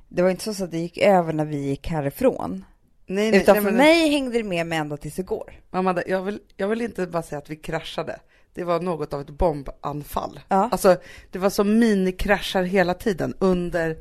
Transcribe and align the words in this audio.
Det 0.08 0.22
var 0.22 0.30
inte 0.30 0.54
så 0.54 0.64
att 0.64 0.70
det 0.70 0.78
gick 0.78 0.98
över 0.98 1.32
när 1.32 1.44
vi 1.44 1.56
gick 1.56 1.88
härifrån. 1.88 2.64
Nej, 3.06 3.30
nej, 3.30 3.40
Utan 3.42 3.54
nej, 3.54 3.64
för 3.64 3.70
men- 3.70 3.78
mig 3.78 4.10
hängde 4.10 4.38
det 4.38 4.44
med 4.44 4.66
mig 4.66 4.78
ända 4.78 4.96
tills 4.96 5.18
igår. 5.18 5.52
Amanda, 5.70 6.02
jag 6.06 6.22
vill, 6.22 6.40
jag 6.56 6.68
vill 6.68 6.80
inte 6.80 7.06
bara 7.06 7.22
säga 7.22 7.38
att 7.38 7.50
vi 7.50 7.56
kraschade. 7.56 8.18
Det 8.54 8.64
var 8.64 8.80
något 8.80 9.14
av 9.14 9.20
ett 9.20 9.30
bombanfall. 9.30 10.40
Ja. 10.48 10.68
Alltså, 10.72 10.96
det 11.30 11.38
var 11.38 11.50
som 11.50 11.78
minikraschar 11.78 12.62
hela 12.62 12.94
tiden 12.94 13.34
under 13.38 13.96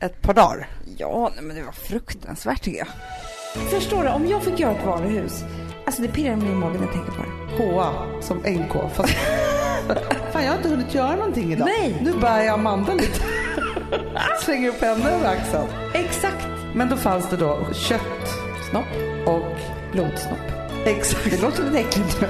ett 0.00 0.22
par 0.22 0.34
dagar. 0.34 0.68
Ja, 0.96 1.30
nej, 1.34 1.44
men 1.44 1.56
det 1.56 1.62
var 1.62 1.72
fruktansvärt 1.72 2.62
tycker 2.62 2.78
jag. 2.78 2.88
Förstår 3.70 4.02
du, 4.02 4.08
om 4.08 4.26
jag 4.26 4.42
fick 4.42 4.60
göra 4.60 4.72
ett 4.72 4.86
varuhus. 4.86 5.44
Alltså 5.86 6.02
det 6.02 6.08
pirrar 6.08 6.36
mig 6.36 6.48
i 6.48 6.54
magen 6.54 6.76
när 6.76 6.86
jag 6.86 6.92
tänker 6.92 7.12
på 7.12 7.22
det. 7.22 7.64
HA 7.64 8.06
som 8.20 8.36
NK. 8.38 8.72
Fast... 8.94 9.12
Fan, 10.32 10.44
jag 10.44 10.50
har 10.50 10.56
inte 10.56 10.68
hunnit 10.68 10.94
göra 10.94 11.16
någonting 11.16 11.52
idag. 11.52 11.68
Nej. 11.78 12.00
Nu 12.02 12.12
bär 12.12 12.42
jag 12.42 12.54
Amanda 12.54 12.94
lite. 12.94 13.20
Slänger 14.44 14.68
upp 14.68 14.80
henne 14.80 15.10
över 15.10 15.26
axeln. 15.28 15.68
Exakt. 15.94 16.46
Men 16.74 16.88
då 16.88 16.96
fanns 16.96 17.30
det 17.30 17.36
då 17.36 17.66
kött 17.74 18.28
Snopp. 18.70 18.86
och 19.26 19.58
Blodsnopp. 19.92 20.61
Exakt. 20.90 21.30
Det 21.30 21.42
låter 21.42 21.64
lite 21.64 21.78
äckligt 21.78 22.20
nu. 22.20 22.28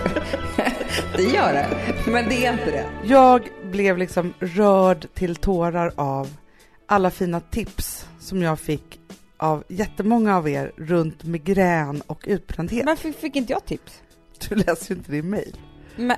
det 1.16 1.23
gör 1.23 1.52
det. 1.52 1.69
Men 2.06 2.29
det 2.29 2.47
är 2.47 2.52
inte 2.52 2.70
det. 2.70 2.87
Jag 3.05 3.48
blev 3.70 3.98
liksom 3.98 4.34
rörd 4.38 5.06
till 5.15 5.37
tårar 5.37 5.92
av 5.97 6.37
alla 6.87 7.11
fina 7.11 7.41
tips 7.41 8.06
som 8.20 8.42
jag 8.42 8.61
fick 8.61 9.00
av 9.36 9.64
jättemånga 9.69 10.36
av 10.36 10.48
er 10.48 10.72
runt 10.77 11.25
migrän 11.25 12.03
och 12.06 12.25
utbrändhet. 12.27 12.86
Varför 12.86 13.12
fick 13.12 13.36
inte 13.36 13.53
jag 13.53 13.64
tips? 13.64 14.03
Du 14.48 14.55
läser 14.55 14.91
ju 14.91 14.98
inte 14.98 15.12
din 15.12 15.31
mail. 15.31 15.56
Men 15.97 16.16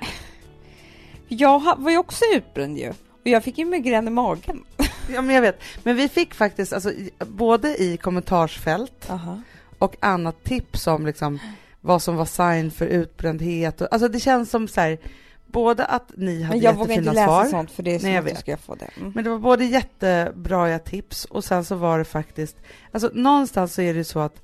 jag 1.28 1.78
var 1.78 1.90
ju 1.90 1.98
också 1.98 2.24
utbränd 2.34 2.78
ju. 2.78 2.88
Och 2.90 3.26
jag 3.26 3.44
fick 3.44 3.58
ju 3.58 3.64
migrän 3.64 4.08
i 4.08 4.10
magen. 4.10 4.64
Ja, 5.08 5.22
men 5.22 5.34
jag 5.34 5.42
vet. 5.42 5.60
Men 5.82 5.96
vi 5.96 6.08
fick 6.08 6.34
faktiskt, 6.34 6.72
alltså, 6.72 6.92
både 7.18 7.82
i 7.82 7.96
kommentarsfält 7.96 9.10
Aha. 9.10 9.42
och 9.78 9.96
annat 10.00 10.44
tips 10.44 10.86
om 10.86 11.06
liksom 11.06 11.38
vad 11.84 12.02
som 12.02 12.16
var 12.16 12.24
sign 12.24 12.70
för 12.70 12.86
utbrändhet. 12.86 13.80
Och, 13.80 13.88
alltså 13.90 14.08
det 14.08 14.20
känns 14.20 14.50
som 14.50 14.68
så 14.68 14.80
här, 14.80 14.98
både 15.46 15.84
att 15.84 16.12
ni 16.16 16.42
hade 16.42 16.54
Men 16.56 16.64
jag 16.64 16.72
vågar 16.74 16.90
jättefina 16.90 17.10
inte 17.10 17.20
läsa 17.20 17.26
svar. 17.26 17.44
sånt 17.44 17.70
för 17.70 17.82
det 17.82 17.94
är 17.94 18.00
Nej, 18.02 18.12
jag 18.12 18.18
att 18.20 18.24
jag 18.28 18.34
vet. 18.34 18.40
ska 18.40 18.56
få 18.56 18.74
det. 18.74 18.90
Mm. 19.00 19.12
Men 19.14 19.24
det 19.24 19.30
var 19.30 19.38
både 19.38 19.64
jättebra 19.64 20.78
tips 20.78 21.24
och 21.24 21.44
sen 21.44 21.64
så 21.64 21.74
var 21.76 21.98
det 21.98 22.04
faktiskt, 22.04 22.56
alltså 22.92 23.10
någonstans 23.14 23.74
så 23.74 23.82
är 23.82 23.94
det 23.94 24.04
så 24.04 24.20
att 24.20 24.42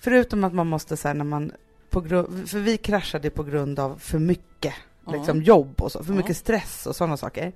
förutom 0.00 0.44
att 0.44 0.54
man 0.54 0.66
måste 0.66 0.96
säga 0.96 1.14
när 1.14 1.24
man 1.24 1.52
på 1.90 2.00
grund, 2.00 2.48
för 2.50 2.58
vi 2.58 2.76
kraschade 2.76 3.30
på 3.30 3.42
grund 3.42 3.78
av 3.78 3.98
för 3.98 4.18
mycket 4.18 4.74
Ja. 5.06 5.12
liksom 5.12 5.42
jobb 5.42 5.80
och 5.80 5.92
så, 5.92 6.04
för 6.04 6.12
mycket 6.12 6.36
stress 6.36 6.86
och 6.86 6.96
sådana 6.96 7.16
saker. 7.16 7.52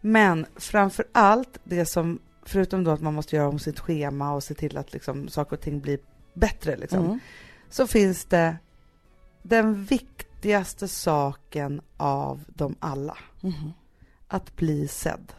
Men 0.00 0.46
framför 0.56 1.04
allt 1.12 1.58
det 1.64 1.84
som, 1.86 2.18
förutom 2.44 2.84
då 2.84 2.90
att 2.90 3.00
man 3.02 3.14
måste 3.14 3.36
göra 3.36 3.48
om 3.48 3.58
sitt 3.58 3.80
schema 3.80 4.32
och 4.34 4.42
se 4.44 4.54
till 4.54 4.76
att 4.76 4.92
liksom 4.92 5.28
saker 5.28 5.56
och 5.56 5.60
ting 5.62 5.80
blir 5.80 5.98
bättre 6.34 6.76
liksom, 6.76 7.04
Mm. 7.04 7.18
Så 7.70 7.86
finns 7.86 8.24
det 8.24 8.56
den 9.42 9.84
viktigaste 9.84 10.88
saken 10.88 11.80
av 11.96 12.40
dem 12.48 12.76
alla 12.80 13.16
Mhm. 13.40 13.72
att 14.28 14.56
bli 14.56 14.88
sedd. 14.88 15.32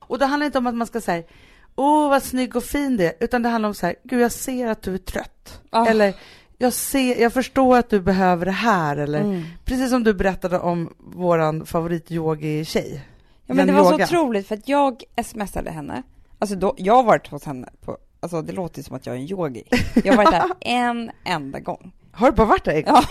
Och 0.00 0.18
det 0.18 0.26
handlar 0.26 0.46
inte 0.46 0.58
om 0.58 0.66
att 0.66 0.74
man 0.74 0.86
ska 0.86 1.00
säga 1.00 1.24
åh 1.76 2.08
vad 2.10 2.22
snygg 2.22 2.56
och 2.56 2.64
fin 2.64 2.96
det 2.96 3.06
är, 3.06 3.24
utan 3.24 3.42
det 3.42 3.48
handlar 3.48 3.68
om 3.68 3.74
så 3.74 3.86
här, 3.86 3.94
gud 4.04 4.20
jag 4.20 4.32
ser 4.32 4.66
att 4.68 4.82
du 4.82 4.94
är 4.94 4.98
trött. 4.98 5.60
Ah. 5.70 5.86
Eller 5.86 6.14
jag, 6.58 6.72
ser, 6.72 7.20
jag 7.22 7.32
förstår 7.32 7.76
att 7.78 7.90
du 7.90 8.00
behöver 8.00 8.46
det 8.46 8.52
här. 8.52 8.96
Eller 8.96 9.20
Mm. 9.20 9.42
precis 9.64 9.90
som 9.90 10.04
du 10.04 10.14
berättade 10.14 10.58
om 10.58 10.94
våran 10.98 11.66
favorit-yogi-tjej. 11.66 13.00
Ja, 13.46 13.54
men 13.54 13.66
det 13.66 13.72
var 13.72 13.92
Yoga. 13.92 14.06
så 14.06 14.14
otroligt 14.16 14.48
för 14.48 14.54
att 14.56 14.68
jag 14.68 15.02
smsade 15.24 15.70
henne. 15.70 16.02
Alltså 16.38 16.56
då, 16.56 16.74
jag 16.78 16.94
har 16.94 17.02
varit 17.02 17.26
hos 17.28 17.44
henne 17.44 17.68
på, 17.80 17.98
alltså 18.22 18.42
det 18.42 18.52
låter 18.52 18.82
som 18.82 18.96
att 18.96 19.06
jag 19.06 19.16
är 19.16 19.20
en 19.20 19.26
yogi. 19.30 19.62
Jag 20.04 20.12
har 20.12 20.16
varit 20.24 20.30
där 20.30 20.50
en 20.60 21.10
enda 21.24 21.60
gång. 21.60 21.92
Har 22.12 22.30
du 22.30 22.36
bara 22.36 22.46
varit 22.46 22.64
där? 22.64 22.84
Ja. 22.86 23.04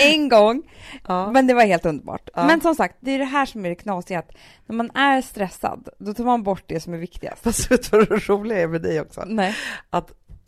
en 0.00 0.28
gång, 0.28 0.62
Ja. 1.08 1.30
men 1.32 1.46
det 1.46 1.54
var 1.54 1.64
helt 1.64 1.86
underbart. 1.86 2.28
Ja. 2.34 2.46
Men 2.46 2.60
som 2.60 2.74
sagt, 2.74 2.96
det 3.00 3.10
är 3.10 3.18
det 3.18 3.24
här 3.24 3.46
som 3.46 3.64
är 3.64 3.68
det 3.68 3.74
knasiga, 3.74 4.18
att 4.18 4.30
när 4.66 4.76
man 4.76 4.90
är 4.96 5.22
stressad, 5.22 5.88
då 5.98 6.14
tar 6.14 6.24
man 6.24 6.42
bort 6.42 6.62
det 6.66 6.80
som 6.80 6.94
är 6.94 6.98
viktigast. 6.98 7.42
Fast 7.42 7.70
vet 7.70 7.90
du 7.90 7.98
vad 7.98 8.08
det 8.08 8.28
roliga 8.28 8.58
är 8.60 8.66
med 8.66 8.82
dig 8.82 9.00
också? 9.00 9.24
Nej. 9.26 9.56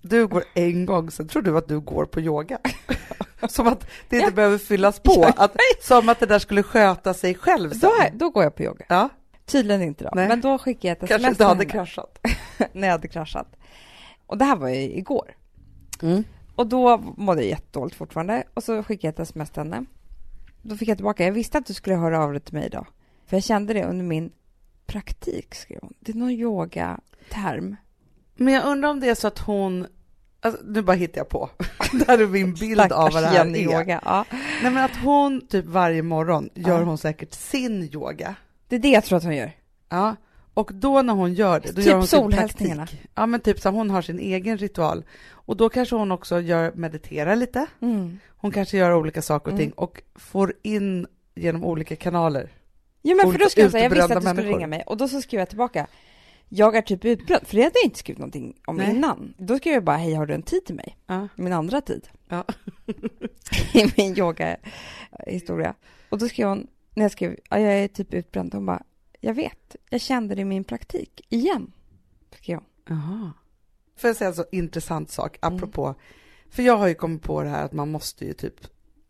Du 0.03 0.27
går 0.27 0.45
en 0.55 0.87
gång, 0.87 1.11
sen 1.11 1.29
tror 1.29 1.43
du 1.43 1.59
att 1.59 1.69
du 1.69 1.81
går 1.81 2.05
på 2.05 2.21
yoga. 2.21 2.59
Som 3.49 3.67
att 3.69 3.87
det 4.09 4.17
inte 4.17 4.29
Ja. 4.29 4.35
behöver 4.35 4.59
fyllas 4.59 5.01
på. 5.01 5.25
Att, 5.37 5.57
som 5.81 6.09
att 6.09 6.21
det 6.21 6.27
där 6.27 6.39
skulle 6.39 6.63
sköta 6.63 7.15
sig 7.15 7.35
själv 7.35 7.71
sen. 7.71 7.81
Då, 7.81 7.95
då 8.13 8.31
går 8.31 8.43
jag 8.43 8.55
på 8.57 8.63
yoga. 8.63 8.85
Ja, 8.89 9.09
Tydligen 9.51 9.83
inte 9.83 10.05
då. 10.05 10.11
Nej. 10.15 10.29
Men 10.29 10.41
då 10.41 10.59
skickade 10.59 10.89
jag 10.89 10.93
ett 10.93 10.99
kanske 11.09 11.15
sms 11.15 11.29
inte 11.29 11.37
till 11.39 11.47
hade 11.47 11.59
henne 11.61 11.73
kraschat. 11.73 12.19
när 12.73 12.89
jag 12.89 12.93
hade 12.93 13.09
kraschat. 13.09 13.57
Och 14.27 14.39
det 14.39 14.45
här 14.45 14.57
var 14.57 14.69
ju 14.69 14.81
igår. 14.83 15.35
Mm. 16.03 16.25
Och 16.57 16.67
då 16.67 16.99
mådde 16.99 17.41
jag 17.43 17.49
jättedåligt 17.51 17.97
fortfarande. 17.97 18.45
Och 18.55 18.65
så 18.65 18.83
skickade 18.83 19.07
jag 19.07 19.13
ett 19.13 19.21
sms 19.29 19.51
till 19.51 19.63
henne. 19.63 19.85
Då 20.63 20.77
fick 20.77 20.89
jag 20.89 20.99
tillbaka, 20.99 21.25
jag 21.25 21.33
visste 21.33 21.59
att 21.59 21.67
du 21.67 21.75
skulle 21.75 21.97
höra 21.97 22.25
av 22.25 22.33
dig 22.33 22.41
till 22.41 22.55
mig 22.55 22.67
idag. 22.67 22.87
För 23.27 23.37
jag 23.37 23.45
kände 23.45 23.75
det 23.75 23.85
under 23.85 24.05
min 24.05 24.33
praktik, 24.87 25.55
skrev 25.55 25.79
hon. 25.83 25.95
Det 26.01 26.13
är 26.13 26.17
någon 26.17 26.31
yogaterm. 26.31 27.77
Men 28.37 28.55
jag 28.55 28.65
undrar 28.65 28.91
om 28.91 29.01
det 29.01 29.09
är 29.11 29.15
så 29.15 29.27
att 29.29 29.39
hon, 29.39 29.87
alltså, 30.41 30.61
nu 30.65 30.83
bara 30.83 30.97
hittar 30.97 31.19
jag 31.21 31.29
på, 31.29 31.51
det 31.93 32.09
här 32.09 32.19
är 32.19 32.27
min 32.27 32.55
bild 32.55 32.81
av 32.93 33.13
vad 33.13 33.23
det 33.23 33.27
här 33.29 33.47
är. 33.47 33.57
yoga. 33.57 34.01
Ja. 34.05 34.25
Nej 34.63 34.73
men 34.73 34.85
att 34.85 34.97
hon 34.97 35.47
typ 35.47 35.65
varje 35.65 36.03
morgon 36.03 36.51
gör 36.55 36.79
Ja. 36.79 36.85
hon 36.85 36.99
säkert 36.99 37.35
sin 37.35 37.83
yoga. 37.95 38.35
Det 38.71 38.77
är 38.77 38.81
det 38.81 38.89
jag 38.91 39.05
tror 39.05 39.17
att 39.19 39.25
hon 39.25 39.37
gör. 39.37 39.53
Ja. 39.89 40.17
Och 40.55 40.71
då 40.75 41.03
när 41.03 41.15
hon 41.15 41.35
gör 41.35 41.61
det, 41.61 41.69
då 41.69 41.75
Typ 41.75 41.87
gör 41.87 41.95
hon 41.95 42.07
sin 42.07 42.19
solhälsningarna. 42.21 42.87
Ja 43.15 43.27
men 43.27 43.41
typ 43.41 43.61
så 43.61 43.69
hon 43.69 43.91
har 43.91 44.03
sin 44.03 44.19
egen 44.19 44.59
ritual. 44.59 45.05
Och 45.31 45.57
då 45.57 45.69
kanske 45.69 45.97
hon 45.97 46.13
också 46.13 46.41
gör, 46.41 46.73
mediterar 46.75 47.37
lite. 47.37 47.67
Mm. 47.81 48.19
Hon 48.29 48.51
kanske 48.51 48.77
gör 48.77 48.95
olika 48.95 49.23
saker 49.23 49.47
och 49.47 49.53
Mm. 49.53 49.59
ting 49.59 49.73
och 49.73 50.03
får 50.15 50.55
in 50.63 51.07
genom 51.35 51.65
olika 51.65 51.97
kanaler. 51.97 52.53
Ja 53.03 53.15
men 53.15 53.33
för 53.33 53.39
då 53.39 53.49
skrev 53.49 53.65
jag 53.65 53.73
här, 53.73 53.81
jag 53.83 53.91
visste 53.91 54.17
att 54.17 54.23
du 54.25 54.29
skulle 54.29 54.49
ringa 54.49 54.67
mig. 54.67 54.83
Och 54.87 54.97
då 54.97 55.09
så 55.09 55.21
skrev 55.23 55.39
jag 55.41 55.49
tillbaka, 55.49 55.87
jag 56.49 56.77
är 56.77 56.83
typ 56.83 57.05
utbränd. 57.05 57.47
För 57.47 57.57
det 57.57 57.63
hade 57.63 57.79
jag 57.79 57.85
inte 57.85 57.99
skrivit 57.99 58.19
någonting 58.19 58.57
om 58.67 58.77
Nej. 58.77 58.91
innan. 58.91 59.35
Då 59.39 59.59
skrev 59.59 59.75
jag 59.75 59.85
bara, 59.85 59.97
hej 59.97 60.15
har 60.15 60.27
du 60.27 60.35
en 60.35 60.43
tid 60.43 60.65
till 60.65 60.75
mig? 60.75 60.97
Ja. 61.07 61.29
Min 61.37 61.53
andra 61.53 61.81
tid. 61.81 62.09
Ja. 62.29 62.45
I 63.75 63.93
min 63.97 64.19
yogahistoria. 64.19 65.75
Och 66.09 66.19
då 66.19 66.29
skrev 66.29 66.49
hon, 66.49 66.67
när 66.95 67.05
jag 67.05 67.13
skrev, 67.13 67.37
ja, 67.51 67.59
jag 67.59 67.73
är 67.79 67.89
typ 67.89 68.15
utbränd, 68.15 68.55
hon 68.55 68.67
bara, 68.67 68.83
jag 69.21 69.35
vet, 69.35 69.77
jag 69.91 70.01
kände 70.01 70.35
det 70.35 70.41
i 70.41 70.45
min 70.45 70.65
praktik, 70.65 71.27
igen. 71.29 71.73
Skrev 72.37 72.59
hon. 72.59 72.67
Jaha. 72.97 73.33
Får 73.97 74.09
jag 74.09 74.17
säga 74.17 74.29
en 74.29 74.35
så 74.35 74.45
intressant 74.53 75.11
sak, 75.11 75.39
Mm. 75.43 75.57
apropå, 75.57 75.95
för 76.51 76.63
jag 76.63 76.77
har 76.77 76.89
ju 76.89 76.95
kommit 76.95 77.23
på 77.23 77.43
det 77.43 77.49
här 77.49 77.65
att 77.65 77.73
man 77.73 77.91
måste 77.91 78.25
ju 78.25 78.33
typ, 78.33 78.55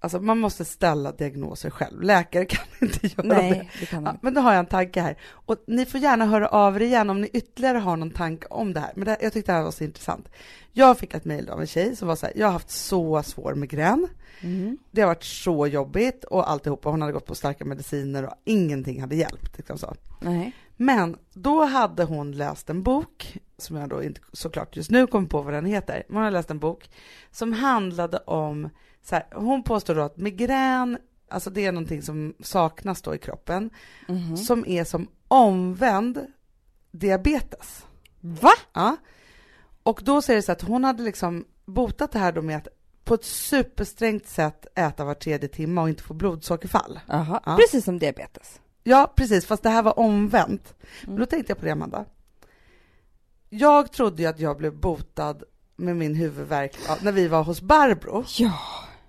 alltså 0.00 0.20
man 0.20 0.38
måste 0.38 0.64
ställa 0.64 1.12
diagnoser 1.12 1.70
själv. 1.70 2.02
Läkare 2.02 2.44
kan 2.46 2.64
inte 2.80 3.06
göra 3.06 3.22
det. 3.22 3.28
Nej, 3.28 3.70
det 3.80 3.86
kan 3.86 4.04
Ja, 4.04 4.16
men 4.22 4.34
då 4.34 4.40
har 4.40 4.52
jag 4.52 4.58
en 4.58 4.66
tanke 4.66 5.00
här. 5.00 5.16
Och 5.30 5.64
ni 5.66 5.86
får 5.86 6.00
gärna 6.00 6.26
höra 6.26 6.48
av 6.48 6.76
er 6.76 6.80
igen 6.80 7.10
om 7.10 7.20
ni 7.20 7.28
ytterligare 7.32 7.78
har 7.78 7.96
någon 7.96 8.10
tanke 8.10 8.46
om 8.46 8.72
det 8.72 8.80
här. 8.80 8.92
Men 8.96 9.04
det, 9.04 9.16
jag 9.20 9.32
tyckte 9.32 9.52
det 9.52 9.56
här 9.56 9.64
var 9.64 9.70
så 9.70 9.84
intressant. 9.84 10.28
Jag 10.72 10.98
fick 10.98 11.14
ett 11.14 11.24
mejl 11.24 11.48
av 11.48 11.60
en 11.60 11.66
tjej 11.66 11.96
som 11.96 12.08
var 12.08 12.16
så 12.16 12.26
här, 12.26 12.32
jag 12.36 12.46
har 12.46 12.52
haft 12.52 12.70
så 12.70 13.22
svår 13.22 13.54
migrän. 13.54 14.08
mm. 14.40 14.78
Det 14.90 15.00
har 15.00 15.08
varit 15.08 15.24
så 15.24 15.66
jobbigt 15.66 16.24
och 16.24 16.50
alltihopa. 16.50 16.88
Hon 16.88 17.00
hade 17.00 17.12
gått 17.12 17.26
på 17.26 17.34
starka 17.34 17.64
mediciner 17.64 18.24
och 18.24 18.34
ingenting 18.44 19.00
hade 19.00 19.16
hjälpt. 19.16 19.56
Liksom 19.56 19.78
så. 19.78 19.94
Nej. 20.20 20.52
Men 20.76 21.16
då 21.32 21.64
hade 21.64 22.04
hon 22.04 22.32
läst 22.32 22.70
en 22.70 22.82
bok, 22.82 23.38
som 23.58 23.76
jag 23.76 23.88
då 23.88 24.02
inte 24.02 24.20
såklart 24.32 24.76
just 24.76 24.90
nu 24.90 25.06
kommer 25.06 25.28
på 25.28 25.42
vad 25.42 25.54
den 25.54 25.64
heter, 25.64 26.02
men 26.08 26.16
hon 26.16 26.24
hade 26.24 26.36
läst 26.36 26.50
en 26.50 26.58
bok 26.58 26.90
som 27.30 27.52
handlade 27.52 28.18
om, 28.18 28.68
så 29.02 29.14
här, 29.14 29.26
hon 29.34 29.62
påstår 29.62 29.94
då 29.94 30.00
att 30.02 30.16
migrän, 30.16 30.98
alltså 31.28 31.50
det 31.50 31.66
är 31.66 31.72
någonting 31.72 32.02
som 32.02 32.34
saknas 32.40 33.02
då 33.02 33.14
i 33.14 33.18
kroppen, 33.18 33.70
Mhm. 34.08 34.36
som 34.36 34.66
är 34.66 34.84
som 34.84 35.08
omvänd 35.28 36.26
diabetes. 36.90 37.86
Va? 38.20 38.52
Ja. 38.72 38.96
Och 39.82 40.00
då 40.04 40.22
säger 40.22 40.36
det 40.38 40.42
så 40.42 40.52
att 40.52 40.62
hon 40.62 40.84
hade 40.84 41.02
liksom 41.02 41.44
botat 41.64 42.12
det 42.12 42.18
här 42.18 42.32
då 42.32 42.42
med 42.42 42.56
att 42.56 42.68
på 43.04 43.14
ett 43.14 43.24
supersträngt 43.24 44.26
sätt 44.28 44.66
äta 44.74 45.04
var 45.04 45.14
tredje 45.14 45.48
timme 45.48 45.80
och 45.80 45.88
inte 45.88 46.02
få 46.02 46.14
blodsockerfall. 46.14 47.00
Jaha, 47.06 47.40
Ja. 47.46 47.56
precis 47.56 47.84
som 47.84 47.98
diabetes. 47.98 48.60
Ja, 48.82 49.12
precis, 49.16 49.46
fast 49.46 49.62
det 49.62 49.70
här 49.70 49.82
var 49.82 49.98
omvänt. 49.98 50.74
Men 51.00 51.08
Mm. 51.08 51.20
då 51.20 51.26
tänkte 51.26 51.50
jag 51.50 51.58
på 51.58 51.64
det, 51.64 51.70
Amanda. 51.70 52.04
Jag 53.48 53.92
trodde 53.92 54.22
ju 54.22 54.28
att 54.28 54.40
jag 54.40 54.56
blev 54.56 54.74
botad 54.76 55.42
med 55.76 55.96
min 55.96 56.14
huvudvärk 56.14 56.76
när 57.02 57.12
vi 57.12 57.28
var 57.28 57.42
hos 57.44 57.60
Barbro. 57.60 58.24
Ja. 58.38 58.52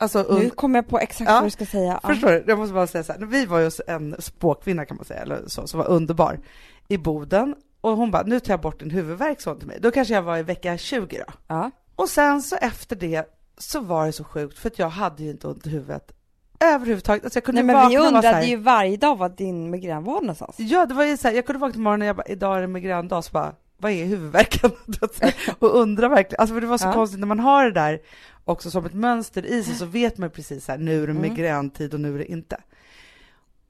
Alltså, 0.01 0.25
Nu 0.29 0.45
und- 0.45 0.55
kommer 0.55 0.77
jag 0.79 0.87
på 0.87 0.99
exakt 0.99 1.29
Ja, 1.29 1.35
vad 1.35 1.43
du 1.43 1.49
ska 1.49 1.65
säga. 1.65 1.99
Ja. 2.03 2.09
Förstår 2.09 2.29
du? 2.29 2.43
Jag 2.47 2.59
måste 2.59 2.73
bara 2.73 2.87
säga 2.87 3.03
så 3.03 3.13
här. 3.13 3.19
Vi 3.19 3.45
var 3.45 3.59
ju 3.59 3.65
hos 3.65 3.81
en 3.87 4.15
spåkvinna 4.19 4.85
kan 4.85 4.97
man 4.97 5.05
säga, 5.05 5.21
eller 5.21 5.43
så, 5.47 5.67
som 5.67 5.77
var 5.77 5.87
underbar 5.87 6.39
i 6.87 6.97
Boden. 6.97 7.55
Och 7.81 7.97
hon 7.97 8.11
bara, 8.11 8.23
nu 8.23 8.39
tar 8.39 8.53
jag 8.53 8.61
bort 8.61 8.79
din 8.79 8.91
huvudvärk, 8.91 9.41
sa 9.41 9.55
till 9.55 9.67
mig. 9.67 9.77
Då 9.81 9.91
kanske 9.91 10.13
jag 10.13 10.21
var 10.21 10.37
i 10.37 10.43
vecka 10.43 10.77
20 10.77 11.17
då. 11.17 11.33
Ja. 11.47 11.71
Och 11.95 12.09
sen 12.09 12.41
så 12.41 12.55
efter 12.55 12.95
det 12.95 13.25
så 13.57 13.79
var 13.79 14.05
det 14.05 14.11
så 14.11 14.23
sjukt, 14.23 14.59
för 14.59 14.67
att 14.69 14.79
jag 14.79 14.89
hade 14.89 15.23
ju 15.23 15.29
inte 15.29 15.47
ont 15.47 15.67
i 15.67 15.69
huvudet 15.69 16.11
överhuvudtaget. 16.59 17.23
Alltså 17.23 17.37
jag 17.37 17.43
kunde 17.43 17.63
Nej, 17.63 17.75
men 17.75 17.89
vi 17.89 17.95
vakna 17.95 18.09
så 18.09 18.15
undrade 18.15 18.35
här, 18.35 18.43
ju 18.43 18.55
varje 18.55 18.97
dag 18.97 19.17
vad 19.17 19.37
din 19.37 19.69
migrän 19.69 20.03
var 20.03 20.21
någonstans. 20.21 20.55
Ja, 20.59 20.85
det 20.85 20.93
var 20.93 21.03
ju 21.03 21.17
så 21.17 21.27
här, 21.27 21.35
jag 21.35 21.45
kunde 21.45 21.59
vakna 21.59 21.73
på 21.73 21.79
morgonen 21.79 22.01
och 22.01 22.07
jag 22.07 22.15
bara, 22.15 22.27
idag 22.27 22.57
är 22.57 22.61
det 22.61 22.67
migrändag, 22.67 23.21
så 23.21 23.31
bara, 23.31 23.55
vad 23.81 23.91
är 23.91 24.05
huvudvärken? 24.05 24.71
Och 25.59 25.75
undra 25.79 26.09
verkligen, 26.09 26.41
alltså 26.41 26.53
för 26.53 26.61
det 26.61 26.67
var 26.67 26.77
så 26.77 26.87
Ja. 26.87 26.93
konstigt 26.93 27.19
när 27.19 27.27
man 27.27 27.39
har 27.39 27.63
det 27.65 27.71
där 27.71 28.01
också 28.45 28.71
som 28.71 28.85
ett 28.85 28.93
mönster 28.93 29.45
i 29.45 29.63
sig 29.63 29.75
så 29.75 29.85
vet 29.85 30.17
man 30.17 30.29
precis 30.29 30.67
här, 30.67 30.77
nu 30.77 31.03
är 31.03 31.07
det 31.07 31.11
Mm. 31.11 31.21
migräntid 31.21 31.93
och 31.93 31.99
nu 31.99 32.13
är 32.15 32.17
det 32.19 32.31
inte. 32.31 32.57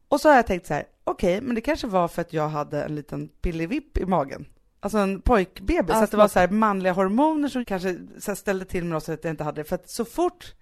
Och 0.08 0.22
så 0.22 0.30
har 0.30 0.36
jag 0.36 0.48
tänkt 0.48 0.68
så 0.68 0.74
här, 0.74 0.84
okej, 1.04 1.42
men 1.42 1.56
det 1.56 1.62
kanske 1.62 1.88
var 1.88 2.08
för 2.08 2.22
att 2.22 2.34
jag 2.34 2.50
hade 2.50 2.84
en 2.84 2.96
liten 2.96 3.28
pillevipp 3.28 3.98
i 3.98 4.06
magen. 4.06 4.46
Alltså 4.80 4.98
en 4.98 5.22
pojkbebis, 5.22 5.96
så 5.96 6.04
att 6.04 6.12
det 6.12 6.18
var 6.18 6.28
så 6.28 6.40
här 6.40 6.48
manliga 6.48 6.94
hormoner 6.94 7.50
som 7.50 7.66
kanske 7.66 7.98
så 8.20 8.36
ställde 8.36 8.66
till 8.66 8.84
med 8.84 8.92
något 8.94 9.04
så 9.04 9.12
att 9.12 9.24
jag 9.24 9.34
inte 9.34 9.44
hade 9.44 9.62
det. 9.62 9.68
För 9.70 9.76
att 9.76 9.90
så 9.90 10.06
fort 10.06 10.54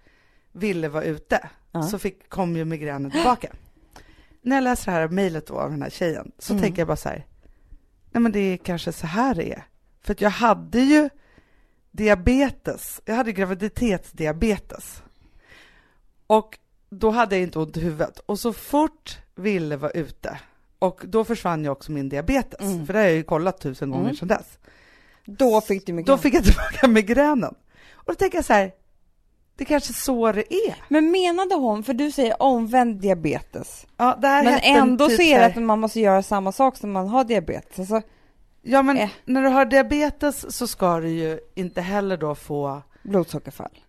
Ville 0.51 0.89
var 0.89 1.01
ute 1.01 1.49
Ja. 1.71 1.83
så 1.83 1.99
fick, 1.99 2.29
kom 2.29 2.55
ju 2.55 2.65
migränen 2.65 3.11
tillbaka. 3.11 3.51
När 4.41 4.55
jag 4.55 4.63
läser 4.63 4.85
det 4.91 4.97
här 4.97 5.07
mejlet 5.07 5.47
då 5.47 5.53
av 5.59 5.69
den 5.71 5.81
här 5.81 5.89
tjejen 5.89 6.31
så 6.39 6.53
Mm. 6.53 6.63
tänker 6.63 6.81
jag 6.81 6.87
bara 6.87 6.97
så 6.97 7.09
här, 7.09 7.25
nej 8.11 8.21
men 8.21 8.31
det 8.31 8.39
är 8.39 8.57
kanske 8.57 8.91
så 8.91 9.07
här 9.07 9.35
det 9.35 9.51
är. 9.53 9.63
För 10.01 10.15
jag 10.19 10.29
hade 10.29 10.79
ju 10.81 11.09
diabetes, 11.91 13.01
jag 13.05 13.15
hade 13.15 13.31
graviditetsdiabetes. 13.31 15.03
Och 16.27 16.59
då 16.89 17.09
hade 17.09 17.35
jag 17.35 17.43
inte 17.43 17.59
ont 17.59 17.77
i 17.77 17.81
huvudet. 17.81 18.19
Och 18.19 18.39
så 18.39 18.53
fort 18.53 19.17
Ville 19.35 19.77
var 19.77 19.97
ute, 19.97 20.39
och 20.79 21.01
då 21.03 21.23
försvann 21.23 21.63
ju 21.63 21.69
också 21.69 21.91
min 21.91 22.09
diabetes, 22.09 22.61
Mm. 22.61 22.85
för 22.85 22.93
det 22.93 22.99
har 22.99 23.05
jag 23.05 23.15
ju 23.15 23.23
kollat 23.23 23.61
tusen 23.61 23.91
gånger 23.91 24.03
Mm. 24.03 24.15
sedan 24.15 24.27
dess. 24.27 24.57
Då 25.25 25.61
fick 25.61 25.85
du 25.85 25.93
migrän. 25.93 26.15
Då 26.15 26.21
fick 26.21 26.33
jag 26.33 26.43
tillbaka 26.43 26.87
migränen. 26.87 27.55
Och 27.91 28.05
då 28.05 28.15
tänker 28.15 28.37
jag 28.37 28.45
så 28.45 28.53
här, 28.53 28.71
det 29.59 29.63
är 29.63 29.65
kanske 29.65 29.93
så 29.93 30.31
det 30.31 30.53
är. 30.53 30.75
Men 30.87 31.11
menade 31.11 31.55
hon, 31.55 31.83
för 31.83 31.93
du 31.93 32.11
säger 32.11 32.41
omvänd 32.41 33.01
diabetes, 33.01 33.85
Ja, 33.97 34.17
men 34.21 34.59
ändå 34.63 35.07
typ 35.07 35.19
här- 35.21 35.49
att 35.49 35.55
man 35.63 35.79
måste 35.79 35.99
göra 35.99 36.23
samma 36.23 36.51
sak 36.51 36.77
som 36.77 36.91
man 36.91 37.07
har 37.07 37.23
diabetes. 37.23 37.79
Alltså 37.79 38.01
Ja, 38.61 38.81
men 38.81 38.97
Eh. 38.97 39.09
när 39.25 39.41
du 39.43 39.49
har 39.49 39.65
diabetes 39.65 40.55
så 40.57 40.67
ska 40.67 40.99
du 40.99 41.09
ju 41.09 41.39
inte 41.55 41.81
heller 41.81 42.17
då 42.17 42.35
få 42.35 42.81
blodsockerfall. 43.03 43.79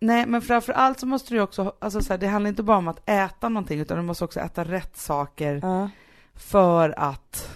Nej, 0.00 0.26
men 0.26 0.42
framför 0.42 0.72
allt 0.72 1.00
så 1.00 1.06
måste 1.06 1.34
du 1.34 1.40
också, 1.40 1.72
alltså 1.78 2.00
så 2.00 2.12
här, 2.12 2.18
det 2.18 2.26
handlar 2.26 2.48
inte 2.48 2.62
bara 2.62 2.76
om 2.76 2.88
att 2.88 3.08
äta 3.08 3.48
någonting, 3.48 3.80
utan 3.80 3.96
du 3.96 4.02
måste 4.02 4.24
också 4.24 4.40
äta 4.40 4.64
rätt 4.64 4.96
saker 4.96 5.60
Ja. 5.62 5.90
för 6.34 6.98
att 6.98 7.48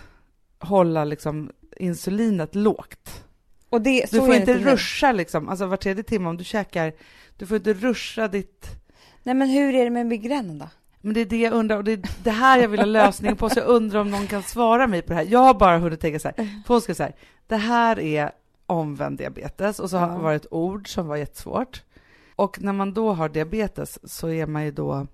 hålla 0.58 1.04
liksom 1.04 1.50
insulinet 1.76 2.54
lågt. 2.54 3.24
Och 3.70 3.80
det, 3.80 4.10
Du 4.10 4.18
får 4.18 4.34
inte 4.34 4.54
ruscha 4.54 5.12
liksom, 5.12 5.48
alltså 5.48 5.66
var 5.66 5.76
tredje 5.76 6.02
timme 6.04 6.28
om 6.28 6.36
du 6.36 6.44
käkar, 6.44 6.92
du 7.42 7.46
får 7.46 7.56
inte 7.56 7.72
ruscha 7.72 8.28
ditt 8.28 8.66
Nej 9.22 9.34
men 9.34 9.48
hur 9.48 9.74
är 9.74 9.84
det 9.84 9.90
med 9.90 10.06
migränen 10.06 10.58
då? 10.58 10.68
Men 11.00 11.14
det 11.14 11.20
är 11.20 11.24
det 11.24 11.40
jag 11.40 11.52
undrar, 11.52 11.76
och 11.76 11.84
det 11.84 11.92
är 11.92 12.02
det 12.22 12.30
här 12.30 12.58
jag 12.58 12.68
vill 12.68 12.80
ha 12.80 12.86
lösningen 12.86 13.36
på, 13.36 13.50
så 13.50 13.58
jag 13.58 13.68
undrar 13.68 14.00
om 14.00 14.10
någon 14.10 14.26
kan 14.26 14.42
svara 14.42 14.86
mig 14.86 15.02
på 15.02 15.08
det 15.08 15.14
här. 15.14 15.26
Jag 15.28 15.38
har 15.38 15.54
bara 15.54 15.78
hunnit 15.78 16.00
tänka 16.00 16.18
så 16.18 16.28
här, 16.36 16.62
hon 16.66 16.80
ska 16.80 16.94
säga 16.94 17.12
det 17.46 17.56
här 17.56 17.98
är 17.98 18.30
omvänd 18.66 19.18
diabetes, 19.18 19.78
och 19.78 19.90
så 19.90 19.98
har 19.98 20.30
det 20.30 20.36
ett 20.36 20.52
ord 20.52 20.88
som 20.88 21.06
var 21.06 21.16
jättesvårt. 21.16 21.82
Och 22.36 22.62
när 22.62 22.72
man 22.72 22.94
då 22.94 23.12
har 23.12 23.28
diabetes 23.28 23.98
så 24.12 24.28
är 24.28 24.46
man 24.46 24.64
ju 24.64 24.70
då, 24.70 25.06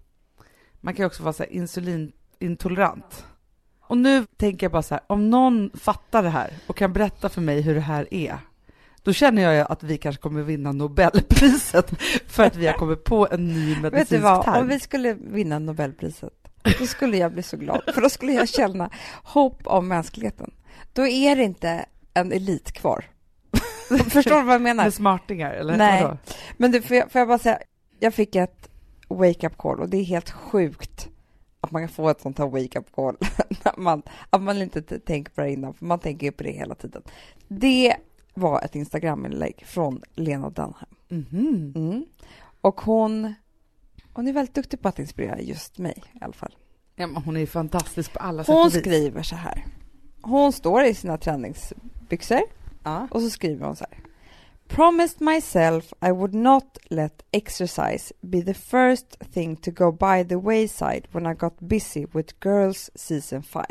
man 0.81 0.95
kan 0.95 1.03
ju 1.03 1.07
också 1.07 1.23
vara 1.23 1.33
så 1.33 1.43
här 1.43 1.53
insulinintolerant. 1.53 3.27
Och 3.81 3.99
nu 3.99 4.27
tänker 4.37 4.65
jag 4.65 4.73
bara 4.73 4.83
så 4.83 4.95
här, 4.95 5.05
om 5.07 5.31
någon 5.31 5.71
fattar 5.75 6.23
det 6.23 6.29
här 6.29 6.51
och 6.67 6.77
kan 6.77 6.93
berätta 6.93 7.29
för 7.29 7.41
mig 7.41 7.61
hur 7.61 7.75
det 7.75 7.81
här 7.81 8.15
är, 8.15 8.39
då 9.09 9.13
känner 9.13 9.53
jag 9.53 9.67
att 9.71 9.83
vi 9.83 9.99
kanske 9.99 10.23
kommer 10.23 10.43
vinna 10.43 10.73
Nobelpriset 10.73 11.91
för 12.27 12.43
att 12.43 12.57
vi 12.57 12.67
har 12.67 12.75
kommit 12.75 13.05
på 13.05 13.29
en 13.31 13.49
ny 13.49 13.81
medicinsk 13.81 13.93
Vet 13.93 14.09
du 14.09 14.19
vad, 14.19 14.45
term. 14.45 14.55
om 14.55 14.69
vi 14.69 14.81
skulle 14.81 15.15
vinna 15.15 15.59
Nobelpriset, 15.59 16.33
då 16.79 16.87
skulle 16.87 17.17
jag 17.17 17.33
bli 17.33 17.43
så 17.43 17.57
glad, 17.57 17.83
för 17.95 18.01
då 18.01 18.09
skulle 18.09 18.33
jag 18.33 18.49
känna 18.49 18.91
hopp 19.23 19.63
om 19.65 19.89
mänskligheten. 19.89 20.51
Då 20.93 21.07
är 21.07 21.37
det 21.37 21.43
inte 21.43 21.87
en 22.15 22.33
elit 22.33 22.73
kvar. 22.73 23.05
Förstår 24.11 24.37
du 24.37 24.43
vad 24.43 24.55
jag 24.55 24.63
menar? 24.63 24.85
Med 24.85 24.95
smartingar, 24.95 25.51
eller 25.53 25.77
Nej. 25.77 26.03
vadå? 26.03 26.17
Men 26.57 26.73
du, 26.73 26.83
får 26.83 26.97
jag, 26.97 27.13
får 27.13 27.19
jag 27.19 27.29
bara 27.29 27.39
säga, 27.39 27.59
jag 28.01 28.15
fick 28.15 28.35
ett 28.35 28.69
wake-up 29.09 29.57
call 29.57 29.81
och 29.81 29.89
det 29.89 29.97
är 29.97 30.05
helt 30.05 30.31
sjukt 30.31 31.09
att 31.61 31.71
man 31.71 31.83
kan 31.83 31.89
få 31.89 32.09
ett 32.09 32.21
sånt 32.21 32.39
här 32.39 32.47
wake-up 32.47 32.93
call, 32.93 33.17
när 33.65 33.73
man, 33.77 34.03
att 34.31 34.43
man 34.43 34.63
inte 34.63 34.83
tänker 34.83 35.33
på 35.33 35.41
det 35.41 35.51
innan, 35.51 35.75
för 35.75 35.85
man 35.85 35.99
tänker 35.99 36.27
ju 36.27 36.33
på 36.33 36.43
det 36.43 36.53
hela 36.53 36.75
tiden. 36.75 37.03
Det 37.49 37.97
var 38.39 38.63
ett 38.65 38.75
Instagram-inlägg 38.75 39.65
från 39.67 40.03
Lena 40.15 40.51
Dunham. 40.51 40.89
Mhm. 41.09 41.73
Mm. 41.77 42.05
Och 42.61 42.81
hon, 42.81 43.35
hon 44.13 44.29
är 44.29 44.33
väldigt 44.33 44.55
duktig 44.55 44.81
på 44.81 44.89
att 44.89 44.99
inspirera 44.99 45.41
just 45.41 45.79
mig 45.79 46.03
i 46.13 46.25
alla 46.25 46.33
fall. 46.33 46.57
Ja, 46.97 47.09
hon 47.25 47.37
är 47.37 47.47
fantastisk 47.47 48.13
på 48.13 48.19
alla 48.19 48.45
sätt 48.45 48.55
Hon 48.55 48.71
skriver 48.71 49.23
så 49.23 49.37
här. 49.37 49.65
Hon 50.23 50.53
står 50.53 50.85
i 50.85 50.95
sina 50.95 51.19
träningsbyxor 51.19 52.41
Ja. 52.85 53.09
och 53.11 53.21
så 53.23 53.31
skriver 53.31 53.67
hon 53.67 53.77
så 53.77 53.85
här. 53.91 53.99
Promised 54.69 55.21
myself 55.21 55.93
I 56.07 56.11
would 56.11 56.35
not 56.35 56.79
let 56.85 57.23
exercise 57.31 58.15
be 58.21 58.43
the 58.43 58.55
first 58.55 59.19
thing 59.33 59.57
to 59.57 59.71
go 59.71 59.93
by 59.93 60.25
the 60.29 60.37
wayside 60.37 61.03
when 61.13 61.27
I 61.27 61.35
got 61.35 61.59
busy 61.61 62.07
with 62.13 62.35
Girls 62.41 62.91
Season 62.95 63.43
5. 63.43 63.65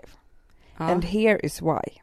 Ja. 0.77 0.85
And 0.85 1.03
here 1.05 1.39
is 1.43 1.61
why. 1.61 2.01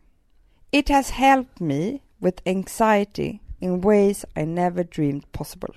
It 0.71 0.89
has 0.89 1.11
helped 1.11 1.61
me 1.61 1.99
with 2.25 2.41
anxiety 2.47 3.43
in 3.61 3.83
ways 3.83 4.25
I 4.35 4.47
never 4.47 4.83
dreamed 4.83 5.31
possible. 5.33 5.75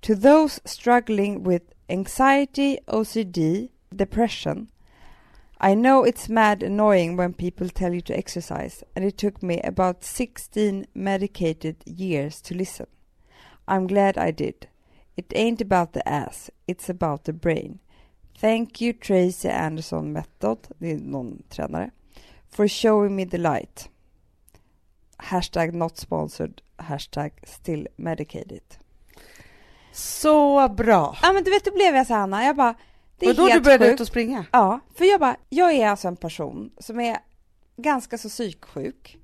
To 0.00 0.14
those 0.14 0.60
struggling 0.64 1.44
with 1.44 1.62
anxiety, 1.90 2.78
OCD, 2.88 3.68
depression, 3.94 4.70
I 5.60 5.74
know 5.74 6.04
it's 6.04 6.30
mad 6.30 6.62
annoying 6.62 7.18
when 7.18 7.34
people 7.34 7.68
tell 7.68 7.92
you 7.92 8.00
to 8.00 8.16
exercise, 8.16 8.82
and 8.96 9.04
it 9.04 9.18
took 9.18 9.42
me 9.42 9.60
about 9.62 10.04
16 10.04 10.86
medicated 10.94 11.76
years 11.84 12.40
to 12.40 12.54
listen. 12.54 12.86
I'm 13.68 13.86
glad 13.86 14.16
I 14.16 14.30
did. 14.30 14.68
It 15.18 15.32
ain't 15.36 15.60
about 15.60 15.92
the 15.92 16.08
ass, 16.08 16.50
it's 16.66 16.88
about 16.88 17.24
the 17.24 17.34
brain. 17.34 17.78
Thank 18.38 18.80
you 18.80 18.94
Tracy 18.94 19.50
Anderson 19.50 20.14
Method, 20.14 20.68
någon 20.80 21.42
tränare, 21.50 21.90
for 22.48 22.66
showing 22.66 23.14
me 23.14 23.24
the 23.24 23.38
light. 23.38 23.88
Hashtag 25.22 25.74
not 25.74 25.96
sponsored, 25.98 26.60
hashtag 26.76 27.32
still 27.46 27.88
medicated. 27.96 28.60
Så 29.92 30.68
bra! 30.68 31.16
Ja 31.22 31.32
men 31.32 31.44
du 31.44 31.50
vet, 31.50 31.64
då 31.64 31.72
blev 31.74 31.94
jag 31.96 32.06
så 32.06 32.14
här 32.14 32.20
Anna, 32.20 32.44
jag 32.44 32.56
bara, 32.56 32.74
det 33.18 33.26
är 33.26 33.30
Och 33.30 33.36
då 33.36 33.44
du 33.46 33.50
helt 33.52 33.64
började 33.64 33.84
sjukt. 33.84 33.94
ut 33.94 34.00
och 34.00 34.06
springa? 34.06 34.44
Ja, 34.52 34.80
för 34.94 35.04
jag 35.04 35.20
bara, 35.20 35.36
jag 35.48 35.72
är 35.72 35.88
alltså 35.88 36.08
en 36.08 36.16
person 36.16 36.70
som 36.78 37.00
är 37.00 37.18
ganska 37.76 38.18
så 38.18 38.28
psyksjuk, 38.28 39.18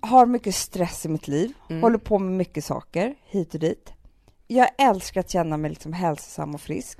har 0.00 0.26
mycket 0.26 0.54
stress 0.54 1.06
i 1.06 1.08
mitt 1.08 1.28
liv, 1.28 1.52
Mm. 1.70 1.82
håller 1.82 1.98
på 1.98 2.18
med 2.18 2.32
mycket 2.32 2.64
saker 2.64 3.14
hit 3.24 3.54
och 3.54 3.60
dit. 3.60 3.92
Jag 4.46 4.68
älskar 4.78 5.20
att 5.20 5.30
känna 5.30 5.56
mig 5.56 5.70
liksom 5.70 5.92
hälsosam 5.92 6.54
och 6.54 6.60
frisk. 6.60 6.98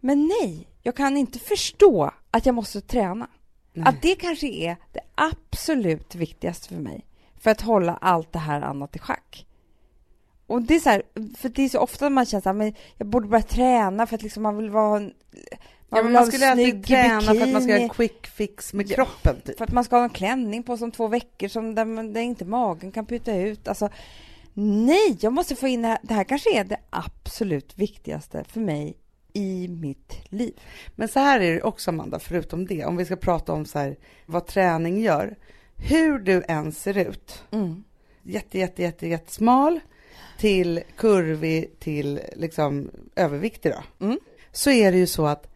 Men 0.00 0.26
nej, 0.40 0.68
jag 0.82 0.96
kan 0.96 1.16
inte 1.16 1.38
förstå 1.38 2.10
att 2.30 2.46
jag 2.46 2.54
måste 2.54 2.80
träna. 2.80 3.28
Nej. 3.72 3.86
Att 3.88 4.02
det 4.02 4.14
kanske 4.14 4.46
är 4.46 4.76
det 4.92 5.00
absolut 5.14 6.14
viktigaste 6.14 6.68
för 6.68 6.74
mig 6.80 7.06
för 7.42 7.50
att 7.50 7.60
hålla 7.60 7.98
allt 8.00 8.32
det 8.32 8.38
här 8.38 8.60
annat 8.60 8.96
i 8.96 8.98
schack. 8.98 9.46
Och 10.46 10.62
det 10.62 10.74
är 10.74 10.80
så 10.80 10.90
här, 10.90 11.02
för 11.36 11.48
det 11.48 11.62
är 11.62 11.68
så 11.68 11.78
ofta 11.78 12.10
man 12.10 12.26
känner 12.26 12.44
här, 12.44 12.52
men 12.52 12.74
jag 12.96 13.06
borde 13.08 13.28
börja 13.28 13.42
träna 13.42 14.06
för 14.06 14.14
att 14.16 14.22
liksom 14.22 14.42
man 14.42 14.56
vill 14.56 14.70
vara 14.70 14.96
en, 14.96 15.12
Ja, 15.94 16.02
men 16.02 16.12
man 16.12 16.26
skulle 16.26 16.50
alltid 16.50 16.86
träna 16.86 17.20
för 17.20 17.42
att 17.42 17.48
man 17.52 17.62
ska 17.62 17.72
ha 17.72 17.78
bikini. 17.78 17.82
en 17.82 17.88
quick 17.88 18.26
fix 18.26 18.72
med 18.72 18.86
Ja. 18.90 18.94
kroppen 18.94 19.40
typ. 19.40 19.58
För 19.58 19.64
att 19.64 19.72
man 19.72 19.84
ska 19.84 19.96
ha 19.96 20.04
en 20.04 20.10
klänning 20.10 20.62
på 20.62 20.76
som 20.76 20.90
två 20.90 21.08
veckor 21.08 21.48
som 21.48 21.74
där, 21.74 21.84
man, 21.84 22.12
där 22.12 22.20
inte 22.20 22.44
magen 22.44 22.92
kan 22.92 23.06
puta 23.06 23.34
ut. 23.36 23.68
Alltså, 23.68 23.88
nej, 24.54 25.16
jag 25.20 25.32
måste 25.32 25.56
få 25.56 25.68
in 25.68 25.82
det 25.82 25.88
här. 25.88 25.98
Det 26.02 26.14
här 26.14 26.24
kanske 26.24 26.58
är 26.60 26.64
det 26.64 26.76
absolut 26.90 27.78
viktigaste 27.78 28.44
för 28.44 28.60
mig 28.60 28.96
i 29.32 29.68
mitt 29.68 30.14
liv. 30.28 30.60
Men 30.96 31.08
så 31.08 31.18
här 31.20 31.40
är 31.40 31.54
det 31.54 31.62
också 31.62 31.90
Amanda, 31.90 32.18
förutom 32.18 32.66
det, 32.66 32.84
om 32.84 32.96
vi 32.96 33.04
ska 33.04 33.16
prata 33.16 33.52
om 33.52 33.64
så 33.66 33.78
här, 33.78 33.96
vad 34.26 34.46
träning 34.46 35.00
gör. 35.00 35.36
Hur 35.88 36.18
du 36.18 36.42
än 36.48 36.72
ser 36.72 36.98
ut, 36.98 37.44
jätte, 38.22 38.58
jätte, 38.58 38.82
jätte, 38.82 39.06
jättesmal 39.06 39.80
till 40.38 40.80
kurvig 40.96 41.78
till 41.78 42.20
liksom 42.36 42.90
överviktig 43.16 43.72
då. 43.72 44.06
Mm. 44.06 44.18
Så 44.52 44.70
är 44.70 44.92
det 44.92 44.98
ju 44.98 45.06
så 45.06 45.26
att 45.26 45.48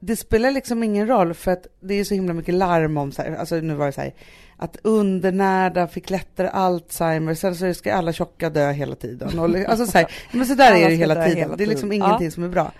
det 0.00 0.16
spelar 0.16 0.50
liksom 0.50 0.82
ingen 0.82 1.06
roll 1.06 1.34
för 1.34 1.50
att 1.50 1.66
det 1.80 1.94
är 1.94 2.04
så 2.04 2.14
himla 2.14 2.34
mycket 2.34 2.54
larm 2.54 2.96
om 2.96 3.12
så 3.12 3.22
här, 3.22 3.36
alltså 3.36 3.56
nu 3.56 3.74
var 3.74 3.86
det 3.86 3.92
så 3.92 4.00
här, 4.00 4.14
att 4.56 4.76
undernärda 4.82 5.88
fick 5.88 6.10
lättare 6.10 6.48
Alzheimer, 6.48 7.34
sen 7.34 7.56
så 7.56 7.74
ska 7.74 7.94
alla 7.94 8.12
tjocka 8.12 8.50
dö 8.50 8.72
hela 8.72 8.94
tiden. 8.94 9.38
Och, 9.38 9.56
alltså 9.56 9.86
så 9.86 9.98
här, 9.98 10.12
men 10.36 10.46
så 10.46 10.54
där 10.54 10.72
är 10.72 10.74
det 10.74 10.80
ska 10.80 10.88
hela 10.88 11.14
tiden. 11.14 11.38
hela 11.38 11.56
det 11.56 11.64
är 11.64 11.68
liksom 11.68 11.92
ingenting 11.92 12.26
Ja. 12.26 12.30
som 12.30 12.44
är 12.44 12.48
bra. 12.48 12.72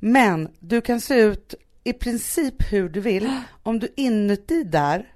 Men 0.00 0.48
du 0.58 0.80
kan 0.80 1.00
se 1.00 1.14
ut 1.14 1.54
i 1.84 1.92
princip 1.92 2.72
hur 2.72 2.88
du 2.88 3.00
vill 3.00 3.30
om 3.62 3.78
du 3.78 3.88
inuti 3.96 4.62
där 4.64 5.06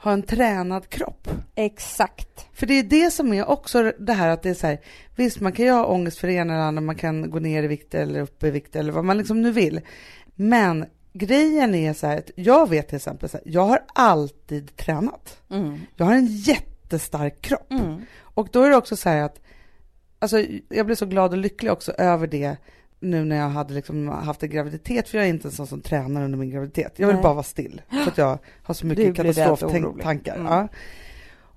har 0.00 0.12
en 0.12 0.22
tränad 0.22 0.88
kropp. 0.88 1.28
Exakt. 1.54 2.46
För 2.52 2.66
det 2.66 2.74
är 2.74 2.82
det 2.82 3.10
som 3.10 3.32
är 3.32 3.48
också 3.48 3.92
det 3.98 4.12
här 4.12 4.28
att 4.28 4.42
det 4.42 4.50
är 4.50 4.54
så 4.54 4.66
här, 4.66 4.80
visst 5.16 5.40
man 5.40 5.52
kan 5.52 5.64
ju 5.64 5.70
ha 5.70 5.84
ångest 5.86 6.18
för 6.18 6.28
det 6.28 6.34
ena 6.34 6.54
eller 6.54 6.62
andra, 6.62 6.80
man 6.80 6.94
kan 6.94 7.30
gå 7.30 7.38
ner 7.38 7.62
i 7.62 7.66
vikt 7.66 7.94
eller 7.94 8.20
upp 8.20 8.44
i 8.44 8.50
vikt 8.50 8.76
eller 8.76 8.92
vad 8.92 9.04
man 9.04 9.18
liksom 9.18 9.42
nu 9.42 9.52
vill. 9.52 9.80
Men 10.34 10.86
grejen 11.12 11.74
är 11.74 11.92
så 11.92 12.06
här, 12.06 12.18
att 12.18 12.30
jag 12.36 12.68
vet 12.68 12.88
till 12.88 12.96
exempel 12.96 13.28
så 13.28 13.36
här, 13.36 13.44
jag 13.46 13.66
har 13.66 13.84
alltid 13.94 14.76
tränat. 14.76 15.42
Mm. 15.50 15.80
Jag 15.96 16.06
har 16.06 16.14
en 16.14 16.26
jättestark 16.26 17.42
kropp. 17.42 17.72
Mm. 17.72 18.00
Och 18.20 18.48
då 18.52 18.62
är 18.62 18.70
det 18.70 18.76
också 18.76 18.96
så 18.96 19.08
här 19.08 19.22
att, 19.22 19.40
alltså 20.18 20.44
jag 20.68 20.86
blev 20.86 20.96
så 20.96 21.06
glad 21.06 21.30
och 21.32 21.38
lycklig 21.38 21.72
också 21.72 21.92
över 21.92 22.26
det 22.26 22.56
nu 23.00 23.24
när 23.24 23.36
jag 23.36 23.48
hade 23.48 23.74
liksom 23.74 24.08
haft 24.08 24.42
en 24.42 24.50
graviditet, 24.50 25.08
för 25.08 25.18
jag 25.18 25.24
är 25.24 25.30
inte 25.30 25.48
en 25.48 25.52
sån 25.52 25.66
som 25.66 25.80
tränar 25.80 26.24
under 26.24 26.38
min 26.38 26.50
graviditet. 26.50 26.92
Jag 26.96 27.06
vill 27.06 27.16
Nej. 27.16 27.22
bara 27.22 27.34
vara 27.34 27.42
still, 27.42 27.82
för 27.88 28.10
att 28.10 28.18
jag 28.18 28.38
har 28.62 28.74
så 28.74 28.86
mycket 28.86 29.10
och 29.10 29.16
katastroftankar. 29.16 30.34
Mm. 30.34 30.46
Ja. 30.46 30.68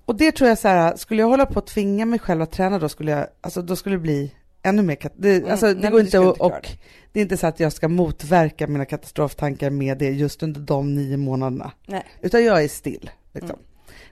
Och 0.06 0.16
det 0.16 0.32
tror 0.32 0.50
jag 0.50 0.58
så 0.58 0.68
här, 0.68 0.96
skulle 0.96 1.22
jag 1.22 1.28
hålla 1.28 1.46
på 1.46 1.60
att 1.60 1.68
tvinga 1.68 2.06
mig 2.06 2.20
själv 2.20 2.42
att 2.42 2.52
träna 2.52 2.80
då 2.80 2.90
skulle 2.90 3.12
jag, 3.12 3.28
alltså 3.42 3.62
då 3.62 3.76
skulle 3.76 3.96
det 3.96 4.00
bli 4.02 4.36
ännu 4.64 4.82
mer, 4.82 4.98
det, 5.16 5.38
Mm. 5.38 5.52
alltså 5.52 5.68
det 5.68 5.82
Nej, 5.82 5.92
går 5.92 6.00
inte 6.00 6.20
att, 6.20 6.36
klara 6.36 6.56
och 6.56 6.68
det 7.12 7.20
är 7.20 7.22
inte 7.22 7.38
så 7.38 7.48
att 7.48 7.60
jag 7.60 7.74
ska 7.74 7.88
motverka 7.88 8.68
mina 8.68 8.86
katastroftankar 8.86 9.70
med 9.70 9.98
det 9.98 10.10
just 10.12 10.44
under 10.44 10.62
de 10.62 10.96
nio 10.96 11.18
månaderna. 11.18 11.72
Nej. 11.86 12.06
Utan 12.22 12.46
jag 12.46 12.64
är 12.64 12.68
still, 12.68 13.10
liksom. 13.32 13.50
Mm. 13.50 13.62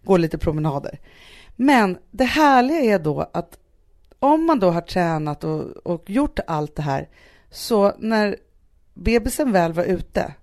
Går 0.03 0.17
lite 0.17 0.37
promenader. 0.37 0.99
Men 1.55 1.97
det 2.11 2.23
härliga 2.25 2.79
är 2.79 2.99
då 2.99 3.29
att 3.33 3.57
om 4.19 4.45
man 4.45 4.59
då 4.59 4.69
har 4.69 4.81
tränat 4.81 5.43
och, 5.43 5.61
och 5.87 6.09
gjort 6.09 6.39
allt 6.47 6.75
det 6.75 6.81
här, 6.81 7.09
så 7.51 7.93
när 7.99 8.35
bebisen 8.93 9.51
väl 9.51 9.73
var 9.73 9.83
ute 9.83 10.33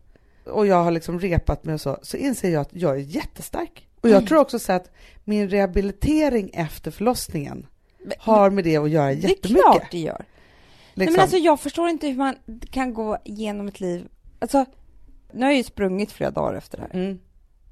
och 0.44 0.66
jag 0.66 0.84
har 0.84 0.90
liksom 0.90 1.20
repat 1.20 1.64
mig 1.64 1.74
och 1.74 1.80
så, 1.80 1.98
så 2.02 2.16
inser 2.16 2.50
jag 2.50 2.60
att 2.60 2.68
jag 2.72 2.92
är 2.96 3.00
jättestark. 3.00 3.88
Och 4.00 4.08
jag 4.08 4.16
Mm. 4.16 4.26
tror 4.26 4.38
också 4.38 4.58
så 4.58 4.72
att 4.72 4.90
min 5.24 5.48
rehabilitering 5.50 6.50
efter 6.54 6.90
förlossningen 6.90 7.66
Men- 8.04 8.12
har 8.18 8.50
med 8.50 8.64
det 8.64 8.76
att 8.76 8.90
göra 8.90 9.06
Det 9.06 9.12
är 9.12 9.14
jättemycket. 9.28 9.50
klart 9.62 9.90
det 9.90 9.98
gör. 9.98 10.18
Nej, 10.18 10.26
liksom. 10.94 11.12
men 11.12 11.22
alltså, 11.22 11.36
jag 11.36 11.60
förstår 11.60 11.88
inte 11.88 12.06
hur 12.08 12.16
man 12.16 12.34
kan 12.70 12.94
gå 12.94 13.18
igenom 13.24 13.68
ett 13.68 13.80
liv... 13.80 14.08
Alltså, 14.38 14.64
nu 15.32 15.40
har 15.44 15.50
jag 15.50 15.56
ju 15.56 15.64
sprungit 15.64 16.12
flera 16.12 16.30
dagar 16.30 16.54
efter 16.54 16.78
det 16.78 16.82
här. 16.92 17.00
mm. 17.00 17.18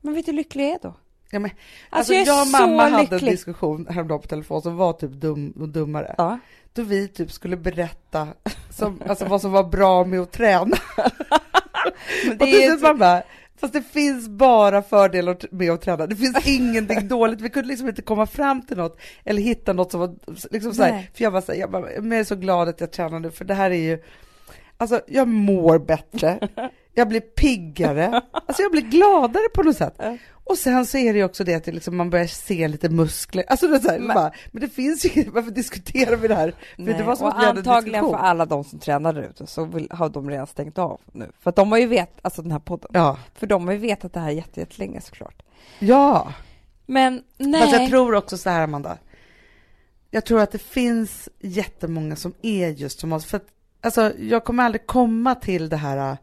Men 0.01 0.15
vet 0.15 0.27
du 0.27 0.33
hur 0.33 0.37
lycklig 0.37 0.65
jag 0.65 0.71
är 0.75 0.79
då? 0.83 0.95
Ja, 1.31 1.39
men, 1.39 1.51
Alltså, 1.91 2.15
alltså, 2.15 2.15
jag 2.15 2.27
jag 2.27 2.43
och 2.43 2.51
mamma 2.53 2.89
hade 2.89 3.17
en 3.17 3.25
diskussion 3.25 3.87
häromdagen 3.91 4.21
på 4.23 4.29
telefon 4.29 4.63
som 4.63 4.77
var 4.77 4.93
typ 4.93 5.11
dum 5.11 5.51
och 5.61 5.69
dummare. 5.69 6.15
Ja. 6.19 6.39
då 6.73 6.83
vi 6.83 7.09
typ 7.09 7.33
skulle 7.33 7.57
berätta 7.57 8.29
som, 8.71 9.03
alltså 9.09 9.25
vad 9.25 9.41
som 9.41 9.53
var 9.53 9.65
bra 9.65 10.05
med 10.05 10.21
att 10.21 10.33
träna. 10.33 10.77
Men 12.25 12.33
Och 12.33 12.39
det 12.39 12.45
till 12.45 12.63
är 12.63 12.69
slut 12.69 12.83
man 12.83 12.99
bara, 12.99 13.23
fast 13.57 13.73
det 13.73 13.83
finns 13.83 14.29
bara 14.29 14.83
fördelar 14.83 15.37
med 15.51 15.71
att 15.71 15.83
träna. 15.83 16.07
Det 16.07 16.17
finns 16.17 16.47
ingenting 16.47 17.09
dåligt. 17.09 17.41
Vi 17.41 17.51
kunde 17.51 17.69
liksom 17.69 17.89
inte 17.89 18.03
komma 18.03 18.27
fram 18.27 18.63
till 18.63 18.77
något 18.77 19.01
eller 19.25 19.43
hitta 19.43 19.73
något 19.73 19.91
som 19.91 20.01
var 20.01 20.15
liksom 20.51 20.75
så 20.75 20.83
här, 20.83 20.93
Nej. 20.93 21.11
För 21.15 21.25
jag 21.25 21.31
var 21.31 21.41
så 21.41 21.53
här, 21.53 21.59
jag, 21.59 21.71
bara, 21.71 21.93
jag 21.93 22.13
är 22.13 22.25
så 22.25 22.37
glad 22.37 22.69
att 22.69 22.81
jag 22.81 22.93
tränar 22.93 23.19
nu, 23.19 23.31
för 23.31 23.45
det 23.45 23.55
här 23.55 23.71
är 23.71 23.75
ju, 23.75 24.03
alltså 24.77 25.01
jag 25.07 25.29
mår 25.29 25.79
bättre. 25.79 26.49
Jag 26.95 27.09
blir 27.09 27.21
piggare, 27.21 28.21
alltså 28.33 28.63
jag 28.63 28.71
blir 28.73 28.83
gladare 28.83 29.49
på 29.55 29.63
något 29.63 29.77
sätt. 29.77 30.01
Och 30.47 30.59
sen 30.59 30.87
så 30.87 30.99
är 30.99 31.13
det 31.13 31.19
ju 31.19 31.25
också 31.25 31.45
det 31.45 31.55
att 31.55 31.65
det 31.65 31.73
liksom, 31.73 31.97
man 31.97 32.11
börjar 32.11 32.27
se 32.27 32.69
lite 32.69 32.89
muskler. 32.89 33.45
Alltså 33.49 33.69
det 33.69 33.77
är 33.77 33.81
så 33.81 33.91
här, 33.91 33.99
Men- 33.99 34.15
bara, 34.15 34.33
men 34.53 34.61
det 34.61 34.69
finns 34.69 35.05
ju 35.05 35.11
inget, 35.15 35.29
varför 35.35 35.51
diskuterar 35.51 36.17
vi 36.17 36.29
det 36.29 36.35
här? 36.35 36.51
För 36.77 36.83
Nej, 36.83 36.95
det 36.95 37.03
var 37.03 37.17
som 37.17 37.27
och 37.27 37.39
att 37.39 37.45
antagligen 37.57 38.05
för 38.05 38.15
alla 38.17 38.47
de 38.47 38.65
som 38.65 38.79
tränar 38.79 39.13
där 39.13 39.23
ute 39.23 39.47
så 39.47 39.65
vill, 39.65 39.89
har 39.91 40.09
de 40.09 40.31
redan 40.31 40.47
stängt 40.47 40.79
av 40.79 41.01
nu. 41.13 41.31
För 41.41 41.51
att 41.51 41.57
de 41.57 41.73
har 41.73 41.79
ju 41.79 41.87
vet, 41.87 42.11
alltså 42.23 42.43
den 42.43 42.53
här 42.53 42.59
podden, 42.59 42.91
Ja, 42.93 43.19
för 43.35 43.47
de 43.47 43.67
har 43.67 43.73
ju 43.73 43.79
vetat 43.79 44.13
det 44.13 44.21
här 44.21 44.31
jätte- 44.31 44.61
jättelänge 44.61 45.01
såklart. 45.01 45.43
ja. 45.79 46.33
Men 46.87 47.23
nej. 47.39 47.61
Fast 47.61 47.73
jag 47.73 47.89
tror 47.89 48.15
också 48.15 48.39
så 48.39 48.51
här, 48.51 48.63
Amanda. 48.63 48.99
Jag 50.11 50.25
tror 50.25 50.41
att 50.41 50.53
det 50.53 50.59
finns 50.63 51.29
jättemånga 51.41 52.17
som 52.17 52.33
är 52.43 52.69
just 52.69 53.01
som 53.01 53.13
oss. 53.13 53.25
För 53.27 53.37
att, 53.37 53.47
alltså, 53.81 54.13
jag 54.19 54.45
kommer 54.45 54.63
aldrig 54.65 54.87
komma 54.87 55.35
till 55.35 55.69
det 55.69 55.77
här 55.77 56.17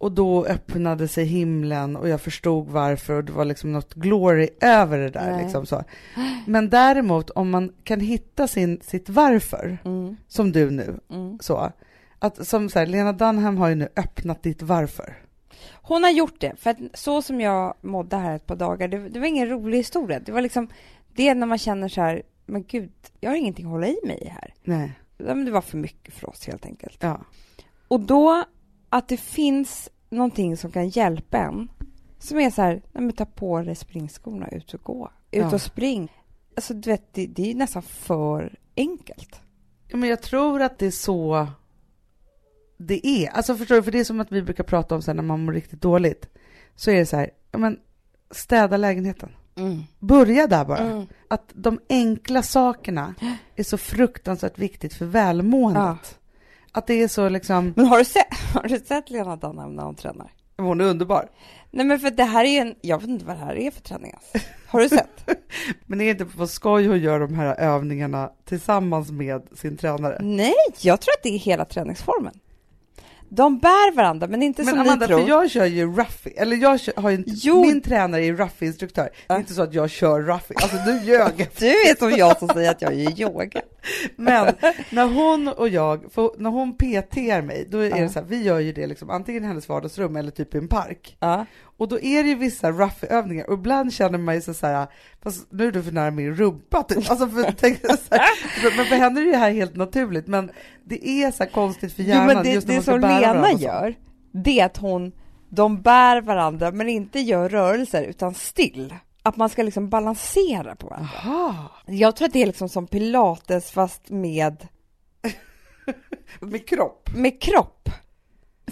och 0.00 0.12
då 0.12 0.44
öppnade 0.46 1.08
sig 1.08 1.24
himlen 1.24 1.96
och 1.96 2.08
jag 2.08 2.20
förstod 2.20 2.66
varför 2.68 3.14
och 3.14 3.24
det 3.24 3.32
var 3.32 3.44
liksom 3.44 3.72
något 3.72 3.94
glory 3.94 4.48
över 4.60 4.98
det 4.98 5.10
där. 5.10 5.32
Nej. 5.32 5.42
Liksom 5.42 5.66
så. 5.66 5.84
Men 6.46 6.70
däremot 6.70 7.30
om 7.30 7.50
man 7.50 7.72
kan 7.84 8.00
hitta 8.00 8.48
sin, 8.48 8.80
sitt 8.82 9.08
varför, 9.08 9.78
Mm, 9.84 10.16
som 10.28 10.52
du 10.52 10.70
nu, 10.70 11.00
mm. 11.10 11.38
så. 11.40 11.72
Att, 12.18 12.46
som 12.46 12.68
så 12.68 12.78
här, 12.78 12.86
Lena 12.86 13.12
Dunham 13.12 13.56
har 13.58 13.68
ju 13.68 13.74
nu 13.74 13.88
öppnat 13.96 14.42
ditt 14.42 14.62
varför. 14.62 15.16
Hon 15.82 16.02
har 16.02 16.10
gjort 16.10 16.40
det, 16.40 16.52
för 16.58 16.70
att 16.70 16.78
så 16.94 17.22
som 17.22 17.40
jag 17.40 17.74
mådde 17.80 18.16
här 18.16 18.36
ett 18.36 18.46
par 18.46 18.56
dagar, 18.56 18.88
det, 18.88 19.08
det 19.08 19.20
var 19.20 19.26
ingen 19.26 19.48
rolig 19.48 19.78
historia. 19.78 20.20
Det 20.20 20.32
var 20.32 20.40
liksom 20.42 20.68
det 21.14 21.34
när 21.34 21.46
man 21.46 21.58
känner 21.58 21.88
så 21.88 22.00
här, 22.00 22.22
men 22.46 22.62
gud, 22.64 22.92
jag 23.20 23.30
har 23.30 23.36
ingenting 23.36 23.66
att 23.66 23.70
hålla 23.72 23.86
i 23.86 23.98
mig 24.06 24.28
här. 24.40 24.54
Nej, 24.64 24.92
Det 25.16 25.50
var 25.50 25.60
för 25.60 25.76
mycket 25.76 26.14
för 26.14 26.28
oss 26.28 26.46
helt 26.46 26.66
enkelt. 26.66 26.96
ja. 27.00 27.20
Och 27.88 28.00
då, 28.00 28.44
att 28.90 29.08
det 29.08 29.16
finns 29.16 29.88
någonting 30.10 30.56
som 30.56 30.72
kan 30.72 30.88
hjälpa 30.88 31.38
en, 31.38 31.70
som 32.18 32.38
är 32.38 32.50
så 32.50 32.62
här, 32.62 32.82
nej 32.92 33.02
men 33.02 33.12
ta 33.12 33.24
på 33.24 33.62
dig 33.62 33.74
springskorna, 33.74 34.48
ut 34.48 34.74
och 34.74 34.82
gå. 34.82 35.10
Ut 35.30 35.40
Ja. 35.40 35.54
och 35.54 35.62
spring. 35.62 36.12
Alltså 36.56 36.74
du 36.74 36.90
vet, 36.90 37.14
det, 37.14 37.26
det 37.26 37.50
är 37.50 37.54
nästan 37.54 37.82
för 37.82 38.58
enkelt. 38.76 39.40
Ja, 39.88 39.96
men 39.96 40.08
jag 40.08 40.22
tror 40.22 40.62
att 40.62 40.78
det 40.78 40.86
är 40.86 40.90
så 40.90 41.46
det 42.78 43.06
är. 43.06 43.30
Alltså 43.30 43.56
förstår 43.56 43.76
du, 43.76 43.82
för 43.82 43.92
det 43.92 44.00
är 44.00 44.04
som 44.04 44.20
att 44.20 44.32
vi 44.32 44.42
brukar 44.42 44.64
prata 44.64 44.94
om 44.94 45.02
sen 45.02 45.16
när 45.16 45.22
man 45.22 45.44
mår 45.44 45.52
riktigt 45.52 45.82
dåligt. 45.82 46.28
Så 46.74 46.90
är 46.90 46.94
det 46.96 47.06
så 47.06 47.16
här, 47.16 47.30
ja 47.52 47.58
men 47.58 47.78
städa 48.30 48.76
lägenheten. 48.76 49.30
Börja 49.98 50.46
där 50.46 50.64
bara. 50.64 50.78
Mm. 50.78 51.06
Att 51.28 51.50
de 51.54 51.80
enkla 51.88 52.42
sakerna 52.42 53.14
är 53.56 53.62
så 53.62 53.78
fruktansvärt 53.78 54.58
viktigt 54.58 54.94
för 54.94 55.06
välmåendet. 55.06 56.18
Att 56.72 56.86
det 56.86 57.02
är 57.02 57.08
så 57.08 57.28
liksom, 57.28 57.72
Men 57.76 57.86
har 57.86 57.98
du 57.98 58.04
sett, 58.04 58.34
har 58.54 58.62
du 58.62 58.78
sett 58.78 59.10
Lena 59.10 59.36
Dunham 59.36 59.74
när 59.76 59.82
hon 59.82 59.94
tränar? 59.94 60.32
hon 60.56 60.80
är 60.80 60.84
underbar. 60.84 61.28
Nej 61.70 61.86
men 61.86 62.00
för 62.00 62.10
det 62.10 62.24
här 62.24 62.44
är 62.44 62.48
ju 62.48 62.58
en, 62.58 62.74
jag 62.80 63.00
vet 63.00 63.08
inte 63.08 63.24
vad 63.24 63.36
det 63.36 63.44
här 63.44 63.54
är 63.54 63.70
för 63.70 63.80
träning 63.80 64.12
alltså. 64.14 64.48
Har 64.66 64.80
du 64.80 64.88
sett? 64.88 65.30
Men 65.86 65.98
det 65.98 66.04
är 66.04 66.10
inte 66.10 66.24
på 66.24 66.46
skoj 66.46 66.86
hon 66.86 66.98
gör 66.98 67.20
de 67.20 67.34
här 67.34 67.60
övningarna 67.60 68.30
tillsammans 68.44 69.10
med 69.10 69.42
sin 69.52 69.76
tränare. 69.76 70.18
Nej, 70.20 70.54
jag 70.80 71.00
tror 71.00 71.12
att 71.12 71.22
det 71.22 71.28
är 71.28 71.38
hela 71.38 71.64
träningsformen. 71.64 72.32
De 73.32 73.58
bär 73.58 73.92
varandra, 73.94 74.26
men 74.26 74.42
inte 74.42 74.62
Men 74.62 74.70
som 74.70 74.80
Amanda, 74.80 75.06
ni 75.06 75.12
tror. 75.12 75.20
för 75.20 75.28
jag 75.28 75.50
kör 75.50 75.64
ju 75.66 75.92
Ruffy, 75.96 76.30
eller 76.30 76.56
jag 76.56 76.80
kör, 76.80 76.94
har 76.96 77.10
ju 77.10 77.16
inte, 77.16 77.30
Jo. 77.34 77.60
min 77.64 77.80
tränare 77.80 78.24
är 78.24 78.32
Ruffy-instruktör. 78.32 79.08
Det 79.26 79.32
är 79.34 79.38
inte 79.38 79.54
så 79.54 79.62
att 79.62 79.74
jag 79.74 79.90
kör 79.90 80.20
Ruffy, 80.22 80.54
alltså 80.62 80.76
du 80.86 81.00
ljög. 81.02 81.48
Du 81.58 81.66
är 81.66 81.98
som 81.98 82.10
jag 82.10 82.38
som 82.38 82.48
säger 82.48 82.70
att 82.70 82.82
jag 82.82 82.94
gör 82.94 83.20
yoga. 83.20 83.60
Men 84.16 84.54
när 84.90 85.06
hon 85.06 85.48
och 85.48 85.68
jag, 85.68 86.00
när 86.38 86.50
hon 86.50 86.76
PTar 86.76 87.42
mig, 87.42 87.66
då 87.70 87.78
är 87.78 87.90
Ja. 87.90 87.96
det 87.96 88.08
så 88.08 88.18
här, 88.18 88.26
vi 88.26 88.42
gör 88.42 88.58
ju 88.58 88.72
det 88.72 88.86
liksom 88.86 89.10
antingen 89.10 89.44
i 89.44 89.46
hennes 89.46 89.68
vardagsrum 89.68 90.16
eller 90.16 90.30
typ 90.30 90.54
i 90.54 90.58
en 90.58 90.68
park. 90.68 91.16
Ja. 91.20 91.46
Och 91.80 91.88
då 91.88 92.00
är 92.00 92.22
det 92.22 92.28
ju 92.28 92.34
vissa 92.34 92.70
Ruffy-övningar 92.72 93.46
och 93.50 93.54
ibland 93.54 93.92
känner 93.92 94.18
man 94.18 94.34
ju 94.34 94.40
så 94.40 94.54
så 94.54 94.66
här, 94.66 94.86
fast 95.22 95.46
nu 95.52 95.66
är 95.66 95.72
du 95.72 95.82
för 95.82 95.92
nära 95.92 96.10
min 96.10 96.34
rumpa 96.34 96.82
typ. 96.82 97.10
Alltså 97.10 97.28
för, 97.28 97.52
tänk, 97.58 97.80
så 97.80 97.86
här, 98.10 98.30
men 98.76 98.86
för 98.86 98.96
henne 98.96 99.20
är 99.20 99.24
det 99.24 99.36
här 99.36 99.50
helt 99.50 99.76
naturligt, 99.76 100.26
men 100.26 100.50
det 100.84 101.08
är 101.08 101.30
så 101.30 101.46
konstigt 101.46 101.92
för 101.92 102.02
Jo, 102.02 102.08
hjärnan 102.08 102.26
men 102.26 102.44
det, 102.44 102.50
just 102.52 102.66
när 102.66 102.74
det 102.74 102.76
man 102.78 102.82
ska 102.82 102.92
som 102.92 103.00
bära 103.00 103.32
Lena 103.32 103.52
gör, 103.52 103.94
det 104.32 104.60
är 104.60 104.66
att 104.66 104.76
hon, 104.76 105.12
de 105.48 105.82
bär 105.82 106.20
varandra 106.20 106.70
men 106.72 106.88
inte 106.88 107.20
gör 107.20 107.48
rörelser 107.48 108.02
utan 108.02 108.34
still. 108.34 108.94
Att 109.22 109.36
man 109.36 109.48
ska 109.48 109.62
liksom 109.62 109.88
balansera 109.88 110.76
på 110.76 110.86
varandra. 110.86 111.08
Aha, 111.24 111.70
Jag 111.86 112.16
tror 112.16 112.26
att 112.26 112.32
det 112.32 112.42
är 112.42 112.46
liksom 112.46 112.68
som 112.68 112.86
pilates 112.86 113.70
fast 113.70 114.10
med, 114.10 114.68
med 116.40 116.68
kropp. 116.68 117.10
med 117.16 117.42
kropp. 117.42 117.88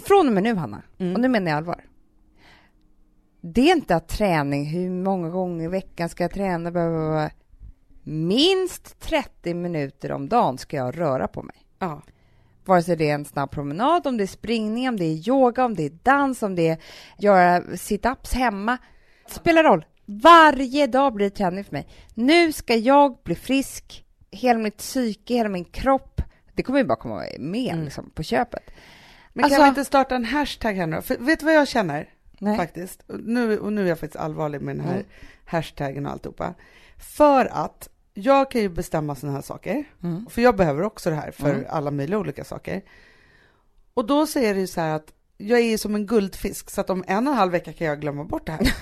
Från 0.03 0.27
och 0.27 0.33
med 0.33 0.43
nu 0.43 0.55
Hanna, 0.55 0.81
Mm. 0.99 1.13
och 1.13 1.19
nu 1.21 1.27
menar 1.27 1.51
jag 1.51 1.57
allvar. 1.57 1.83
Det 3.41 3.61
är 3.61 3.75
inte 3.75 3.95
att 3.95 4.07
träning, 4.07 4.65
hur 4.65 4.89
många 4.89 5.29
gånger 5.29 5.65
i 5.65 5.67
veckan 5.67 6.09
ska 6.09 6.23
jag 6.23 6.31
träna? 6.31 6.71
Blah. 6.71 7.29
Minst 8.03 8.99
30 8.99 9.53
minuter 9.53 10.11
om 10.11 10.29
dagen 10.29 10.57
ska 10.57 10.77
jag 10.77 10.99
röra 10.99 11.27
på 11.27 11.43
mig. 11.43 11.55
Ja. 11.79 12.01
Vare 12.65 12.83
sig 12.83 12.95
det 12.95 13.09
är 13.09 13.13
en 13.15 13.25
snabb 13.25 13.51
promenad, 13.51 14.07
om 14.07 14.17
det 14.17 14.23
är 14.23 14.27
springning, 14.27 14.89
om 14.89 14.97
det 14.97 15.05
är 15.05 15.29
yoga, 15.29 15.65
om 15.65 15.75
det 15.75 15.83
är 15.85 15.91
dans, 16.03 16.43
om 16.43 16.55
det 16.55 16.67
är 16.67 16.77
göra 17.17 17.61
sit-ups 17.61 18.33
hemma. 18.35 18.77
Spelar 19.27 19.63
roll. 19.63 19.85
Varje 20.05 20.87
dag 20.87 21.13
blir 21.13 21.29
det 21.29 21.35
träning 21.35 21.63
för 21.63 21.71
mig. 21.73 21.87
Nu 22.13 22.51
ska 22.51 22.75
jag 22.75 23.17
bli 23.23 23.35
frisk, 23.35 24.05
hela 24.31 24.59
mitt 24.59 24.77
psyke, 24.77 25.33
hela 25.33 25.49
min 25.49 25.65
kropp. 25.65 26.21
Det 26.55 26.63
kommer 26.63 26.79
ju 26.79 26.85
bara 26.85 26.95
komma 26.99 27.23
med 27.39 27.73
Mm. 27.73 27.83
liksom, 27.85 28.09
på 28.09 28.23
köpet. 28.23 28.63
Men 29.33 29.43
Alltså- 29.45 29.57
kan 29.57 29.65
vi 29.65 29.69
inte 29.69 29.85
starta 29.85 30.15
en 30.15 30.25
hashtag 30.25 30.73
här 30.73 30.87
nu? 30.87 31.01
För 31.01 31.17
vet 31.17 31.39
du 31.39 31.45
vad 31.45 31.55
jag 31.55 31.67
känner? 31.67 32.09
Nej. 32.39 32.57
faktiskt. 32.57 33.03
Och 33.07 33.19
Nu, 33.19 33.59
och 33.59 33.73
nu 33.73 33.83
är 33.85 33.89
jag 33.89 33.99
faktiskt 33.99 34.21
allvarlig 34.23 34.61
med 34.61 34.75
den 34.75 34.85
här 34.85 34.93
Mm. 34.93 35.05
hashtaggen 35.45 36.05
och 36.05 36.11
alltihopa. 36.11 36.53
För 36.97 37.45
att 37.45 37.89
jag 38.13 38.51
kan 38.51 38.61
ju 38.61 38.69
bestämma 38.69 39.15
sådana 39.15 39.37
här 39.37 39.43
saker. 39.43 39.83
Mm. 40.03 40.25
För 40.29 40.41
jag 40.41 40.55
behöver 40.55 40.83
också 40.83 41.09
det 41.09 41.15
här 41.15 41.31
för 41.31 41.49
Mm. 41.53 41.65
alla 41.69 41.91
möjliga 41.91 42.19
olika 42.19 42.43
saker. 42.43 42.81
Och 43.93 44.05
då 44.05 44.27
säger 44.27 44.53
det 44.53 44.59
ju 44.59 44.67
så 44.67 44.81
här 44.81 44.95
att 44.95 45.13
jag 45.41 45.59
är 45.59 45.63
ju 45.63 45.77
som 45.77 45.95
en 45.95 46.05
guldfisk 46.05 46.69
så 46.69 46.81
att 46.81 46.89
om 46.89 47.03
en 47.07 47.27
och 47.27 47.33
en 47.33 47.37
halv 47.39 47.51
vecka 47.51 47.73
kan 47.73 47.87
jag 47.87 48.01
glömma 48.01 48.23
bort 48.23 48.45
det 48.45 48.51
här. 48.51 48.73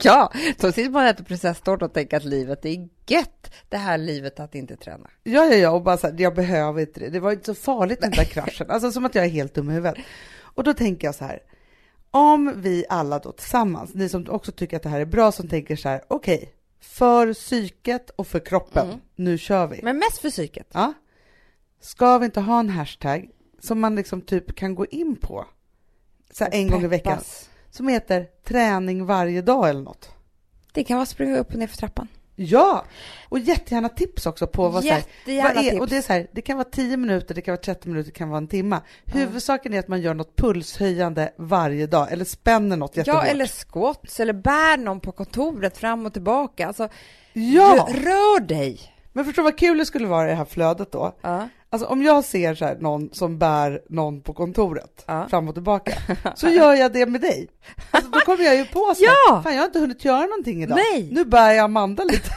ja, 0.06 0.32
så 0.60 0.72
sitter 0.72 0.90
man 0.90 1.02
och 1.02 1.08
äter 1.08 1.24
prinsesstårta 1.24 1.84
och 1.84 1.92
tänker 1.92 2.16
att 2.16 2.24
livet 2.24 2.64
är 2.64 2.88
gött, 3.06 3.52
det 3.68 3.76
här 3.76 3.98
livet 3.98 4.40
att 4.40 4.54
inte 4.54 4.76
träna. 4.76 5.10
Ja, 5.22 5.44
ja, 5.44 5.54
ja, 5.54 5.70
och 5.70 5.82
bara 5.82 5.96
så 5.96 6.06
här, 6.06 6.14
jag 6.18 6.34
behöver 6.34 6.80
inte 6.80 7.00
det. 7.00 7.08
Det 7.10 7.20
var 7.20 7.32
inte 7.32 7.44
så 7.44 7.54
farligt 7.54 8.00
den 8.00 8.10
där 8.10 8.24
kraschen. 8.24 8.70
Alltså 8.70 8.92
som 8.92 9.04
att 9.04 9.14
jag 9.14 9.24
är 9.24 9.28
helt 9.28 9.54
dum 9.54 9.70
i 9.70 9.72
huvudet. 9.72 10.04
Och 10.38 10.64
då 10.64 10.74
tänker 10.74 11.08
jag 11.08 11.14
så 11.14 11.24
här, 11.24 11.40
om 12.16 12.52
vi 12.56 12.84
alla 12.88 13.18
då 13.18 13.32
tillsammans, 13.32 13.94
ni 13.94 14.08
som 14.08 14.26
också 14.30 14.52
tycker 14.52 14.76
att 14.76 14.82
det 14.82 14.88
här 14.88 15.00
är 15.00 15.04
bra, 15.04 15.32
som 15.32 15.48
tänker 15.48 15.76
så 15.76 15.88
här, 15.88 16.02
okej, 16.08 16.52
för 16.80 17.34
psyket 17.34 18.10
och 18.10 18.26
för 18.26 18.40
kroppen, 18.40 18.86
Mm. 18.86 19.00
nu 19.14 19.38
kör 19.38 19.66
vi. 19.66 19.80
Men 19.82 19.98
mest 19.98 20.18
för 20.18 20.30
psyket. 20.30 20.66
Ja. 20.72 20.92
Ska 21.80 22.18
vi 22.18 22.24
inte 22.24 22.40
ha 22.40 22.60
en 22.60 22.70
hashtag 22.70 23.28
som 23.60 23.80
man 23.80 23.94
liksom 23.96 24.20
typ 24.20 24.54
kan 24.54 24.74
gå 24.74 24.86
in 24.86 25.16
på 25.16 25.44
så 26.30 26.44
här, 26.44 26.50
en 26.54 26.68
gång 26.70 26.84
i 26.84 26.86
veckan 26.86 27.18
som 27.70 27.88
heter 27.88 28.26
träning 28.44 29.06
varje 29.06 29.42
dag 29.42 29.68
eller 29.68 29.82
något? 29.82 30.10
Det 30.72 30.84
kan 30.84 30.96
vara 30.96 31.06
springa 31.06 31.38
upp 31.38 31.52
och 31.52 31.58
ner 31.58 31.66
för 31.66 31.76
trappan. 31.76 32.08
Ja, 32.38 32.84
och 33.28 33.38
jättegärna 33.38 33.88
tips 33.88 34.26
också 34.26 34.46
på 34.46 34.68
vad, 34.68 34.84
så 34.84 34.90
här, 34.90 34.96
Jättegärna 34.96 35.54
vad 35.54 35.64
är, 35.64 35.70
tips. 35.70 35.80
och 35.80 35.88
det 35.88 35.96
är 35.96 36.02
så 36.02 36.12
här, 36.12 36.26
det 36.32 36.42
kan 36.42 36.56
vara 36.56 36.68
10 36.70 36.96
minuter, 36.96 37.34
det 37.34 37.40
kan 37.40 37.52
vara 37.52 37.62
30 37.62 37.88
minuter, 37.88 38.10
det 38.10 38.18
kan 38.18 38.28
vara 38.28 38.38
en 38.38 38.48
timme. 38.48 38.80
Huvudsaken 39.04 39.74
är 39.74 39.78
att 39.78 39.88
man 39.88 40.00
gör 40.00 40.14
något 40.14 40.36
pulshöjande 40.36 41.32
varje 41.36 41.86
dag 41.86 42.12
eller 42.12 42.24
spänner 42.24 42.76
något 42.76 42.96
jättehårt. 42.96 43.24
Ja, 43.24 43.30
eller 43.30 43.46
squats, 43.46 44.20
eller 44.20 44.32
bär 44.32 44.76
någon 44.76 45.00
på 45.00 45.12
kontoret 45.12 45.78
fram 45.78 46.06
och 46.06 46.12
tillbaka. 46.12 46.66
Alltså, 46.66 46.88
ja! 47.32 47.88
rör 47.90 48.40
dig! 48.40 48.95
Men 49.16 49.24
förstå 49.24 49.42
vad 49.42 49.58
kul 49.58 49.78
det 49.78 49.86
skulle 49.86 50.06
vara 50.06 50.26
i 50.26 50.30
det 50.30 50.34
här 50.36 50.44
flödet 50.44 50.92
då. 50.92 51.16
Ja. 51.22 51.48
Alltså 51.70 51.88
om 51.88 52.02
jag 52.02 52.24
ser 52.24 52.54
så 52.54 52.64
här, 52.64 52.76
någon 52.80 53.10
som 53.12 53.38
bär 53.38 53.82
någon 53.88 54.20
på 54.20 54.32
kontoret 54.34 55.04
Ja. 55.06 55.28
fram 55.28 55.48
och 55.48 55.54
tillbaka, 55.54 55.92
så 56.34 56.48
gör 56.48 56.74
jag 56.74 56.92
det 56.92 57.06
med 57.06 57.20
dig. 57.20 57.48
Alltså 57.90 58.10
då 58.10 58.20
kommer 58.20 58.44
jag 58.44 58.56
ju 58.56 58.64
på 58.64 58.94
så 58.96 59.04
här, 59.04 59.12
Ja! 59.28 59.42
fan 59.42 59.52
jag 59.54 59.60
har 59.60 59.66
inte 59.66 59.78
hunnit 59.78 60.04
göra 60.04 60.26
någonting 60.26 60.62
idag. 60.62 60.78
Nej. 60.92 61.08
Nu 61.12 61.24
bär 61.24 61.50
jag 61.52 61.64
Amanda 61.64 62.04
lite. 62.04 62.30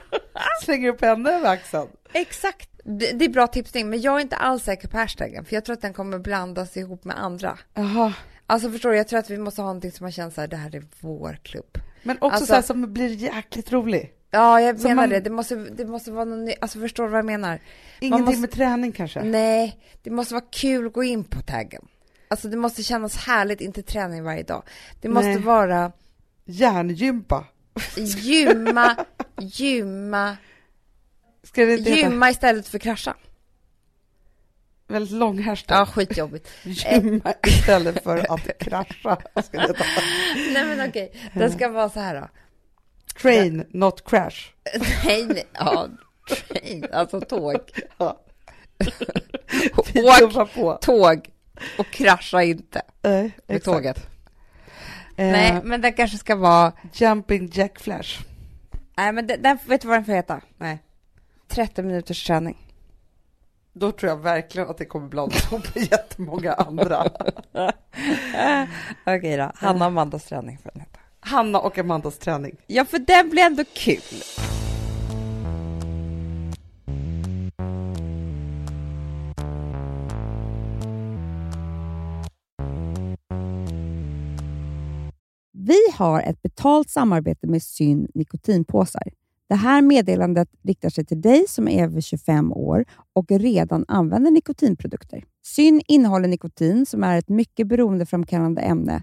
Slänger 0.64 0.88
upp 0.88 1.00
henne 1.00 1.30
över 1.32 1.48
axeln. 1.50 1.88
Exakt. 2.12 2.70
Det, 2.84 3.12
det 3.12 3.24
är 3.24 3.28
bra 3.28 3.46
tipsning, 3.46 3.90
men 3.90 4.00
jag 4.00 4.16
är 4.16 4.20
inte 4.20 4.36
alls 4.36 4.62
säker 4.64 4.88
på 4.88 4.96
hashtaggen, 4.98 5.44
för 5.44 5.54
jag 5.54 5.64
tror 5.64 5.74
att 5.74 5.82
den 5.82 5.92
kommer 5.92 6.18
blandas 6.18 6.76
ihop 6.76 7.04
med 7.04 7.18
andra. 7.22 7.58
Jaha. 7.74 8.12
Alltså 8.46 8.70
förstår 8.70 8.90
du, 8.90 8.96
jag 8.96 9.08
tror 9.08 9.18
att 9.18 9.30
vi 9.30 9.38
måste 9.38 9.60
ha 9.62 9.66
någonting 9.66 9.92
som 9.92 10.04
man 10.04 10.12
känner 10.12 10.30
så 10.30 10.40
här, 10.40 10.48
det 10.48 10.56
här 10.56 10.74
är 10.76 10.82
vår 11.00 11.38
klubb. 11.42 11.78
Men 12.02 12.16
också 12.16 12.26
Alltså- 12.28 12.46
så 12.46 12.54
här 12.54 12.62
som 12.62 12.92
blir 12.92 13.08
jäkligt 13.08 13.72
rolig. 13.72 14.12
Ja, 14.30 14.60
jag 14.60 14.80
Så 14.80 14.88
menar 14.88 15.02
man- 15.02 15.10
det. 15.10 15.20
Det 15.20 15.30
måste, 15.30 15.54
det 15.56 15.84
måste 15.84 16.10
vara 16.10 16.24
någon 16.24 16.44
ny, 16.44 16.54
alltså 16.60 16.80
förstår 16.80 17.04
du 17.04 17.10
vad 17.10 17.18
jag 17.18 17.24
menar? 17.26 17.60
Ingenting 18.00 18.24
måste- 18.24 18.40
med 18.40 18.50
träning 18.50 18.92
kanske? 18.92 19.22
Nej, 19.22 19.78
det 20.02 20.10
måste 20.10 20.34
vara 20.34 20.44
kul 20.50 20.86
att 20.86 20.92
gå 20.92 21.04
in 21.04 21.24
på 21.24 21.40
taggen. 21.42 21.88
Alltså 22.28 22.48
det 22.48 22.56
måste 22.56 22.82
kännas 22.82 23.16
härligt, 23.16 23.60
inte 23.60 23.82
träning 23.82 24.24
varje 24.24 24.42
dag. 24.42 24.62
Det 25.00 25.08
måste 25.08 25.28
Nej. 25.28 25.38
vara 25.38 25.92
Hjärngympa. 26.44 27.44
gymma, 27.96 28.96
gymma, 29.40 30.36
Ska 31.42 31.64
det 31.64 31.76
inte 31.78 31.90
heta 31.90 32.08
gymma 32.10 32.30
istället 32.30 32.68
för 32.68 32.78
krascha. 32.78 33.14
väldigt 34.88 35.12
lång 35.18 35.42
hashtag? 35.42 35.78
Ja, 35.78 35.86
skitjobbigt. 35.86 36.48
Gymma 36.64 37.34
istället 37.46 38.02
för 38.02 38.32
att 38.34 38.58
krascha. 38.58 39.16
Ska 39.42 39.58
det 39.58 39.66
heta. 39.68 39.84
Nej 40.52 40.64
men 40.76 40.88
okej, 40.88 41.12
den 41.34 41.52
ska 41.52 41.68
vara 41.68 41.88
så 41.90 42.00
här 42.00 42.14
då. 42.20 42.28
Train, 43.22 43.66
not 43.70 44.04
crash. 44.10 44.36
Nej, 45.04 45.26
nej, 45.26 45.46
ja, 45.52 45.88
train, 46.28 46.86
alltså 46.92 47.20
tåg. 47.20 47.56
Ja. 47.98 48.20
Åk 49.76 50.54
på. 50.54 50.78
tåg 50.82 51.30
och 51.78 51.86
krascha 51.86 52.42
inte 52.42 52.82
Nej, 53.02 53.22
med 53.46 53.56
exakt. 53.56 53.64
tåget. 53.64 53.96
Eh, 55.16 55.32
Nej, 55.32 55.60
men 55.64 55.80
den 55.80 55.92
kanske 55.92 56.18
ska 56.18 56.36
vara, 56.36 56.72
Jumping 56.92 57.50
jack 57.52 57.78
flash. 57.80 58.20
nej 58.96 59.12
men 59.12 59.26
den, 59.26 59.42
den, 59.42 59.58
vet 59.66 59.80
du 59.80 59.88
vad 59.88 59.96
den 59.96 60.04
får 60.04 60.12
heta? 60.12 60.40
Nej. 60.58 60.78
30 61.48 61.82
minuters 61.82 62.24
träning. 62.26 62.56
Då 63.72 63.92
tror 63.92 64.10
jag 64.10 64.16
verkligen 64.16 64.68
att 64.70 64.78
det 64.78 64.84
kommer 64.84 65.08
blandas 65.08 65.44
ihop 65.52 65.74
med 65.74 65.84
jättemånga 65.90 66.52
andra. 66.52 67.10
Okej 69.06 69.36
då, 69.36 69.52
Hanna 69.54 69.78
och 69.84 69.86
Amandas 69.86 70.24
träning 70.24 70.58
får 70.58 70.70
den 70.74 70.80
heta. 70.80 70.95
Hanna 71.26 71.58
och 71.58 71.78
Amandas 71.78 72.18
träning. 72.18 72.56
Ja, 72.66 72.84
för 72.84 72.98
den 72.98 73.30
blir 73.30 73.42
ändå 73.42 73.64
kul. 73.72 74.02
Vi 85.52 85.78
har 85.94 86.22
ett 86.22 86.42
betalt 86.42 86.90
samarbete 86.90 87.46
med 87.46 87.62
Syn 87.62 88.08
nikotinpåsar. 88.14 89.02
Det 89.48 89.54
här 89.54 89.82
meddelandet 89.82 90.48
riktar 90.62 90.90
sig 90.90 91.04
till 91.04 91.20
dig 91.20 91.44
som 91.48 91.68
är 91.68 91.84
över 91.84 92.00
25 92.00 92.52
år 92.52 92.84
och 93.12 93.26
redan 93.30 93.84
använder 93.88 94.30
nikotinprodukter. 94.30 95.24
Syn 95.46 95.82
innehåller 95.86 96.28
nikotin 96.28 96.86
som 96.86 97.04
är 97.04 97.18
ett 97.18 97.28
mycket 97.28 97.66
beroendeframkallande 97.66 98.60
ämne 98.60 99.02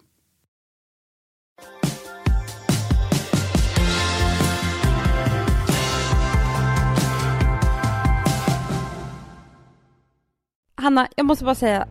Hanna, 10.81 11.07
jag 11.15 11.25
måste 11.25 11.45
bara 11.45 11.55
säga 11.55 11.87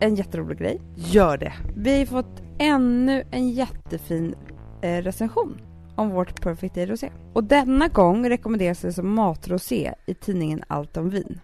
en 0.00 0.14
jätterolig 0.14 0.58
grej. 0.58 0.80
Gör 0.96 1.36
det. 1.38 1.52
Vi 1.76 1.98
har 1.98 2.06
fått 2.06 2.42
ännu 2.58 3.24
en 3.30 3.50
jättefin 3.50 4.34
eh, 4.82 5.02
recension 5.02 5.60
om 5.96 6.10
vårt 6.10 6.40
Perfect 6.40 6.74
Day 6.74 6.86
Rosé. 6.86 7.10
Och 7.32 7.44
denna 7.44 7.88
gång 7.88 8.28
rekommenderas 8.28 8.80
det 8.80 8.92
som 8.92 9.14
matrosé 9.14 9.94
i 10.06 10.14
tidningen 10.14 10.62
Allt 10.68 10.96
om 10.96 11.10
vin. 11.10 11.40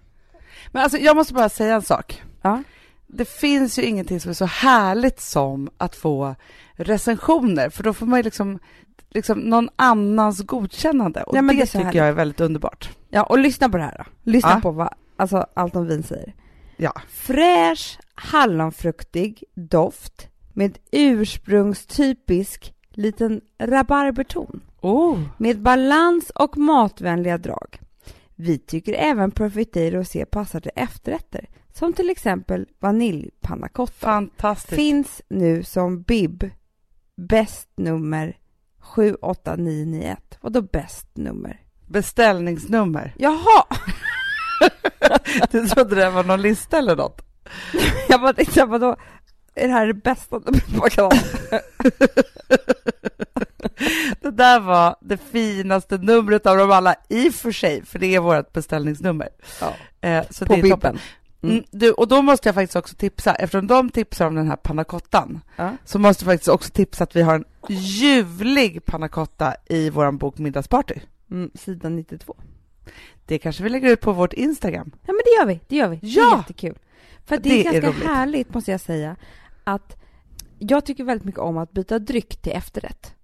Men 0.72 0.82
alltså, 0.82 0.98
jag 0.98 1.16
måste 1.16 1.34
bara 1.34 1.48
säga 1.48 1.74
en 1.74 1.82
sak. 1.82 2.22
Ja. 2.42 2.62
Det 3.06 3.28
finns 3.28 3.78
ju 3.78 3.82
ingenting 3.82 4.20
som 4.20 4.30
är 4.30 4.34
så 4.34 4.44
härligt 4.44 5.20
som 5.20 5.70
att 5.78 5.96
få 5.96 6.34
recensioner, 6.72 7.70
för 7.70 7.82
då 7.82 7.92
får 7.92 8.06
man 8.06 8.18
ju 8.18 8.22
liksom, 8.22 8.58
liksom 9.10 9.38
någon 9.38 9.68
annans 9.76 10.42
godkännande. 10.42 11.22
Och 11.22 11.36
Ja, 11.36 11.42
det, 11.42 11.48
det 11.48 11.66
tycker 11.66 11.78
härligt. 11.78 11.94
jag 11.94 12.08
är 12.08 12.12
väldigt 12.12 12.40
underbart. 12.40 12.90
Ja, 13.08 13.22
och 13.22 13.38
lyssna 13.38 13.68
på 13.68 13.76
det 13.76 13.82
här 13.82 13.94
då. 13.98 14.30
Lyssna 14.30 14.50
Ja. 14.54 14.60
på 14.60 14.70
vad 14.70 14.88
alltså, 15.16 15.46
Allt 15.54 15.76
om 15.76 15.86
vin 15.86 16.02
säger. 16.02 16.34
Ja. 16.78 16.92
Fräsch, 17.08 17.98
hallonfruktig 18.14 19.44
doft 19.54 20.28
med 20.52 20.78
ursprungstypisk 20.92 22.74
liten 22.90 23.40
rabarberton. 23.58 24.60
Oh. 24.80 25.20
Med 25.36 25.62
balans 25.62 26.30
och 26.30 26.56
matvänliga 26.56 27.38
drag. 27.38 27.80
Vi 28.34 28.58
tycker 28.58 28.92
även 28.92 29.30
Perfect 29.30 29.76
Rosé 29.76 30.24
passar 30.24 30.60
till 30.60 30.70
efterrätter, 30.74 31.48
som 31.72 31.92
till 31.92 32.10
exempel 32.10 32.66
vaniljpanna 32.78 33.68
cotta. 33.68 33.92
Fantastiskt. 33.92 34.74
Finns 34.74 35.22
nu 35.28 35.62
som 35.62 36.02
bib, 36.02 36.50
bäst 37.16 37.68
nummer 37.76 38.38
78991. 38.80 40.38
Vadå 40.40 40.62
bäst 40.62 41.16
nummer? 41.16 41.60
Beställningsnummer. 41.86 43.14
Jaha! 43.18 43.64
Du 45.50 45.68
trodde 45.68 45.94
det 45.96 46.10
var 46.10 46.24
någon 46.24 46.42
lista 46.42 46.78
eller 46.78 46.96
något? 46.96 47.22
Jag 48.08 48.20
bara 48.20 48.32
tänkte, 48.32 48.64
vadå? 48.64 48.96
Är 49.54 49.66
det 49.68 49.72
här 49.74 49.86
det 49.86 49.94
bästa 49.94 50.38
numret 50.38 50.76
man 50.76 50.90
kan 50.90 51.04
ha? 51.04 51.10
Det 54.20 54.30
där 54.30 54.60
var 54.60 54.96
det 55.00 55.16
finaste 55.16 55.98
numret 55.98 56.46
av 56.46 56.56
dem 56.56 56.70
alla, 56.70 56.94
i 57.08 57.28
och 57.28 57.34
för 57.34 57.52
sig, 57.52 57.84
för 57.84 57.98
det 57.98 58.14
är 58.14 58.20
vårt 58.20 58.52
beställningsnummer. 58.52 59.28
Ja. 59.60 59.74
Eh, 60.08 60.24
så 60.30 60.46
På 60.46 60.54
det 60.54 60.60
är 60.60 60.70
toppen. 60.70 60.98
Mm. 61.42 61.54
Mm, 61.54 61.64
du, 61.70 61.92
och 61.92 62.08
då 62.08 62.22
måste 62.22 62.48
jag 62.48 62.54
faktiskt 62.54 62.76
också 62.76 62.96
tipsa, 62.96 63.34
eftersom 63.34 63.66
de 63.66 63.90
tipsar 63.90 64.26
om 64.26 64.34
den 64.34 64.48
här 64.48 64.56
pannacottan, 64.56 65.40
Ja. 65.56 65.76
så 65.84 65.98
måste 65.98 66.24
jag 66.24 66.32
faktiskt 66.32 66.48
också 66.48 66.70
tipsa 66.70 67.04
att 67.04 67.16
vi 67.16 67.22
har 67.22 67.34
en 67.34 67.44
ljuvlig 67.68 68.84
pannacotta 68.84 69.54
i 69.66 69.90
vår 69.90 70.12
bok 70.12 70.38
Middagsparty. 70.38 70.94
Mm, 71.30 71.50
sidan 71.54 71.96
92. 71.96 72.36
Det 73.26 73.38
kanske 73.38 73.62
vi 73.62 73.68
lägger 73.68 73.90
ut 73.92 74.00
på 74.00 74.12
vårt 74.12 74.32
Instagram. 74.32 74.90
Ja 74.94 75.12
men 75.12 75.20
det 75.24 75.30
gör 75.40 75.46
vi, 75.46 75.60
det 75.68 75.76
gör 75.76 75.88
vi. 75.88 75.96
Det 75.96 76.06
Ja! 76.06 76.34
är 76.34 76.38
jättekul. 76.38 76.78
För 77.26 77.36
det, 77.36 77.42
Det 77.42 77.54
är 77.54 77.58
är 77.60 77.72
ganska 77.72 77.90
roligt. 77.90 78.04
härligt 78.08 78.54
måste 78.54 78.70
jag 78.70 78.80
säga 78.80 79.16
att 79.64 79.96
jag 80.58 80.84
tycker 80.86 81.04
väldigt 81.04 81.24
mycket 81.24 81.40
om 81.40 81.58
att 81.58 81.72
byta 81.72 81.98
dryck 81.98 82.36
till 82.42 82.52
efterrätt. 82.52 83.14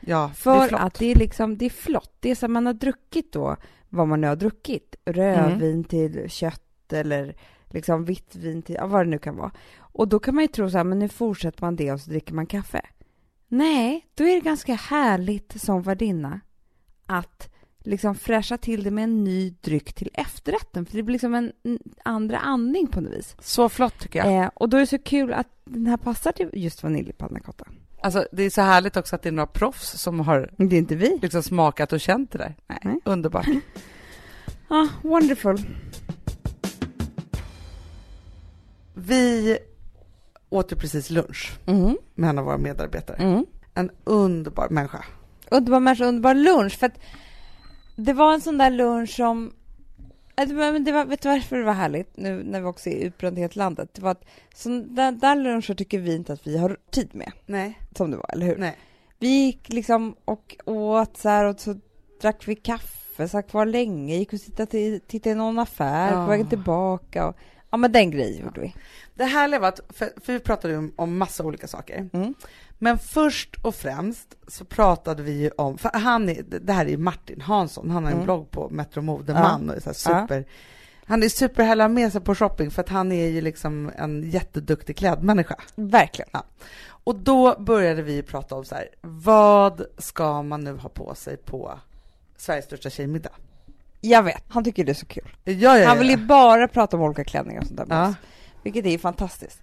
Ja, 0.00 0.18
det 0.18 0.30
är 0.32 0.34
För 0.34 0.68
flott. 0.68 0.80
att 0.80 0.94
det 0.94 1.06
är 1.10 1.14
liksom, 1.14 1.58
det 1.58 1.64
är 1.66 1.70
flott. 1.70 2.16
Det 2.20 2.30
är 2.30 2.34
som 2.34 2.52
man 2.52 2.66
har 2.66 2.72
druckit 2.72 3.32
då, 3.32 3.56
vad 3.88 4.08
man 4.08 4.20
nu 4.20 4.26
har 4.26 4.36
druckit. 4.36 4.96
Rödvin 5.04 5.70
Mm. 5.70 5.84
till 5.84 6.30
kött 6.30 6.92
eller 6.92 7.36
liksom 7.70 8.04
vitt 8.04 8.36
vin 8.36 8.62
till, 8.62 8.74
ja, 8.74 8.86
vad 8.86 9.06
det 9.06 9.10
nu 9.10 9.18
kan 9.18 9.36
vara. 9.36 9.50
Och 9.78 10.08
då 10.08 10.18
kan 10.18 10.34
man 10.34 10.44
ju 10.44 10.48
tro 10.48 10.70
så 10.70 10.76
här, 10.76 10.84
men 10.84 10.98
nu 10.98 11.08
fortsätter 11.08 11.62
man 11.62 11.76
det 11.76 11.92
och 11.92 12.00
så 12.00 12.10
dricker 12.10 12.34
man 12.34 12.46
kaffe. 12.46 12.80
Nej, 13.48 14.06
då 14.14 14.24
är 14.24 14.34
det 14.34 14.40
ganska 14.40 14.74
härligt 14.74 15.60
som 15.60 15.82
värdinna 15.82 16.40
att 17.06 17.53
liksom 17.84 18.14
fräscha 18.14 18.58
till 18.58 18.82
det 18.84 18.90
med 18.90 19.04
en 19.04 19.24
ny 19.24 19.50
dryck 19.60 19.92
till 19.92 20.10
efterrätten. 20.14 20.86
För 20.86 20.96
det 20.96 21.02
blir 21.02 21.12
liksom 21.12 21.34
en 21.34 21.52
andra 22.04 22.38
andning 22.38 22.86
på 22.86 23.00
något 23.00 23.12
vis. 23.12 23.36
Så 23.40 23.68
flott 23.68 23.98
tycker 23.98 24.18
jag. 24.24 24.42
Eh, 24.44 24.50
och 24.54 24.68
då 24.68 24.76
är 24.76 24.80
det 24.80 24.86
så 24.86 24.98
kul 24.98 25.32
att 25.32 25.46
den 25.64 25.86
här 25.86 25.96
passar 25.96 26.32
till 26.32 26.50
just 26.52 26.82
vaniljpanna 26.82 27.40
cotta. 27.40 27.64
Alltså, 28.02 28.26
det 28.32 28.42
är 28.42 28.50
så 28.50 28.60
härligt 28.62 28.96
också 28.96 29.14
att 29.16 29.22
det 29.22 29.28
är 29.28 29.32
några 29.32 29.46
proffs 29.46 29.90
som 30.00 30.20
har 30.20 30.50
Det 30.56 30.76
är 30.76 30.78
inte 30.78 30.94
vi. 30.96 31.18
liksom 31.22 31.42
smakat 31.42 31.92
och 31.92 32.00
känt 32.00 32.30
det 32.32 32.38
där. 32.38 32.54
Nej, 32.66 32.78
Nej. 32.84 32.98
Underbart. 33.04 33.46
Ah, 34.68 34.86
wonderful. 35.02 35.58
Vi 38.94 39.58
åt 40.48 40.72
ju 40.72 40.76
precis 40.76 41.10
lunch 41.10 41.52
Mm. 41.66 41.96
med 42.14 42.30
en 42.30 42.38
av 42.38 42.44
våra 42.44 42.58
medarbetare. 42.58 43.16
Mm. 43.16 43.46
En 43.74 43.90
underbar 44.04 44.68
människa. 44.68 45.04
Underbar 45.50 45.80
människa, 45.80 46.04
underbar 46.04 46.34
lunch. 46.34 46.78
För 46.78 46.86
att 46.86 46.98
det 47.96 48.12
var 48.12 48.34
en 48.34 48.40
sån 48.40 48.58
där 48.58 48.70
lunch 48.70 49.10
som 49.16 49.52
det 50.36 50.54
var- 50.54 50.72
Men 50.72 50.84
det 50.84 50.92
var, 50.92 51.04
vet 51.04 51.22
du 51.22 51.28
varför 51.28 51.56
det 51.56 51.64
var 51.64 51.72
härligt 51.72 52.16
nu 52.16 52.42
när 52.44 52.60
vi 52.60 52.66
också 52.66 52.90
är 52.90 52.96
utbrändhet 52.96 53.56
landet? 53.56 53.90
Det 53.94 54.02
var 54.02 54.10
att 54.10 54.24
så 54.54 54.68
där, 54.68 55.34
luncher 55.36 55.74
tycker 55.74 55.98
vi 55.98 56.14
inte 56.14 56.32
att 56.32 56.46
vi 56.46 56.58
har 56.58 56.76
tid 56.90 57.08
med, 57.14 57.32
Nej, 57.46 57.78
som 57.96 58.10
det 58.10 58.16
var, 58.16 58.30
eller 58.32 58.46
hur? 58.46 58.56
nej. 58.56 58.76
Vi 59.18 59.28
gick 59.28 59.68
liksom 59.68 60.16
och 60.24 60.56
åt 60.64 61.16
så 61.16 61.28
här 61.28 61.44
och 61.44 61.60
så 61.60 61.76
drack 62.20 62.48
vi 62.48 62.54
kaffe, 62.54 63.28
satt 63.28 63.50
kvar 63.50 63.66
länge, 63.66 64.16
gick 64.16 64.32
och 64.32 64.40
tittade, 64.40 65.00
tittade 65.06 65.30
i 65.30 65.34
någon 65.34 65.58
affär, 65.58 66.12
Ja. 66.12 66.24
på 66.24 66.30
vägen 66.30 66.48
tillbaka 66.48 67.26
och 67.28 67.36
ja 67.74 67.78
men 67.78 67.92
den 67.92 68.10
grejen 68.10 68.44
gjorde 68.44 68.60
vi. 68.60 68.74
Det 69.14 69.24
härliga 69.24 69.60
var 69.60 69.68
att, 69.68 69.80
för, 69.88 70.08
för 70.24 70.32
vi 70.32 70.40
pratade 70.40 70.76
om, 70.76 70.92
om 70.96 71.18
massa 71.18 71.44
olika 71.44 71.66
saker. 71.68 72.08
Mm. 72.12 72.34
Men 72.78 72.98
först 72.98 73.56
och 73.62 73.74
främst 73.74 74.34
så 74.48 74.64
pratade 74.64 75.22
vi 75.22 75.32
ju 75.32 75.50
om, 75.50 75.78
för 75.78 75.90
han 75.94 76.28
är, 76.28 76.42
det 76.42 76.72
här 76.72 76.86
är 76.86 76.90
ju 76.90 76.96
Martin 76.96 77.40
Hansson, 77.40 77.90
han 77.90 78.04
har 78.04 78.10
en 78.10 78.16
Mm. 78.16 78.24
blogg 78.24 78.50
på 78.50 78.68
Metro 78.70 79.02
Modeman 79.02 79.70
och 79.70 79.76
är 79.76 79.80
så 79.80 80.10
här 80.12 80.16
Ja. 80.20 80.22
super, 80.22 80.44
han 81.04 81.22
är 81.22 81.28
superhärlig 81.28 81.90
med 81.90 82.12
sig 82.12 82.20
på 82.20 82.34
shopping 82.34 82.70
för 82.70 82.82
att 82.82 82.88
han 82.88 83.12
är 83.12 83.26
ju 83.28 83.40
liksom 83.40 83.90
en 83.96 84.30
jätteduktig 84.30 84.96
klädmänniska. 84.96 85.56
Verkligen. 85.74 86.30
Och 86.86 87.16
då 87.16 87.56
började 87.58 88.02
vi 88.02 88.22
prata 88.22 88.54
om 88.54 88.64
så 88.64 88.74
här, 88.74 88.88
vad 89.00 89.86
ska 89.98 90.42
man 90.42 90.64
nu 90.64 90.76
ha 90.76 90.88
på 90.88 91.14
sig 91.14 91.36
på 91.36 91.78
Sveriges 92.36 92.64
största 92.64 92.90
tjejmiddag? 92.90 93.32
Jag 94.06 94.22
vet, 94.22 94.44
han 94.48 94.64
tycker 94.64 94.84
det 94.84 94.92
är 94.92 94.94
så 94.94 95.06
kul. 95.06 95.28
Ja, 95.44 95.52
ja, 95.52 95.78
ja. 95.78 95.88
Han 95.88 95.98
vill 95.98 96.10
ju 96.10 96.16
bara 96.16 96.68
prata 96.68 96.96
om 96.96 97.02
olika 97.02 97.24
klänningar 97.24 97.60
och 97.60 97.66
sånt 97.66 97.78
där 97.78 97.86
med 97.86 98.08
oss, 98.08 98.14
vilket 98.62 98.86
är 98.86 98.98
fantastiskt. 98.98 99.62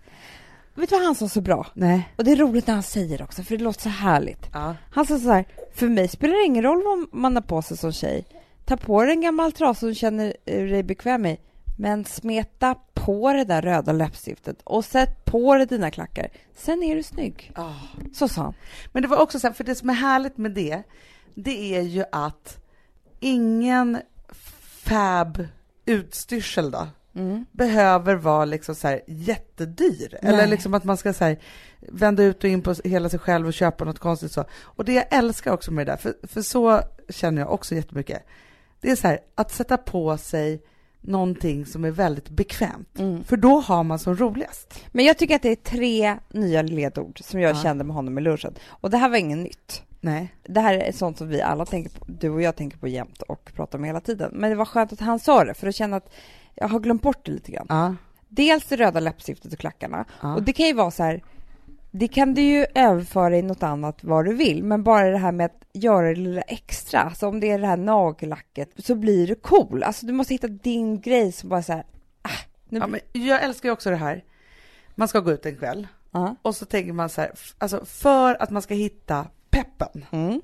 Vet 0.74 0.90
du 0.90 0.96
vad 0.96 1.06
han 1.06 1.16
sa 1.16 1.30
så 1.30 1.42
bra? 1.42 1.68
Nej. 1.74 2.10
Och 2.18 2.24
det 2.24 2.32
är 2.32 2.36
roligt 2.36 2.68
när 2.68 2.74
han 2.74 2.84
säger 2.84 3.22
också, 3.22 3.44
för 3.44 3.58
det 3.58 3.64
låter 3.64 3.82
så 3.82 3.90
härligt. 3.90 4.48
Han 4.92 5.06
sa 5.06 5.20
så 5.20 5.32
här, 5.32 5.46
för 5.74 5.90
mig 5.90 6.08
spelar 6.08 6.34
det 6.34 6.46
ingen 6.46 6.64
roll 6.64 6.84
vad 6.84 7.20
man 7.22 7.36
har 7.36 7.42
på 7.42 7.62
sig 7.62 7.78
som 7.78 7.92
tjej. 7.92 8.26
Ta 8.66 8.78
på 8.78 9.04
dig 9.04 9.12
en 9.12 9.22
gammal 9.22 9.52
trasa 9.52 9.80
som 9.80 9.90
du 9.90 9.96
känner 9.96 10.34
dig 10.46 10.84
bekväm 10.84 11.26
i, 11.26 11.40
men 11.78 12.06
smeta 12.06 12.76
på 12.94 13.34
det 13.34 13.44
där 13.44 13.62
röda 13.62 13.92
läppstiftet 13.92 14.62
och 14.64 14.86
sätt 14.86 15.26
på 15.26 15.56
dig 15.56 15.66
dina 15.66 15.92
klackar. 15.92 16.28
Sen 16.56 16.84
är 16.84 16.96
du 16.96 17.04
snygg. 17.04 17.52
Ah. 17.56 17.74
Så 18.14 18.28
sa 18.28 18.42
han. 18.42 18.54
Men 18.92 19.02
det 19.02 19.08
var 19.08 19.18
också 19.18 19.40
så 19.40 19.48
här, 19.48 19.54
för 19.54 19.64
det 19.64 19.76
som 19.76 19.90
är 19.90 19.94
härligt 19.94 20.38
med 20.38 20.52
det, 20.52 20.84
det 21.36 21.76
är 21.76 21.82
ju 21.82 22.04
att 22.12 22.58
ingen 23.20 23.98
fab 24.84 25.48
utstyrsel 25.86 26.72
då 26.72 26.88
behöver 27.52 28.16
vara 28.16 28.46
liksom 28.46 28.76
så 28.76 28.88
här 28.88 29.02
jättedyr. 29.08 30.18
Eller 30.22 30.38
Nej. 30.38 30.48
liksom 30.48 30.74
att 30.74 30.84
man 30.84 30.98
ska 30.98 31.14
så 31.14 31.24
här, 31.24 31.38
vända 31.80 32.24
ut 32.24 32.44
och 32.44 32.50
in 32.50 32.62
på 32.62 32.76
hela 32.84 33.10
sig 33.10 33.20
själv 33.20 33.48
och 33.48 33.54
köpa 33.54 33.86
något 33.86 34.00
konstigt 34.00 34.32
så. 34.32 34.46
Och 34.62 34.86
det 34.86 34.94
jag 34.94 35.06
älskar 35.10 35.54
också 35.54 35.72
med 35.72 35.88
det 35.88 35.92
där, 35.92 35.98
för, 35.98 36.14
för 36.24 36.42
så 36.42 36.82
känner 37.10 37.42
jag 37.42 37.52
också 37.54 37.76
jättemycket. 37.76 38.26
Det 38.82 38.92
är 38.92 38.96
så 38.96 39.08
här, 39.08 39.20
att 39.36 39.52
sätta 39.52 39.78
på 39.78 40.18
sig 40.18 40.62
någonting 41.02 41.66
som 41.66 41.86
är 41.86 41.92
väldigt 41.92 42.30
bekvämt. 42.30 43.00
Mm. 43.00 43.24
För 43.24 43.38
då 43.38 43.60
har 43.60 43.84
man 43.84 44.00
som 44.00 44.16
roligast. 44.16 44.80
Men 44.92 45.06
jag 45.06 45.18
tycker 45.18 45.36
att 45.36 45.42
det 45.42 45.52
är 45.52 45.56
tre 45.56 46.18
nya 46.30 46.62
ledord 46.62 47.20
som 47.24 47.40
jag 47.40 47.56
Ja. 47.56 47.62
kände 47.64 47.84
med 47.84 47.96
honom 47.96 48.18
i 48.18 48.22
lunchen. 48.22 48.54
Och 48.68 48.90
det 48.90 48.98
här 48.98 49.10
var 49.10 49.18
inget 49.18 49.38
nytt. 49.38 49.84
Nej. 50.02 50.36
Det 50.44 50.60
här 50.60 50.74
är 50.74 50.92
sånt 50.92 51.18
som 51.18 51.28
vi 51.28 51.42
alla 51.42 51.66
tänker 51.66 52.00
på, 52.00 52.06
du 52.08 52.30
och 52.30 52.42
jag 52.42 52.56
tänker 52.56 52.78
på 52.78 52.88
jämt 52.88 53.22
och 53.22 53.52
pratar 53.56 53.78
om 53.78 53.84
hela 53.84 54.02
tiden. 54.02 54.32
Men 54.34 54.50
det 54.50 54.56
var 54.56 54.66
skönt 54.66 54.94
att 54.94 55.00
han 55.00 55.20
sa 55.20 55.44
det, 55.44 55.54
för 55.54 55.68
att 55.68 55.76
känna 55.76 55.98
att 55.98 56.14
jag 56.56 56.68
har 56.68 56.80
glömt 56.80 57.02
bort 57.02 57.26
det 57.26 57.32
lite 57.32 57.52
grann. 57.52 57.66
Ja. 57.70 57.96
Dels 58.30 58.66
det 58.66 58.76
röda 58.76 59.00
läppstiftet 59.00 59.54
och 59.54 59.60
klackarna. 59.60 60.06
Ja. 60.22 60.36
Och 60.36 60.44
det 60.44 60.54
kan 60.54 60.66
ju 60.66 60.74
vara 60.74 60.92
så 60.92 61.04
här, 61.04 61.24
det 61.92 62.08
kan 62.08 62.34
du 62.34 62.42
ju 62.42 62.66
överföra 62.76 63.38
i 63.38 63.42
något 63.42 63.64
annat 63.64 64.04
vad 64.04 64.26
du 64.26 64.34
vill, 64.34 64.64
men 64.64 64.84
bara 64.84 65.10
det 65.10 65.18
här 65.18 65.32
med 65.32 65.46
att 65.46 65.66
göra 65.74 66.08
det 66.10 66.16
lilla 66.16 66.42
extra, 66.42 67.00
alltså 67.00 67.28
om 67.28 67.40
det 67.40 67.52
är 67.52 67.60
det 67.60 67.68
här 67.68 67.78
nagellacket, 67.78 68.70
så 68.78 68.96
blir 68.96 69.28
du 69.28 69.36
cool. 69.36 69.84
Alltså 69.84 70.06
du 70.06 70.14
måste 70.14 70.34
hitta 70.34 70.48
din 70.48 71.02
grej 71.02 71.32
som 71.32 71.50
bara 71.50 71.64
så 71.64 71.74
här, 71.74 71.84
ah, 72.22 72.30
nu... 72.70 72.80
Ja, 72.80 72.88
men 72.88 73.00
jag 73.12 73.44
älskar 73.44 73.70
ju 73.70 73.74
också 73.74 73.90
det 73.90 73.96
här. 73.96 74.24
Man 74.96 75.08
ska 75.08 75.20
gå 75.20 75.32
ut 75.32 75.46
en 75.46 75.56
kväll 75.56 75.88
Ja. 76.12 76.36
och 76.42 76.56
så 76.56 76.66
tänker 76.66 76.94
man 76.94 77.10
så 77.10 77.22
här, 77.22 77.32
alltså 77.58 77.86
för 77.86 78.42
att 78.42 78.50
man 78.50 78.62
ska 78.62 78.74
hitta 78.74 79.28
peppen 79.52 80.06
Mm. 80.12 80.42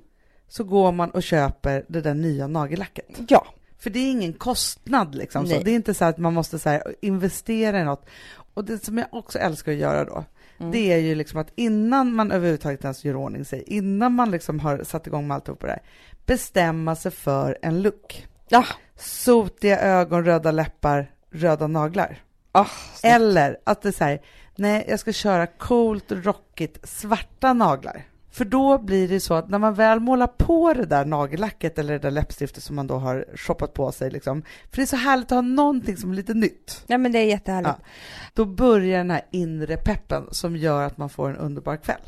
så 0.47 0.63
går 0.63 0.91
man 0.91 1.11
och 1.11 1.23
köper 1.23 1.85
det 1.87 2.01
där 2.01 2.13
nya 2.13 2.47
nagellacket. 2.47 3.05
Ja, 3.27 3.45
För 3.79 3.89
det 3.89 3.99
är 3.99 4.11
ingen 4.11 4.33
kostnad 4.33 5.15
liksom. 5.15 5.47
Så 5.47 5.59
det 5.59 5.71
är 5.71 5.75
inte 5.75 5.93
så 5.93 6.05
att 6.05 6.17
man 6.17 6.33
måste 6.33 6.59
så 6.59 6.69
här, 6.69 6.95
investera 7.01 7.79
i 7.81 7.83
något. 7.83 8.05
Och 8.53 8.65
det 8.65 8.85
som 8.85 8.97
jag 8.97 9.07
också 9.11 9.39
älskar 9.39 9.71
att 9.71 9.77
göra 9.77 10.05
då, 10.05 10.25
Mm. 10.59 10.71
det 10.71 10.93
är 10.93 10.97
ju 10.97 11.15
liksom 11.15 11.39
att 11.39 11.51
innan 11.55 12.13
man 12.13 12.31
överhuvudtaget 12.31 12.83
ens 12.83 13.05
gör 13.05 13.15
ordning 13.15 13.45
sig, 13.45 13.63
innan 13.67 14.13
man 14.13 14.31
liksom 14.31 14.59
har 14.59 14.83
satt 14.83 15.07
igång 15.07 15.27
med 15.27 15.35
alltihop 15.35 15.61
det 15.61 15.67
där, 15.67 15.81
bestämma 16.25 16.95
sig 16.95 17.11
för 17.11 17.57
en 17.61 17.81
look. 17.81 18.27
ja. 18.49 18.65
Sotiga 18.95 19.79
ögon, 19.79 20.25
röda 20.25 20.51
läppar, 20.51 21.11
röda 21.31 21.67
naglar. 21.67 22.23
Ah, 22.51 22.65
Eller 23.03 23.57
att 23.63 23.81
det 23.81 23.87
är 23.87 23.91
så 23.91 24.03
här, 24.03 24.21
nej 24.55 24.85
jag 24.89 24.99
ska 24.99 25.13
köra 25.13 25.47
coolt, 25.47 26.05
rockigt, 26.09 26.89
svarta 26.89 27.53
naglar. 27.53 28.05
För 28.31 28.45
då 28.45 28.77
blir 28.77 29.07
det 29.07 29.19
så 29.19 29.33
att 29.33 29.49
när 29.49 29.59
man 29.59 29.73
väl 29.73 29.99
målar 29.99 30.27
på 30.27 30.73
det 30.73 30.85
där 30.85 31.05
nagellacket 31.05 31.79
eller 31.79 31.93
det 31.93 31.99
där 31.99 32.11
läppstiftet 32.11 32.63
som 32.63 32.75
man 32.75 32.87
då 32.87 32.95
har 32.95 33.25
shoppat 33.35 33.73
på 33.73 33.91
sig 33.91 34.11
liksom, 34.11 34.41
för 34.69 34.75
det 34.77 34.81
är 34.81 34.85
så 34.85 34.95
härligt 34.95 35.25
att 35.25 35.35
ha 35.35 35.41
någonting 35.41 35.97
som 35.97 36.11
är 36.11 36.15
lite 36.15 36.33
nytt. 36.33 36.83
Nej 36.87 36.97
men 36.97 37.11
det 37.11 37.19
är 37.19 37.25
jättehärligt. 37.25 37.75
Ja. 37.79 37.85
Då 38.33 38.45
börjar 38.45 38.97
den 38.97 39.11
här 39.11 39.21
inre 39.31 39.77
peppen 39.77 40.27
som 40.31 40.55
gör 40.55 40.83
att 40.83 40.97
man 40.97 41.09
får 41.09 41.29
en 41.29 41.35
underbar 41.37 41.77
kväll. 41.77 42.01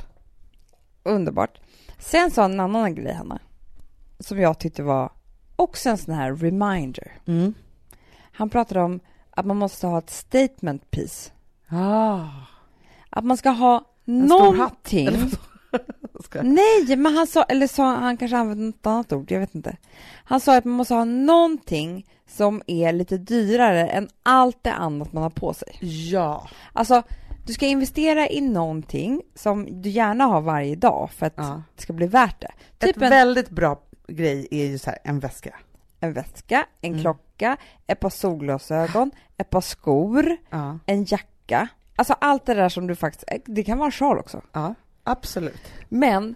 Underbart. 1.04 1.60
Sen 2.00 2.32
sa 2.32 2.46
en 2.46 2.60
annan 2.60 2.96
grej, 2.96 3.14
Hanna, 3.14 3.40
som 4.20 4.40
jag 4.40 4.60
tyckte 4.60 4.84
var 4.84 5.12
också 5.56 5.90
en 5.90 5.98
sån 5.98 6.14
här 6.14 6.36
reminder. 6.36 7.12
Han 8.32 8.50
pratade 8.50 8.82
om 8.82 9.00
att 9.32 9.46
man 9.46 9.58
måste 9.58 9.88
ha 9.88 9.98
ett 9.98 10.10
statement 10.10 10.92
piece. 10.92 11.32
Ah, 11.70 12.26
Att 13.10 13.24
man 13.26 13.38
ska 13.38 13.50
ha 13.50 13.86
en 14.06 14.20
någonting. 14.20 15.32
Ska- 16.24 16.42
Nej, 16.42 16.96
men 16.98 17.16
han 17.16 17.28
sa, 17.28 17.44
eller 17.44 17.68
sa, 17.68 17.96
han 17.96 18.18
kanske 18.18 18.38
använde 18.38 18.64
något 18.66 18.86
annat 18.88 19.14
ord, 19.14 19.32
jag 19.32 19.40
vet 19.40 19.56
inte. 19.56 19.78
Han 20.24 20.40
sa 20.40 20.58
att 20.58 20.66
man 20.66 20.74
måste 20.74 20.94
ha 20.94 21.04
någonting 21.06 22.06
som 22.28 22.62
är 22.68 22.94
lite 22.94 23.18
dyrare 23.18 23.88
än 23.88 24.10
allt 24.24 24.58
det 24.62 24.74
annat 24.74 25.14
man 25.14 25.24
har 25.24 25.30
på 25.30 25.54
sig. 25.54 25.78
Ja, 26.12 26.48
Alltså, 26.74 27.04
du 27.46 27.54
ska 27.54 27.66
investera 27.66 28.30
i 28.30 28.42
någonting 28.42 29.22
som 29.36 29.82
du 29.82 29.90
gärna 29.90 30.24
har 30.26 30.42
varje 30.42 30.76
dag 30.76 31.10
för 31.16 31.26
att 31.26 31.34
ja. 31.38 31.62
det 31.76 31.82
ska 31.82 31.94
bli 31.94 32.08
värt 32.08 32.42
det. 32.42 32.52
Typ 32.88 32.98
Ett 32.98 33.04
en, 33.04 33.10
väldigt 33.10 33.50
bra 33.50 33.82
grej 34.08 34.48
är 34.52 34.66
ju 34.66 34.78
så 34.78 34.90
här, 34.90 35.00
en 35.04 35.20
väska. 35.20 35.56
en 36.00 36.14
väska, 36.14 36.66
en 36.82 36.90
Mm. 36.92 37.02
klocka, 37.02 37.58
ett 37.88 38.00
par 38.00 38.10
solglasögon, 38.10 39.12
ett 39.38 39.50
par 39.50 39.62
skor, 39.62 40.38
Ja, 40.50 40.80
en 40.86 41.04
jacka. 41.06 41.68
Alltså 41.96 42.16
allt 42.22 42.46
det 42.46 42.54
där 42.54 42.70
som 42.70 42.88
du 42.88 42.96
faktiskt, 42.96 43.30
det 43.46 43.64
kan 43.64 43.78
vara 43.78 43.86
en 43.86 43.92
sjal 43.92 44.20
också. 44.20 44.42
ja 44.52 44.76
absolut. 45.12 45.62
Men 45.90 46.36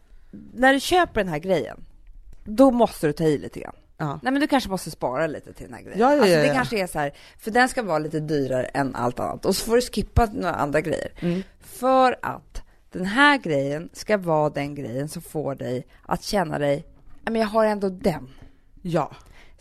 när 0.54 0.74
du 0.74 0.80
köper 0.80 1.24
den 1.24 1.34
här 1.34 1.40
grejen, 1.40 1.86
då 2.44 2.72
måste 2.72 3.08
du 3.08 3.14
ta 3.14 3.24
i 3.24 3.38
lite 3.38 3.60
grann. 3.60 3.76
Ja. 3.98 4.20
Nej 4.24 4.34
men 4.34 4.42
du 4.42 4.48
kanske 4.48 4.70
måste 4.70 4.92
spara 4.92 5.28
lite 5.28 5.54
till 5.54 5.66
den 5.66 5.74
här 5.74 5.82
grejen. 5.82 6.00
Ja, 6.00 6.16
ja, 6.16 6.22
alltså, 6.22 6.38
det 6.38 6.54
kanske 6.54 6.80
är 6.80 6.88
så 6.88 7.00
här, 7.00 7.14
för 7.40 7.52
den 7.52 7.70
ska 7.70 7.84
vara 7.84 8.00
lite 8.00 8.20
dyrare 8.20 8.66
än 8.66 8.96
allt 8.96 9.20
annat. 9.20 9.46
Och 9.46 9.56
så 9.56 9.66
får 9.66 9.76
du 9.76 9.82
skippa 9.82 10.26
några 10.26 10.54
andra 10.56 10.82
grejer. 10.82 11.12
Mm. 11.20 11.44
För 11.60 12.16
att 12.22 12.62
den 12.92 13.06
här 13.06 13.38
grejen 13.38 13.90
ska 13.94 14.18
vara 14.18 14.50
den 14.50 14.76
grejen 14.76 15.10
som 15.10 15.22
får 15.22 15.56
dig 15.56 15.88
att 16.02 16.24
känna 16.24 16.60
dig, 16.60 16.86
"Ja, 17.26 17.32
men 17.32 17.42
jag 17.42 17.48
har 17.48 17.66
ändå 17.66 17.90
den. 17.90 18.30
Ja. 18.82 19.12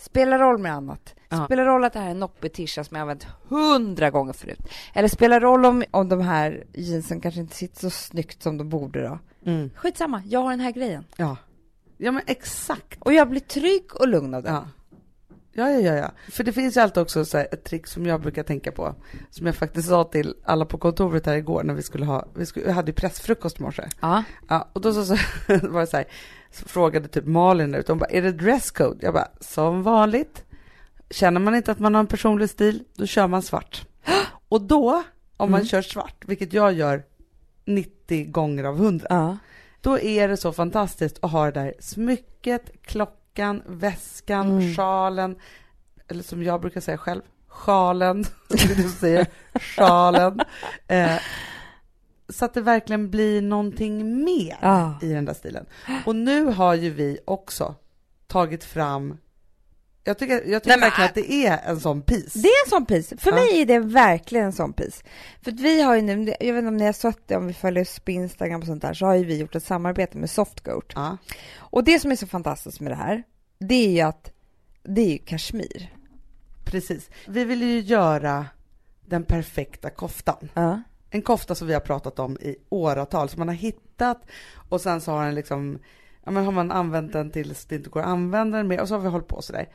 Spelar 0.02 0.38
roll 0.38 0.58
med 0.58 0.72
annat. 0.72 1.14
Ja. 1.28 1.44
Spelar 1.46 1.64
roll 1.64 1.84
att 1.84 1.92
det 1.92 1.98
här 1.98 2.06
är 2.06 2.10
en 2.10 2.20
noppig 2.20 2.52
tisha 2.52 2.84
som 2.84 2.96
jag 2.96 3.02
använt 3.02 3.26
hundra 3.48 4.10
gånger 4.10 4.32
förut. 4.32 4.58
Eller 4.94 5.08
spelar 5.08 5.40
roll 5.40 5.64
om, 5.64 5.84
om 5.90 6.08
de 6.08 6.20
här 6.20 6.64
jeansen 6.72 7.20
kanske 7.20 7.40
inte 7.40 7.56
sitter 7.56 7.80
så 7.80 7.90
snyggt 7.90 8.42
som 8.42 8.58
de 8.58 8.68
borde 8.68 9.02
då. 9.02 9.18
Mm. 9.50 9.70
Skitsamma, 9.76 10.22
jag 10.26 10.40
har 10.40 10.50
den 10.50 10.60
här 10.60 10.72
grejen. 10.72 11.04
Ja. 11.16 11.36
Ja 11.96 12.12
men 12.12 12.22
exakt. 12.26 13.02
Och 13.02 13.12
jag 13.12 13.28
blir 13.28 13.40
trygg 13.40 13.96
och 14.00 14.08
lugn 14.08 14.34
av 14.34 14.42
det. 14.42 14.48
Ja. 14.48 14.66
Ja, 15.54 15.70
ja, 15.70 15.80
ja, 15.80 15.94
ja. 15.94 16.10
För 16.30 16.44
det 16.44 16.52
finns 16.52 16.76
ju 16.76 16.80
alltid 16.80 17.02
också 17.02 17.24
så 17.24 17.38
ett 17.38 17.64
trick 17.64 17.86
som 17.86 18.06
jag 18.06 18.20
brukar 18.20 18.42
tänka 18.42 18.72
på, 18.72 18.94
som 19.30 19.46
jag 19.46 19.56
faktiskt 19.56 19.88
sa 19.88 20.04
till 20.04 20.34
alla 20.44 20.64
på 20.64 20.78
kontoret 20.78 21.26
här 21.26 21.36
igår 21.36 21.62
när 21.62 21.74
vi 21.74 21.82
skulle 21.82 22.04
ha, 22.04 22.28
vi, 22.34 22.46
skulle, 22.46 22.66
vi 22.66 22.72
hade 22.72 22.90
ju 22.90 22.94
pressfrukost 22.94 23.60
i 23.60 23.62
morse. 23.62 23.82
Ja. 24.00 24.24
Ja, 24.48 24.68
och 24.72 24.80
då 24.80 24.92
så, 24.92 25.04
så 25.04 25.16
var 25.68 25.80
det 25.80 25.86
så 25.86 25.96
här, 25.96 26.06
så 26.52 26.68
frågade 26.68 27.08
typ 27.08 27.26
Malin 27.26 27.74
ute, 27.74 27.92
hon 27.92 27.98
bara, 27.98 28.10
är 28.10 28.22
det 28.22 28.32
dresscode? 28.32 28.98
Jag 29.00 29.14
bara, 29.14 29.28
som 29.40 29.82
vanligt. 29.82 30.44
Känner 31.10 31.40
man 31.40 31.54
inte 31.54 31.72
att 31.72 31.78
man 31.78 31.94
har 31.94 32.00
en 32.00 32.06
personlig 32.06 32.50
stil, 32.50 32.84
då 32.94 33.06
kör 33.06 33.26
man 33.26 33.42
svart. 33.42 33.86
Och 34.48 34.60
då, 34.62 35.02
om 35.36 35.50
man 35.50 35.60
Mm. 35.60 35.68
kör 35.68 35.82
svart, 35.82 36.24
vilket 36.26 36.52
jag 36.52 36.72
gör 36.72 37.02
90 37.64 38.24
gånger 38.30 38.64
av 38.64 38.76
100, 38.76 39.06
Ja. 39.10 39.36
då 39.80 39.98
är 39.98 40.28
det 40.28 40.36
så 40.36 40.52
fantastiskt 40.52 41.18
att 41.22 41.30
ha 41.30 41.44
det 41.44 41.50
där 41.50 41.74
smycket, 41.80 42.70
klockan, 42.82 43.62
väskan, 43.66 44.50
Mm. 44.50 44.74
sjalen, 44.74 45.36
eller 46.08 46.22
som 46.22 46.42
jag 46.42 46.60
brukar 46.60 46.80
säga 46.80 46.98
själv, 46.98 47.22
sjalen, 47.48 48.24
du 48.48 48.88
säger, 48.88 49.26
sjalen. 49.76 50.40
Eh, 50.86 51.16
så 52.32 52.44
att 52.44 52.54
det 52.54 52.60
verkligen 52.60 53.10
blir 53.10 53.42
någonting 53.42 54.24
mer 54.24 54.56
Ja. 54.62 54.98
i 55.02 55.08
den 55.08 55.24
där 55.24 55.34
stilen. 55.34 55.66
Och 56.06 56.16
nu 56.16 56.44
har 56.44 56.74
ju 56.74 56.90
vi 56.90 57.18
också 57.24 57.74
tagit 58.26 58.64
fram 58.64 59.18
Jag 60.04 60.18
tycker, 60.18 60.34
jag 60.46 60.62
tycker 60.62 60.76
Nej, 60.76 60.90
verkligen 60.90 61.08
att 61.08 61.14
det 61.14 61.32
är 61.46 61.58
en 61.70 61.80
sån 61.80 62.02
piece. 62.02 62.38
Det 62.38 62.48
är 62.48 62.66
en 62.66 62.70
sån 62.70 62.86
pis. 62.86 63.12
För 63.18 63.30
Ja. 63.30 63.34
mig 63.34 63.60
är 63.62 63.66
det 63.66 63.78
verkligen 63.78 64.46
en 64.46 64.52
sån 64.52 64.72
pis. 64.72 65.04
För 65.42 65.52
att 65.52 65.60
vi 65.60 65.82
har 65.82 65.94
ju 65.96 66.02
nu, 66.02 66.34
jag 66.40 66.54
vet 66.54 66.58
inte 66.58 66.68
om 66.68 66.76
ni 66.76 66.84
har 66.86 66.92
sett 66.92 67.28
det, 67.28 67.36
om 67.36 67.46
vi 67.46 67.54
följer 67.54 67.82
oss 67.82 67.98
på 68.00 68.10
Instagram 68.10 68.60
och 68.60 68.66
sånt 68.66 68.82
där, 68.82 68.94
så 68.94 69.06
har 69.06 69.14
ju 69.14 69.24
vi 69.24 69.38
gjort 69.38 69.54
ett 69.54 69.64
samarbete 69.64 70.18
med 70.18 70.30
Softgoat. 70.30 70.92
Ja. 70.94 71.16
Och 71.56 71.84
det 71.84 71.98
som 72.00 72.10
är 72.10 72.16
så 72.16 72.26
fantastiskt 72.26 72.80
med 72.80 72.92
det 72.92 72.96
här, 72.96 73.22
det 73.58 73.74
är 73.74 73.90
ju 73.90 74.00
att 74.00 74.32
det 74.82 75.00
är 75.00 75.10
ju 75.12 75.18
kashmir. 75.18 75.92
Precis. 76.64 77.10
Vi 77.28 77.44
vill 77.44 77.62
ju 77.62 77.80
göra 77.80 78.46
den 79.06 79.24
perfekta 79.24 79.90
koftan. 79.90 80.48
Ja. 80.54 80.82
En 81.14 81.22
kofta 81.22 81.54
som 81.54 81.66
vi 81.68 81.74
har 81.74 81.80
pratat 81.80 82.18
om 82.18 82.36
i 82.40 82.56
åratal, 82.68 83.28
som 83.28 83.38
man 83.38 83.48
har 83.48 83.54
hittat 83.54 84.26
och 84.68 84.80
sen 84.80 85.00
så 85.00 85.12
har 85.12 85.24
den 85.24 85.34
liksom, 85.34 85.78
ja 86.24 86.30
men 86.30 86.44
har 86.44 86.52
man 86.52 86.70
använt 86.72 87.12
den 87.12 87.30
tills 87.30 87.64
det 87.66 87.74
inte 87.76 87.90
går 87.90 88.00
att 88.00 88.06
använda 88.06 88.56
den 88.58 88.68
mer 88.68 88.80
och 88.80 88.88
så 88.88 88.94
har 88.94 89.00
vi 89.00 89.08
hållit 89.08 89.28
på 89.28 89.42
sådär. 89.42 89.68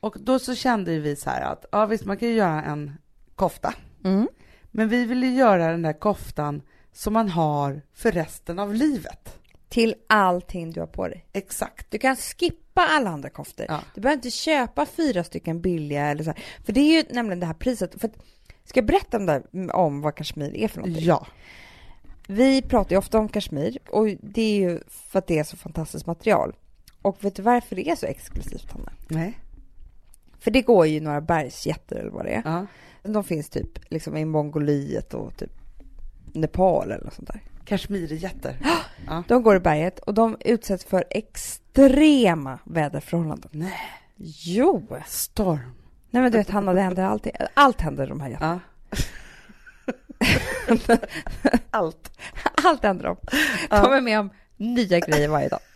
Och 0.00 0.16
då 0.20 0.38
så 0.38 0.54
kände 0.54 0.92
ju 0.92 1.00
vi 1.00 1.16
så 1.16 1.30
här 1.30 1.52
att, 1.52 1.64
ja 1.72 1.86
visst 1.86 2.04
man 2.04 2.16
kan 2.16 2.28
ju 2.28 2.34
göra 2.34 2.62
en 2.62 2.92
kofta, 3.34 3.74
Mm. 4.04 4.28
men 4.70 4.88
vi 4.88 5.04
vill 5.04 5.22
ju 5.22 5.34
göra 5.34 5.70
den 5.70 5.82
där 5.82 5.92
koftan 6.00 6.62
som 6.92 7.12
man 7.12 7.28
har 7.28 7.82
för 7.94 8.12
resten 8.12 8.58
av 8.58 8.74
livet. 8.74 9.34
Till 9.68 9.94
allting 10.06 10.70
du 10.72 10.80
har 10.80 10.86
på 10.86 11.08
dig. 11.08 11.26
Exakt. 11.32 11.90
Du 11.90 11.98
kan 11.98 12.16
skippa 12.16 12.86
alla 12.86 13.10
andra 13.10 13.30
koftor. 13.30 13.66
Ja. 13.68 13.80
Du 13.94 14.00
behöver 14.00 14.16
inte 14.16 14.30
köpa 14.30 14.86
fyra 14.86 15.24
stycken 15.24 15.60
billiga 15.60 16.06
eller 16.06 16.24
så 16.24 16.30
här. 16.30 16.44
För 16.64 16.72
det 16.72 16.80
är 16.80 16.96
ju 16.96 17.14
nämligen 17.14 17.40
det 17.40 17.46
här 17.46 17.54
priset. 17.54 18.00
För 18.00 18.08
att, 18.08 18.14
ska 18.68 18.78
jag 18.78 18.86
berätta 18.86 19.16
om, 19.16 19.26
det 19.26 19.32
här, 19.32 19.76
om 19.76 20.00
vad 20.00 20.14
kashmir 20.14 20.56
är 20.56 20.68
för 20.68 20.80
någonting? 20.80 21.04
Ja. 21.04 21.26
Vi 22.26 22.62
pratar 22.62 22.90
ju 22.90 22.98
ofta 22.98 23.18
om 23.18 23.28
kashmir 23.28 23.78
och 23.90 24.06
det 24.20 24.42
är 24.42 24.70
ju 24.70 24.80
för 24.88 25.18
att 25.18 25.26
det 25.26 25.38
är 25.38 25.44
så 25.44 25.56
fantastiskt 25.56 26.06
material. 26.06 26.56
Och 27.02 27.24
vet 27.24 27.34
du 27.34 27.42
varför 27.42 27.76
det 27.76 27.90
är 27.90 27.96
så 27.96 28.06
exklusivt, 28.06 28.72
Hanna? 28.72 28.92
Nej. 29.08 29.38
För 30.38 30.50
det 30.50 30.62
går 30.62 30.86
ju 30.86 31.00
några 31.00 31.20
bergsjätter 31.20 31.96
eller 31.96 32.10
vad 32.10 32.24
det 32.24 32.30
är. 32.30 32.42
Ja. 32.44 32.66
De 33.02 33.24
finns 33.24 33.48
typ 33.48 33.90
liksom 33.90 34.16
i 34.16 34.24
Mongoliet 34.24 35.14
och 35.14 35.36
typ 35.36 35.50
Nepal 36.32 36.90
eller 36.90 37.04
något 37.04 37.14
sånt 37.14 37.28
där. 37.28 37.40
Kashmirjätter. 37.64 38.56
Ja. 39.06 39.22
De 39.28 39.42
går 39.42 39.56
i 39.56 39.60
berget 39.60 39.98
och 39.98 40.14
de 40.14 40.36
utsätts 40.40 40.84
för 40.84 41.04
extrema 41.10 42.58
väderförhållanden. 42.64 43.50
Nej. 43.52 43.72
Jo! 44.16 44.86
Storm. 45.06 45.74
Nej 46.10 46.22
men 46.22 46.32
du 46.32 46.38
vet 46.38 46.50
Hanna, 46.50 46.72
det 46.72 46.80
händer 46.80 47.04
alltid. 47.04 47.32
Allt 47.54 47.80
händer 47.80 48.06
de 48.06 48.20
här 48.20 48.28
jättarna. 48.28 48.60
Ja. 48.90 48.98
Allt. 51.70 52.18
Allt 52.64 52.82
händer 52.82 53.04
dem. 53.04 53.16
De 53.22 53.36
Ja. 53.70 53.96
är 53.96 54.00
med 54.00 54.20
om 54.20 54.30
nya 54.56 54.98
grejer 55.00 55.28
varje 55.28 55.48
dag. 55.48 55.60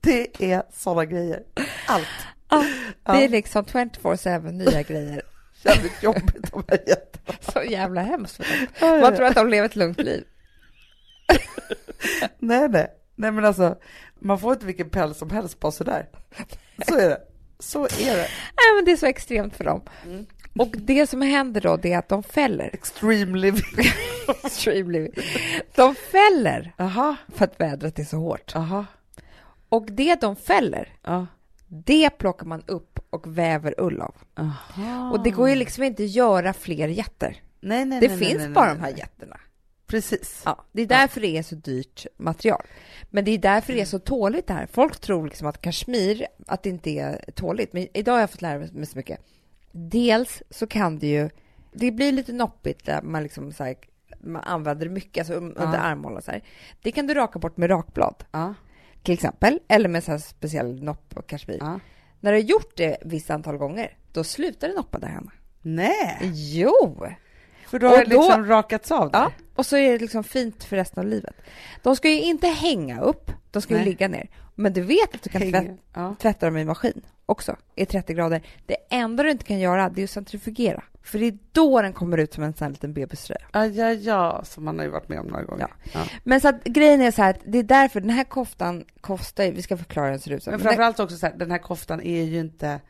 Det 0.00 0.42
är 0.52 0.62
sådana 0.72 1.04
grejer. 1.04 1.42
Allt. 1.86 2.06
Ja. 2.48 2.64
Det 3.04 3.24
är 3.24 3.28
liksom 3.28 3.64
24-7 3.64 4.52
nya 4.52 4.82
grejer. 4.82 5.22
Jävligt 5.62 6.02
jobbigt 6.02 6.50
de 6.52 6.64
här 6.68 6.78
jättarna. 6.86 7.38
Så 7.52 7.62
jävla 7.62 8.00
hemskt 8.00 8.36
för 8.36 8.44
dem. 8.44 8.66
Ja, 8.80 9.00
Man 9.00 9.16
tror 9.16 9.26
att 9.26 9.34
de 9.34 9.48
lever 9.48 9.66
ett 9.66 9.76
lugnt 9.76 9.98
liv. 9.98 10.24
Nej, 12.38 12.68
nej. 12.68 12.86
Nej, 13.14 13.30
men 13.30 13.44
alltså, 13.44 13.76
man 14.18 14.38
får 14.38 14.52
inte 14.52 14.66
vilken 14.66 14.90
päls 14.90 15.18
som 15.18 15.30
helst 15.30 15.60
på 15.60 15.70
sådär. 15.72 16.08
Så 16.88 16.98
är 16.98 17.08
det. 17.08 17.18
Så 17.58 17.84
är 17.84 18.16
det. 18.16 18.28
Nej, 18.56 18.74
men 18.76 18.84
det 18.84 18.92
är 18.92 18.96
så 18.96 19.06
extremt 19.06 19.56
för 19.56 19.64
dem. 19.64 19.80
Mm. 20.06 20.26
Och 20.58 20.68
det 20.78 21.06
som 21.06 21.22
händer 21.22 21.60
då, 21.60 21.76
det 21.76 21.92
är 21.92 21.98
att 21.98 22.08
de 22.08 22.22
fäller. 22.22 22.70
Extreme 22.72 23.38
living. 23.38 23.62
Extreme 24.44 24.92
living. 24.92 25.12
De 25.74 25.94
fäller 25.94 26.72
Aha, 26.78 27.16
för 27.34 27.44
att 27.44 27.60
vädret 27.60 27.98
är 27.98 28.04
så 28.04 28.16
hårt. 28.16 28.56
aha. 28.56 28.84
Och 29.68 29.86
det 29.90 30.20
de 30.20 30.36
fäller, 30.36 30.88
Ja. 31.02 31.26
det 31.68 32.10
plockar 32.10 32.46
man 32.46 32.62
upp 32.66 32.98
och 33.10 33.38
väver 33.38 33.74
ull 33.78 34.00
av. 34.00 34.14
Aha. 34.36 35.10
Och 35.10 35.22
det 35.22 35.30
går 35.30 35.48
ju 35.48 35.54
liksom 35.54 35.84
inte 35.84 36.02
att 36.02 36.10
göra 36.10 36.52
fler 36.52 36.88
jätter. 36.88 37.36
Nej, 37.60 37.84
nej, 37.84 38.00
Det 38.00 38.08
nej, 38.08 38.18
finns 38.18 38.48
bara 38.54 38.74
de 38.74 38.80
här 38.80 38.92
jätterna. 38.98 39.36
Precis. 39.92 40.42
Ja, 40.44 40.64
det 40.72 40.82
är 40.82 40.86
därför 40.86 41.20
det 41.20 41.38
är 41.38 41.42
så 41.42 41.54
dyrt 41.54 42.06
material. 42.16 42.62
Men 43.10 43.24
det 43.24 43.30
är 43.30 43.38
därför 43.38 43.72
det 43.72 43.80
är 43.80 43.84
så 43.84 43.98
tåligt 43.98 44.46
det 44.46 44.52
här. 44.54 44.66
Folk 44.72 45.00
tror 45.00 45.24
liksom 45.26 45.46
att 45.46 45.60
kashmir, 45.60 46.26
att 46.46 46.62
det 46.62 46.68
inte 46.68 46.90
är 46.90 47.24
tåligt. 47.34 47.72
Men 47.72 47.86
idag 47.94 48.12
har 48.12 48.20
jag 48.20 48.30
fått 48.30 48.42
lära 48.42 48.58
mig 48.58 48.86
så 48.86 48.96
mycket. 48.98 49.20
Dels 49.72 50.42
så 50.50 50.66
kan 50.66 50.98
det 50.98 51.06
ju, 51.06 51.30
det 51.72 51.90
blir 51.90 52.12
lite 52.12 52.32
noppigt 52.32 52.86
där 52.86 53.02
man 53.02 53.22
liksom 53.22 53.52
så 53.52 53.64
här, 53.64 53.74
man 54.20 54.42
använder 54.44 54.86
det 54.86 54.92
mycket, 54.92 55.20
alltså 55.20 55.34
un- 55.34 55.54
under 55.64 55.78
Ja. 55.78 55.82
armhålan 55.84 56.22
så 56.22 56.30
här. 56.30 56.42
Det 56.82 56.92
kan 56.92 57.06
du 57.06 57.14
raka 57.14 57.38
bort 57.38 57.56
med 57.56 57.70
rakblad 57.70 58.24
Ja, 58.32 58.54
till 59.02 59.14
exempel, 59.14 59.60
eller 59.68 59.88
med 59.88 60.04
så 60.04 60.18
speciell 60.18 60.82
nopp 60.82 61.16
och 61.16 61.26
kashmir. 61.26 61.58
ja. 61.60 61.80
När 62.20 62.32
du 62.32 62.38
har 62.38 62.42
gjort 62.44 62.76
det 62.76 62.96
visst 63.04 63.30
antal 63.30 63.56
gånger, 63.56 63.96
då 64.12 64.24
slutar 64.24 64.68
det 64.68 64.74
noppa 64.74 64.98
där 64.98 65.08
hemma. 65.08 65.32
Nej, 65.62 66.18
Jo! 66.32 67.06
för 67.66 67.78
då 67.78 67.88
har 67.88 67.98
det 67.98 68.04
då- 68.10 68.20
liksom 68.22 68.46
rakats 68.46 68.90
av 68.90 69.10
där. 69.10 69.18
Ja, 69.20 69.32
och 69.62 69.66
så 69.66 69.76
är 69.76 69.92
det 69.92 69.98
liksom 69.98 70.24
fint 70.24 70.64
för 70.64 70.76
resten 70.76 71.00
av 71.04 71.06
livet. 71.10 71.34
De 71.82 71.96
ska 71.96 72.08
ju 72.08 72.20
inte 72.22 72.46
hänga 72.46 73.00
upp, 73.00 73.30
de 73.50 73.62
ska 73.62 73.74
ju 73.74 73.78
Nej. 73.80 73.88
ligga 73.88 74.08
ner. 74.08 74.28
Men 74.54 74.72
du 74.72 74.80
vet 74.80 75.14
att 75.14 75.22
du 75.22 75.30
kan 75.30 75.40
tvätta, 75.40 75.64
Ja. 75.94 76.16
tvätta 76.20 76.46
dem 76.46 76.56
i 76.56 76.64
maskin 76.64 77.02
också, 77.26 77.56
i 77.74 77.86
30 77.86 78.14
grader. 78.14 78.42
Det 78.66 78.76
enda 78.90 79.22
du 79.22 79.30
inte 79.30 79.44
kan 79.44 79.58
göra, 79.58 79.88
det 79.88 80.00
är 80.00 80.04
att 80.04 80.10
centrifugera. 80.10 80.82
För 81.02 81.18
det 81.18 81.26
är 81.26 81.38
då 81.52 81.82
den 81.82 81.92
kommer 81.92 82.18
ut 82.18 82.34
som 82.34 82.44
en 82.44 82.54
sån 82.54 82.64
här 82.64 82.70
liten 82.70 82.92
bebiströja. 82.92 83.40
Ja, 83.52 83.66
ja, 83.66 83.92
ja, 83.92 84.40
som 84.44 84.64
man 84.64 84.78
har 84.78 84.84
ju 84.84 84.90
varit 84.90 85.08
med 85.08 85.20
om 85.20 85.26
några 85.26 85.44
gånger. 85.44 85.68
Ja. 85.94 86.00
Men 86.24 86.40
så 86.40 86.48
att 86.48 86.64
grejen 86.64 87.00
är 87.00 87.10
så 87.10 87.22
här, 87.22 87.36
det 87.44 87.58
är 87.58 87.62
därför 87.62 88.00
den 88.00 88.10
här 88.10 88.24
koftan 88.24 88.84
kostar 89.00 89.44
ju- 89.44 89.50
vi 89.52 89.62
ska 89.62 89.76
förklara 89.76 90.06
hur 90.06 90.10
den 90.12 90.20
ser 90.20 90.30
ut. 90.32 90.46
Men 90.46 90.60
framförallt 90.60 91.00
också 91.00 91.16
så 91.16 91.26
här, 91.26 91.34
den 91.36 91.50
här 91.50 91.58
koftan 91.58 92.00
är 92.02 92.22
ju 92.22 92.38
inte, 92.40 92.80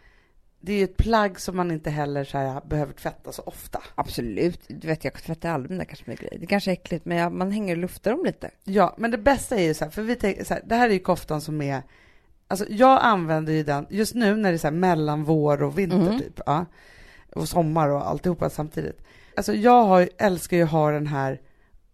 det 0.65 0.73
är 0.73 0.77
ju 0.77 0.85
ett 0.85 0.97
plagg 0.97 1.41
som 1.41 1.57
man 1.57 1.71
inte 1.71 1.91
heller 1.91 2.25
så 2.25 2.39
här, 2.39 2.61
behöver 2.65 2.93
tvätta 2.93 3.33
så 3.33 3.43
ofta. 3.43 3.83
Absolut, 3.95 4.61
du 4.69 4.89
vet 4.89 5.05
jag 5.05 5.15
tvättar 5.15 5.51
aldrig 5.51 5.71
mina 5.71 5.85
kashmirgrejer. 5.85 6.39
Det 6.39 6.47
kanske 6.47 6.71
är 6.71 6.73
äckligt, 6.73 7.05
men 7.05 7.17
jag, 7.17 7.33
man 7.33 7.51
hänger 7.53 7.77
och 7.77 7.83
luftar 7.83 8.11
dem 8.11 8.25
lite. 8.25 8.51
Ja, 8.65 8.95
men 8.99 9.11
det 9.11 9.19
bästa 9.19 9.57
är 9.57 9.63
ju 9.63 9.75
så 9.75 9.85
här, 9.85 9.91
för 9.91 10.03
vi 10.03 10.17
tänker 10.17 10.45
så 10.45 10.55
här, 10.55 10.63
det 10.67 10.75
här 10.75 10.89
är 10.89 10.93
ju 10.93 10.99
koftan 10.99 11.41
som 11.41 11.63
är, 11.63 11.83
alltså 12.49 12.67
jag 12.69 12.99
använder 13.03 13.53
ju 13.53 13.63
den 13.63 13.87
just 13.91 14.15
nu 14.15 14.37
när 14.37 14.51
det 14.51 14.57
är 14.57 14.59
så 14.59 14.67
här 14.67 14.75
mellan 14.75 15.25
vår 15.25 15.63
och 15.63 15.79
vinter 15.79 16.01
Mm. 16.01 16.19
typ, 16.19 16.41
ja, 16.47 16.67
och 17.35 17.49
sommar 17.49 17.89
och 17.89 18.09
alltihopa 18.11 18.51
samtidigt. 18.51 19.03
Alltså 19.37 19.55
jag 19.55 19.85
har, 19.85 20.09
älskar 20.19 20.57
ju 20.57 20.63
att 20.63 20.71
ha 20.71 20.91
den 20.91 21.07
här 21.07 21.41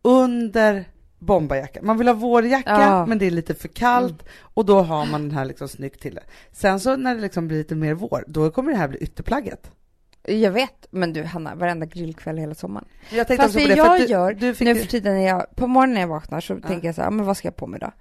under 0.02 0.84
bomberjackan. 1.18 1.86
Man 1.86 1.98
vill 1.98 2.06
ha 2.08 2.14
vårjacka, 2.14 2.70
Ja. 2.80 3.06
men 3.06 3.18
det 3.18 3.26
är 3.26 3.30
lite 3.30 3.54
för 3.54 3.68
kallt 3.68 4.24
och 4.40 4.64
då 4.64 4.80
har 4.82 5.06
man 5.06 5.22
den 5.22 5.30
här 5.30 5.44
liksom 5.44 5.68
snyggt 5.68 6.00
till 6.02 6.14
det. 6.14 6.22
Sen 6.52 6.80
så 6.80 6.96
när 6.96 7.14
det 7.14 7.20
liksom 7.20 7.48
blir 7.48 7.58
lite 7.58 7.74
mer 7.74 7.94
vår, 7.94 8.24
då 8.26 8.50
kommer 8.50 8.72
det 8.72 8.78
här 8.78 8.88
bli 8.88 8.98
ytterplagget. 8.98 9.70
Jag 10.22 10.50
vet, 10.50 10.86
men 10.90 11.12
du 11.12 11.24
Hanna, 11.24 11.54
varenda 11.54 11.86
grillkväll 11.86 12.38
hela 12.38 12.54
sommaren. 12.54 12.88
Jag 13.10 13.26
tänkte 13.26 13.42
Fast 13.46 13.54
det 13.54 13.62
på 13.62 13.68
det, 13.68 13.74
för 13.74 13.78
jag 13.86 13.94
att 13.94 14.06
du, 14.06 14.12
gör 14.12 14.32
du 14.32 14.46
nu 14.64 14.74
för 14.74 14.86
tiden 14.86 15.14
när 15.14 15.26
jag, 15.26 15.46
på 15.56 15.66
morgonen 15.66 15.94
när 15.94 16.00
jag 16.00 16.08
vaknar 16.08 16.40
så 16.40 16.60
tänker 16.60 16.88
jag 16.88 16.94
så 16.94 17.00
här, 17.00 17.06
"Ja, 17.06 17.10
men 17.10 17.26
vad 17.26 17.36
ska 17.36 17.48
jag 17.48 17.56
på 17.56 17.66
mig 17.66 17.80
då? 17.80 17.92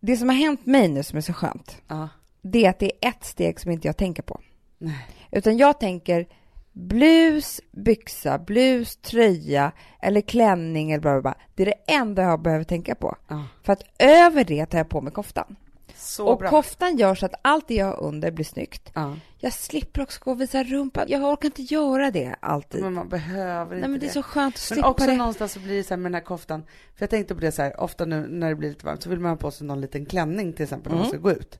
Det 0.00 0.16
som 0.16 0.28
har 0.28 0.36
hänt 0.36 0.66
mig 0.66 0.88
nu 0.88 1.02
som 1.02 1.16
är 1.16 1.20
så 1.20 1.32
skönt, 1.32 1.82
Ja, 1.88 2.08
det 2.42 2.64
är 2.66 2.70
att 2.70 2.78
det 2.78 2.92
är 3.00 3.08
ett 3.08 3.24
steg 3.24 3.60
som 3.60 3.70
inte 3.70 3.88
jag 3.88 3.96
tänker 3.96 4.22
på. 4.22 4.40
nej. 4.78 5.06
Utan 5.30 5.56
jag 5.56 5.80
tänker 5.80 6.26
blus, 6.72 7.60
byxa, 7.70 8.38
blus, 8.38 8.96
tröja 8.96 9.72
eller 10.00 10.20
klänning 10.20 10.90
eller 10.92 11.00
bla 11.02 11.12
bla 11.12 11.22
bla. 11.22 11.34
Det 11.54 11.62
är 11.62 11.66
det 11.66 11.92
enda 11.94 12.22
jag 12.22 12.42
behöver 12.42 12.64
tänka 12.64 12.94
på. 12.94 13.16
Ja. 13.28 13.44
För 13.62 13.72
att 13.72 13.82
över 13.98 14.44
det 14.44 14.66
tar 14.66 14.78
jag 14.78 14.88
på 14.88 15.00
mig 15.00 15.12
koftan. 15.12 15.56
Så 15.96 16.26
och 16.28 16.38
bra. 16.38 16.48
koftan 16.50 16.96
gör 16.96 17.14
så 17.14 17.26
att 17.26 17.34
allt 17.42 17.68
det 17.68 17.74
jag 17.74 17.86
har 17.86 18.00
under 18.02 18.30
blir 18.30 18.44
snyggt. 18.44 18.90
Ja. 18.94 19.16
Jag 19.38 19.52
slipper 19.52 20.02
också 20.02 20.20
gå 20.24 20.30
och 20.30 20.40
visa 20.40 20.62
rumpan. 20.64 21.04
Jag 21.08 21.22
orkar 21.24 21.46
inte 21.46 21.62
göra 21.62 22.10
det 22.10 22.34
alltid. 22.40 22.82
Men 22.82 22.92
man 22.94 23.08
behöver 23.08 23.76
inte 23.76 23.80
Nej 23.80 23.88
men 23.88 24.00
det 24.00 24.06
är 24.06 24.10
så 24.10 24.22
skönt 24.22 24.54
att 24.54 24.60
Men 24.70 24.74
slippa 24.76 24.88
också 24.90 25.06
det. 25.06 25.16
någonstans 25.16 25.52
så 25.52 25.60
blir 25.60 25.76
det 25.76 25.84
så 25.84 25.94
här 25.94 25.96
med 25.96 26.12
den 26.12 26.14
här 26.14 26.24
koftan, 26.26 26.62
för 26.96 27.02
jag 27.02 27.10
tänkte 27.10 27.34
på 27.34 27.40
det 27.40 27.52
så 27.52 27.62
här, 27.62 27.80
ofta 27.80 28.04
nu 28.04 28.26
när 28.28 28.48
det 28.48 28.54
blir 28.54 28.68
lite 28.68 28.86
varmt 28.86 29.02
så 29.02 29.10
vill 29.10 29.20
man 29.20 29.30
ha 29.30 29.36
på 29.36 29.50
sig 29.50 29.66
någon 29.66 29.80
liten 29.80 30.06
klänning 30.06 30.52
till 30.52 30.62
exempel 30.62 30.92
när 30.92 30.98
man 30.98 31.06
Mm. 31.08 31.20
ska 31.20 31.28
gå 31.28 31.30
ut. 31.36 31.58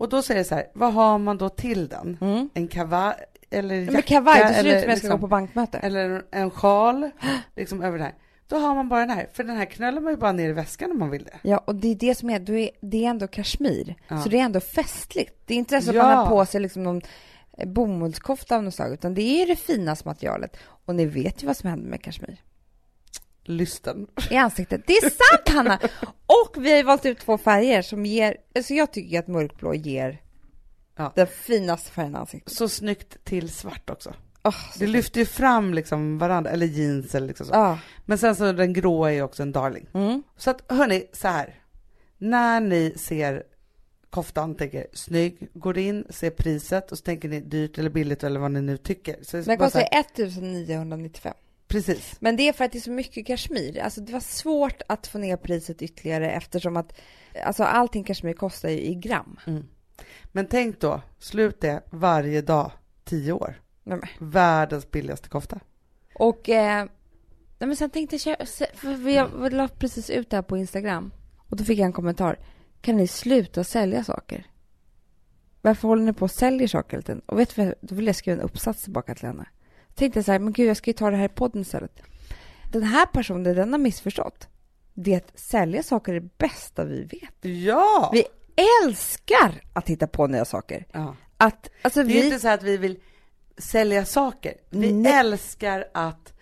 Och 0.00 0.08
då 0.08 0.22
säger 0.22 0.38
det 0.38 0.44
så 0.44 0.54
här, 0.54 0.66
vad 0.74 0.92
har 0.92 1.18
man 1.18 1.38
då 1.38 1.48
till 1.48 1.88
den? 1.88 2.18
Mm. 2.20 2.48
En 2.54 2.68
kavaj 2.68 3.14
eller 3.50 3.74
Ja, 3.74 3.80
jacka? 3.80 3.92
men 3.92 4.02
kavaj, 4.02 4.40
det 4.42 4.48
ser 4.54 4.58
eller 4.60 4.76
ut 4.76 4.80
som 4.82 4.90
jag 4.90 4.98
ska 4.98 5.06
liksom- 5.06 5.10
gå 5.10 5.18
på 5.18 5.26
bankmöte. 5.26 5.78
Eller 5.78 6.22
en- 6.30 6.50
sjal, 6.50 7.10
liksom 7.56 7.82
över 7.82 7.98
det 7.98 8.04
här. 8.04 8.14
Då 8.48 8.56
har 8.56 8.74
man 8.74 8.88
bara 8.88 9.00
den 9.00 9.10
här, 9.16 9.28
för 9.32 9.44
den 9.44 9.56
här 9.56 9.64
knölar 9.64 10.00
man 10.00 10.12
ju 10.12 10.16
bara 10.16 10.32
ner 10.32 10.48
i 10.48 10.52
väskan 10.52 10.90
om 10.90 10.98
man 10.98 11.10
vill 11.10 11.24
det. 11.24 11.38
Ja, 11.42 11.58
och 11.58 11.74
det 11.74 11.88
är 11.88 11.94
det 11.94 12.14
som 12.14 12.30
är, 12.30 12.38
du 12.38 12.60
är 12.60 12.70
det 12.80 13.04
är 13.04 13.10
ändå 13.10 13.26
kashmir, 13.26 13.94
Ja. 14.08 14.22
så 14.22 14.28
det 14.28 14.40
är 14.40 14.44
ändå 14.44 14.60
festligt. 14.60 15.34
Det 15.46 15.54
är 15.54 15.58
inte 15.58 15.80
så 15.80 15.90
att 15.90 15.96
Ja. 15.96 16.02
man 16.02 16.16
har 16.18 16.26
på 16.28 16.46
sig 16.46 16.60
liksom 16.60 16.82
någon 16.82 17.00
eh, 17.58 17.68
bomullskofta 17.68 18.56
av 18.56 18.62
något 18.62 18.74
slag, 18.74 18.92
utan 18.92 19.14
det 19.14 19.42
är 19.42 19.46
det 19.46 19.56
finaste 19.56 20.08
materialet. 20.08 20.56
Och 20.86 20.94
ni 20.94 21.06
vet 21.06 21.42
ju 21.42 21.46
vad 21.46 21.56
som 21.56 21.70
händer 21.70 21.90
med 21.90 22.02
kashmir. 22.02 22.36
Lysten. 23.50 24.06
I 24.30 24.36
ansiktet. 24.36 24.82
Det 24.86 24.92
är 24.92 25.00
sant, 25.10 25.48
Hanna! 25.56 25.78
Och 26.26 26.64
vi 26.64 26.76
har 26.76 26.84
valt 26.84 27.06
ut 27.06 27.18
två 27.18 27.38
färger 27.38 27.82
som 27.82 28.06
ger, 28.06 28.36
alltså 28.54 28.74
jag 28.74 28.92
tycker 28.92 29.18
att 29.18 29.26
mörkblå 29.28 29.74
ger 29.74 30.20
Ja. 30.96 31.12
den 31.16 31.26
finaste 31.26 31.90
färgen 31.92 32.14
i 32.14 32.16
ansiktet. 32.16 32.52
Så 32.54 32.68
snyggt 32.68 33.24
till 33.24 33.50
svart 33.50 33.90
också. 33.90 34.14
Så 34.42 34.78
Det 34.78 34.86
lyfter 34.86 35.20
ju 35.20 35.26
fram 35.26 35.74
liksom 35.74 36.18
varandra, 36.18 36.50
eller 36.50 36.66
jeans 36.66 37.14
eller 37.14 37.26
liksom 37.26 37.46
så. 37.46 37.52
Ja. 37.54 37.78
Men 38.06 38.18
sen 38.18 38.36
så 38.36 38.52
den 38.52 38.72
gråa 38.72 39.10
är 39.10 39.14
ju 39.14 39.22
också 39.22 39.42
en 39.42 39.52
darling. 39.52 39.86
Mm. 39.94 40.22
Så 40.36 40.50
att 40.50 40.62
hörni, 40.72 41.06
så 41.12 41.28
här. 41.28 41.54
När 42.18 42.60
ni 42.60 42.94
ser 42.96 43.42
koftan, 44.10 44.54
tänker 44.54 44.86
snygg, 44.92 45.48
går 45.54 45.78
in, 45.78 46.04
ser 46.10 46.30
priset 46.30 46.92
och 46.92 46.98
så 46.98 47.04
tänker 47.04 47.28
ni 47.28 47.40
dyrt 47.40 47.78
eller 47.78 47.90
billigt 47.90 48.24
eller 48.24 48.40
vad 48.40 48.50
ni 48.50 48.60
nu 48.60 48.76
tycker. 48.76 49.16
Så 49.22 49.36
Den 49.36 49.58
kostar 49.58 49.80
här, 49.80 50.00
1995. 50.00 51.34
Precis. 51.70 52.16
Men 52.20 52.36
det 52.36 52.48
är 52.48 52.52
för 52.52 52.64
att 52.64 52.72
det 52.72 52.78
är 52.78 52.80
så 52.80 52.90
mycket 52.90 53.26
kashmir. 53.26 53.78
Alltså 53.78 54.00
det 54.00 54.12
var 54.12 54.20
svårt 54.20 54.82
att 54.86 55.06
få 55.06 55.18
ner 55.18 55.36
priset 55.36 55.82
ytterligare 55.82 56.30
eftersom 56.30 56.76
att 56.76 57.00
alltså 57.44 57.64
allting 57.64 58.04
kashmir 58.04 58.32
kostar 58.32 58.68
ju 58.68 58.80
i 58.80 58.94
gram. 58.94 59.38
Mm. 59.46 59.64
Men 60.32 60.46
tänk 60.46 60.80
då, 60.80 61.02
slut 61.18 61.60
det 61.60 61.82
varje 61.90 62.42
dag, 62.42 62.72
tio 63.04 63.32
år. 63.32 63.60
Men. 63.84 64.02
Världens 64.18 64.90
billigaste 64.90 65.28
kofta. 65.28 65.60
Och 66.14 66.48
eh, 66.48 66.84
nej, 67.58 67.66
men 67.66 67.76
sen 67.76 67.90
tänkte 67.90 68.16
jag, 68.16 68.48
för 68.74 69.08
jag 69.08 69.52
la 69.52 69.68
precis 69.68 70.10
ut 70.10 70.30
det 70.30 70.36
här 70.36 70.42
på 70.42 70.56
Instagram 70.56 71.12
och 71.38 71.56
då 71.56 71.64
fick 71.64 71.78
jag 71.78 71.86
en 71.86 71.92
kommentar. 71.92 72.38
Kan 72.80 72.96
ni 72.96 73.06
sluta 73.06 73.64
sälja 73.64 74.04
saker? 74.04 74.46
Varför 75.62 75.88
håller 75.88 76.02
ni 76.02 76.12
på 76.12 76.24
och 76.24 76.30
säljer 76.30 76.68
saker? 76.68 77.20
Och 77.26 77.38
vet 77.38 77.56
du 77.56 77.74
då 77.80 77.94
vill 77.94 78.06
jag 78.06 78.16
skriva 78.16 78.38
en 78.38 78.44
uppsats 78.44 78.82
tillbaka 78.82 79.14
till 79.14 79.26
henne. 79.26 79.46
Tänkte 79.94 80.22
så 80.22 80.32
här, 80.32 80.38
men 80.38 80.52
gud 80.52 80.68
jag 80.68 80.76
ska 80.76 80.90
ju 80.90 80.94
ta 80.94 81.10
det 81.10 81.16
här 81.16 81.24
i 81.24 81.28
podden 81.28 81.62
istället. 81.62 82.02
Den 82.72 82.82
här 82.82 83.06
personen, 83.06 83.42
den 83.56 83.72
har 83.72 83.78
missförstått. 83.78 84.48
Det 84.94 85.14
att 85.14 85.38
sälja 85.38 85.82
saker 85.82 86.14
är 86.14 86.20
det 86.20 86.38
bästa 86.38 86.84
vi 86.84 87.04
vet. 87.04 87.52
Ja! 87.64 88.10
Vi 88.12 88.24
älskar 88.84 89.62
att 89.72 89.88
hitta 89.88 90.06
på 90.06 90.26
nya 90.26 90.44
saker. 90.44 90.86
ja. 90.92 91.16
Att, 91.36 91.70
alltså 91.82 92.02
Det 92.04 92.10
är 92.12 92.14
vi... 92.14 92.24
inte 92.24 92.38
så 92.40 92.48
att 92.48 92.62
vi 92.62 92.76
vill 92.76 92.98
sälja 93.58 94.04
saker. 94.04 94.54
Vi 94.70 94.92
Nej. 94.92 95.12
älskar 95.12 95.84
att 95.94 96.32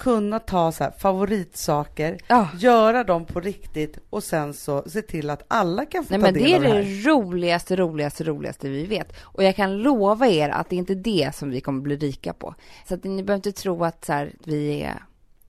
kunna 0.00 0.38
ta 0.38 0.72
så 0.72 0.84
här 0.84 0.90
favoritsaker, 0.90 2.18
Ja. 2.28 2.48
göra 2.58 3.04
dem 3.04 3.24
på 3.26 3.40
riktigt 3.40 3.98
och 4.10 4.24
sen 4.24 4.54
så 4.54 4.82
se 4.86 5.02
till 5.02 5.30
att 5.30 5.42
alla 5.48 5.86
kan 5.86 6.04
få 6.04 6.10
Nej 6.10 6.20
ta 6.20 6.26
men 6.26 6.34
del 6.34 6.42
det 6.44 6.52
är 6.52 6.56
av 6.56 6.62
det 6.62 6.68
det 6.68 6.74
här. 6.86 7.04
roligaste, 7.10 7.76
roligaste, 7.76 8.24
roligaste 8.24 8.68
vi 8.68 8.86
vet. 8.86 9.12
Och 9.20 9.44
jag 9.44 9.56
kan 9.56 9.76
lova 9.78 10.28
er 10.28 10.48
att 10.48 10.68
det 10.70 10.76
är 10.76 10.78
inte 10.78 10.94
det 10.94 11.30
som 11.34 11.50
vi 11.50 11.60
kommer 11.60 11.80
bli 11.80 11.96
rika 11.96 12.32
på. 12.32 12.54
Så 12.88 12.94
att 12.94 13.04
ni 13.04 13.22
behöver 13.22 13.34
inte 13.48 13.52
tro 13.62 13.84
att 13.84 14.04
så 14.04 14.12
här, 14.12 14.32
vi 14.44 14.82
är, 14.82 15.02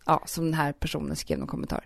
ja, 0.05 0.23
som 0.25 0.45
den 0.45 0.53
här 0.53 0.71
personen 0.73 1.15
skrev 1.15 1.39
någon 1.39 1.47
kommentar. 1.47 1.85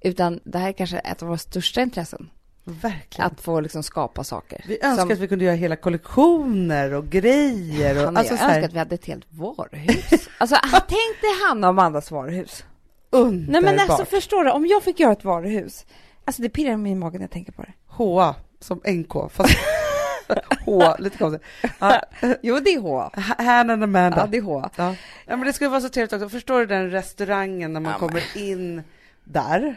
Utan 0.00 0.40
det 0.44 0.58
här 0.58 0.68
är 0.68 0.72
kanske 0.72 0.98
ett 0.98 1.22
av 1.22 1.28
våra 1.28 1.38
största 1.38 1.82
intressen. 1.82 2.30
Verkligen. 2.68 3.26
Att 3.30 3.40
få 3.40 3.60
liksom 3.60 3.82
skapa 3.82 4.24
saker. 4.24 4.64
vi 4.68 4.74
önskar 4.82 5.02
Som- 5.02 5.12
att 5.12 5.18
vi 5.18 5.28
kunde 5.28 5.44
göra 5.44 5.54
hela 5.54 5.76
kollektioner 5.76 6.94
och 6.94 7.06
grejer. 7.08 7.96
Och, 7.98 8.04
Hanna, 8.04 8.18
alltså 8.20 8.32
jag 8.34 8.40
så 8.40 8.46
här, 8.46 8.54
önskar 8.54 8.68
att 8.68 8.74
vi 8.74 8.78
hade 8.78 8.94
ett 8.94 9.04
helt 9.06 9.26
varuhus. 9.30 10.28
alltså, 10.38 10.56
tänk 10.72 11.20
dig 11.20 11.30
Hanna 11.48 11.66
och 11.66 11.70
Amandas 11.70 12.10
varuhus. 12.10 12.64
underbart. 13.10 13.62
Nej 13.62 13.62
men 13.76 13.90
alltså 13.90 14.04
förstår 14.04 14.44
du, 14.44 14.50
om 14.50 14.66
jag 14.66 14.82
fick 14.82 15.00
göra 15.00 15.12
ett 15.12 15.24
varuhus. 15.24 15.86
Alltså 16.24 16.42
det 16.42 16.48
pirrar 16.48 16.76
mig 16.76 16.92
i 16.92 16.94
magen 16.94 17.18
när 17.18 17.24
jag 17.24 17.30
tänker 17.30 17.52
på 17.52 17.62
det. 17.62 17.72
HA 17.86 18.34
som 18.60 18.80
NK, 18.88 19.30
fast 19.32 19.54
H, 20.64 20.94
lite 20.98 21.18
konstigt. 21.18 21.42
Ja, 21.78 22.00
Jo, 22.42 22.58
det 22.64 22.70
är 22.70 22.80
H. 22.80 23.10
Hannah 23.38 23.72
and 23.72 23.84
Amanda. 23.84 24.18
Ja, 24.18 24.26
det 24.26 24.36
är 24.38 24.42
H. 24.42 24.70
Ja. 24.76 24.94
ja, 25.26 25.36
men 25.36 25.46
det 25.46 25.52
skulle 25.52 25.70
vara 25.70 25.80
så 25.80 25.88
trevligt 25.88 26.12
också. 26.12 26.28
Förstår 26.28 26.58
du 26.60 26.66
den 26.66 26.90
restaurangen 26.90 27.72
när 27.72 27.80
man 27.80 27.92
Ja, 27.92 27.98
kommer 27.98 28.36
in 28.36 28.82
där? 29.24 29.76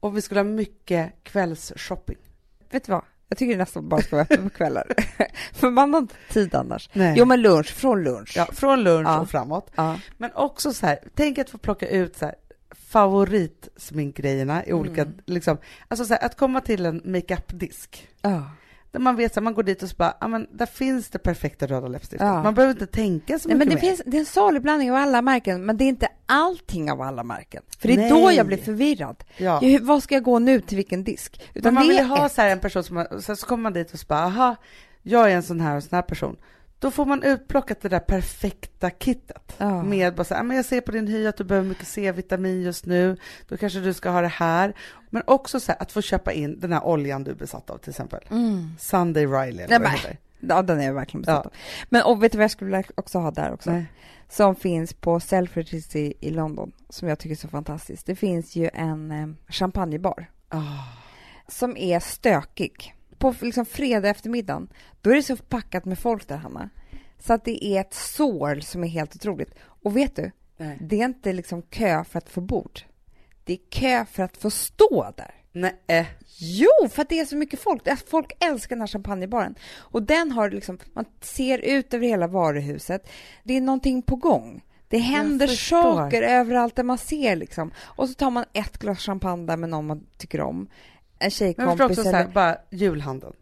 Och 0.00 0.16
vi 0.16 0.22
skulle 0.22 0.40
ha 0.40 0.44
mycket 0.44 1.12
kvällsshopping. 1.22 2.16
Vet 2.70 2.84
du 2.84 2.92
vad? 2.92 3.04
Jag 3.28 3.38
tycker 3.38 3.52
det 3.52 3.58
nästan 3.58 3.88
bara 3.88 4.00
ska 4.02 4.16
vara 4.16 4.22
öppet 4.22 4.42
på 4.42 4.50
kvällar. 4.50 4.86
För 5.52 5.70
man 5.70 5.92
har 5.94 6.00
inte 6.00 6.14
tid 6.30 6.54
annars. 6.54 6.90
Nej. 6.92 7.14
Jo, 7.18 7.24
men 7.24 7.42
lunch, 7.42 7.66
från 7.74 8.02
lunch. 8.04 8.32
Ja, 8.36 8.46
från 8.52 8.82
lunch 8.82 9.08
Ja. 9.08 9.20
och 9.20 9.30
framåt. 9.30 9.70
Ja. 9.74 10.00
Men 10.16 10.30
också 10.34 10.72
så 10.72 10.86
här, 10.86 10.98
tänk 11.14 11.38
att 11.38 11.50
få 11.50 11.58
plocka 11.58 11.88
ut 11.88 12.16
så 12.16 12.24
här 12.24 12.34
favoritsminkgrejerna 12.74 14.66
i 14.66 14.72
olika, 14.72 15.02
Mm. 15.02 15.14
liksom, 15.26 15.58
alltså 15.88 16.04
så 16.04 16.14
här, 16.14 16.24
att 16.24 16.36
komma 16.36 16.60
till 16.60 16.86
en 16.86 17.02
makeup-disk. 17.04 18.08
Ja. 18.22 18.50
Där 18.90 19.00
man 19.00 19.16
vet 19.16 19.36
att 19.36 19.42
man 19.42 19.54
går 19.54 19.62
dit 19.62 19.82
och 19.82 19.88
så 19.88 19.96
bara, 19.96 20.16
ja 20.20 20.28
men 20.28 20.46
där 20.52 20.66
finns 20.66 21.08
det 21.10 21.18
perfekta 21.18 21.66
röda 21.66 21.88
läppstiftet. 21.88 22.20
Ja. 22.28 22.42
Man 22.42 22.54
behöver 22.54 22.74
inte 22.74 22.86
tänka 22.86 23.38
så 23.38 23.48
Nej, 23.48 23.56
mycket 23.56 23.58
men 23.58 23.68
det, 23.68 23.74
mer. 23.74 23.80
finns, 23.96 24.02
det 24.06 24.16
är 24.16 24.18
en 24.20 24.26
salig 24.26 24.62
blandning 24.62 24.90
av 24.90 24.96
alla 24.96 25.22
märken, 25.22 25.64
men 25.66 25.76
det 25.76 25.84
är 25.84 25.88
inte 25.88 26.08
allting 26.26 26.90
av 26.92 27.02
alla 27.02 27.24
märken. 27.24 27.62
För 27.78 27.88
det 27.88 27.94
är 27.94 27.98
Nej. 27.98 28.10
då 28.10 28.32
jag 28.32 28.46
blir 28.46 28.56
förvirrad. 28.58 29.24
Ja. 29.36 29.58
Hur, 29.58 29.80
vad 29.80 30.02
ska 30.02 30.14
jag 30.14 30.22
gå 30.24 30.38
nu 30.38 30.60
till 30.60 30.76
vilken 30.76 31.04
disk? 31.04 31.40
Men 31.52 31.60
Utan 31.60 31.74
man 31.74 31.88
det 31.88 31.94
vill 31.94 32.04
ha 32.04 32.26
ett. 32.26 32.32
så 32.32 32.42
en 32.42 32.60
person 32.60 32.84
som, 32.84 32.94
man- 32.94 33.22
sen 33.22 33.36
så 33.36 33.46
kommer 33.46 33.62
man 33.62 33.72
dit 33.72 33.92
och 33.92 33.98
så 33.98 34.06
bara, 34.06 34.20
aha, 34.24 34.56
jag 35.02 35.30
är 35.32 35.36
en 35.36 35.42
sån 35.42 35.60
här 35.60 35.76
och 35.76 35.82
sån 35.82 35.96
här 35.96 36.02
person. 36.02 36.36
Då 36.80 36.90
får 36.90 37.06
man 37.06 37.22
utplockat 37.22 37.80
det 37.80 37.88
där 37.88 38.00
perfekta 38.00 38.90
kittet. 38.90 39.54
Ja. 39.58 39.82
Med 39.82 40.14
bara 40.14 40.24
så 40.24 40.34
här, 40.34 40.40
"Ah, 40.40 40.44
men 40.44 40.56
jag 40.56 40.64
ser 40.66 40.80
på 40.80 40.92
din 40.92 41.06
hy 41.08 41.26
att 41.26 41.36
du 41.36 41.44
behöver 41.44 41.68
mycket 41.68 41.86
C-vitamin 41.86 42.62
just 42.62 42.86
nu, 42.86 43.16
då 43.48 43.56
kanske 43.56 43.78
du 43.80 43.94
ska 43.94 44.10
ha 44.10 44.20
det 44.20 44.28
här. 44.28 44.74
Men 45.10 45.22
också 45.26 45.60
så 45.60 45.72
här, 45.72 45.82
att 45.82 45.92
få 45.92 46.02
köpa 46.02 46.32
in 46.32 46.60
den 46.60 46.72
här 46.72 46.84
oljan 46.84 47.24
du 47.24 47.30
är 47.30 47.34
besatt 47.34 47.70
av 47.70 47.78
till 47.78 47.90
exempel. 47.90 48.20
Mm. 48.30 48.70
Sunday 48.78 49.26
Riley 49.26 49.64
eller 49.64 49.78
Nej, 49.78 50.00
vad. 50.04 50.16
Ja, 50.56 50.62
den 50.62 50.80
är 50.80 50.84
jag 50.86 50.94
verkligen 50.94 51.20
besatt 51.22 51.40
Ja. 51.44 51.50
av. 51.50 51.52
Men 51.88 52.02
och 52.02 52.22
vet 52.22 52.32
du 52.32 52.38
vad 52.38 52.42
jag 52.44 52.50
skulle 52.50 52.82
också 52.94 53.18
ha 53.18 53.30
där 53.30 53.52
också? 53.52 53.70
Nej. 53.70 53.86
Som 54.30 54.54
finns 54.56 54.92
på 54.94 55.20
Selfridges 55.20 55.96
i, 55.96 56.14
i 56.20 56.30
London, 56.30 56.72
som 56.88 57.08
jag 57.08 57.18
tycker 57.18 57.34
är 57.34 57.38
så 57.38 57.48
fantastiskt. 57.48 58.06
Det 58.06 58.16
finns 58.16 58.56
ju 58.56 58.70
en 58.74 59.10
eh, 59.10 59.26
champagnebar 59.52 60.30
Ah. 60.48 60.58
som 61.48 61.76
är 61.76 62.00
stökig. 62.00 62.94
På 63.18 63.34
liksom 63.40 63.66
fredag 63.66 64.08
eftermiddagen, 64.08 64.68
då 65.00 65.10
är 65.10 65.14
det 65.14 65.22
så 65.22 65.36
packat 65.36 65.84
med 65.84 65.98
folk 65.98 66.28
där, 66.28 66.36
Hanna. 66.36 66.70
Så 67.18 67.32
att 67.32 67.44
det 67.44 67.64
är 67.64 67.80
ett 67.80 67.94
sår 67.94 68.60
som 68.60 68.84
är 68.84 68.88
helt 68.88 69.16
otroligt. 69.16 69.54
Och 69.60 69.96
vet 69.96 70.16
du, 70.16 70.30
Nej. 70.56 70.78
det 70.80 71.00
är 71.00 71.04
inte 71.04 71.32
liksom 71.32 71.62
kö 71.62 72.04
för 72.04 72.18
att 72.18 72.28
få 72.28 72.40
bord. 72.40 72.80
Det 73.44 73.52
är 73.52 73.58
kö 73.70 74.04
för 74.04 74.22
att 74.22 74.36
få 74.36 74.50
stå 74.50 75.12
där. 75.16 75.34
Nej. 75.52 76.06
Jo, 76.38 76.88
för 76.90 77.02
att 77.02 77.08
det 77.08 77.20
är 77.20 77.24
så 77.24 77.36
mycket 77.36 77.60
folk. 77.60 77.82
Folk 78.08 78.32
älskar 78.40 78.76
den 78.76 78.80
här 78.80 78.86
champagnebaren. 78.86 79.54
Och 79.76 80.02
den 80.02 80.32
har 80.32 80.50
liksom, 80.50 80.78
man 80.92 81.04
ser 81.20 81.58
ut 81.58 81.94
över 81.94 82.06
hela 82.06 82.26
varuhuset. 82.26 83.08
Det 83.44 83.56
är 83.56 83.60
någonting 83.60 84.02
på 84.02 84.16
gång. 84.16 84.62
Det 84.88 84.98
händer 84.98 85.46
saker 85.46 86.22
överallt 86.22 86.76
där 86.76 86.82
man 86.82 86.98
ser 86.98 87.36
liksom. 87.36 87.70
Och 87.78 88.08
så 88.08 88.14
tar 88.14 88.30
man 88.30 88.44
ett 88.52 88.78
glas 88.78 88.98
champagne 88.98 89.46
där 89.46 89.56
med 89.56 89.68
någon 89.68 89.86
man 89.86 90.06
tycker 90.16 90.40
om. 90.40 90.68
En 91.20 91.24
Men 91.24 91.24
jag 91.26 91.32
tjejkompis 91.32 91.80
också 91.80 92.02
så 92.02 92.10
här, 92.10 92.20
eller... 92.24 92.32
bara 92.32 92.56
julhandeln. 92.70 93.34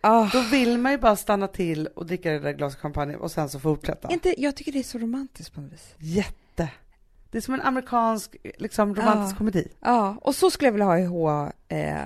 Ah, 0.00 0.28
Då 0.32 0.40
vill 0.50 0.78
man 0.78 0.92
ju 0.92 0.98
bara 0.98 1.16
stanna 1.16 1.48
till 1.48 1.86
och 1.86 2.06
dricka 2.06 2.30
det 2.30 2.38
där 2.38 2.52
glaset 2.52 2.80
champagne 2.80 3.16
och 3.16 3.30
sen 3.30 3.48
så 3.48 3.60
fortsätta. 3.60 4.12
inte, 4.12 4.42
jag 4.42 4.56
tycker 4.56 4.72
det 4.72 4.78
är 4.78 4.82
så 4.82 4.98
romantiskt 4.98 5.54
på 5.54 5.60
något 5.60 5.72
vis. 5.72 5.94
Jätte. 5.98 6.70
Det 7.30 7.38
är 7.38 7.42
som 7.42 7.54
en 7.54 7.60
amerikansk 7.60 8.36
liksom, 8.58 8.94
romantisk 8.94 9.34
Ja. 9.34 9.38
komedi. 9.38 9.68
Ja, 9.80 10.16
och 10.22 10.34
så 10.34 10.50
skulle 10.50 10.66
jag 10.66 10.72
vilja 10.72 10.86
ha 10.86 10.98
i 10.98 11.04
H. 11.04 11.50
Eh, 11.68 11.96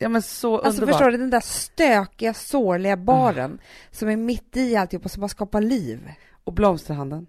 Ja 0.00 0.08
men 0.08 0.22
så 0.22 0.54
alltså 0.58 0.68
underbart. 0.82 0.88
förstår 0.98 1.10
du, 1.10 1.16
den 1.18 1.30
där 1.30 1.40
stökiga, 1.40 2.34
sårliga 2.34 2.96
baren 2.96 3.58
som 3.90 4.08
är 4.08 4.16
mitt 4.16 4.56
i 4.56 4.76
alltihop 4.76 5.04
och 5.04 5.10
som 5.10 5.20
bara 5.20 5.28
skapar 5.28 5.60
liv. 5.60 6.12
Och 6.44 6.52
blomsterhandeln. 6.52 7.26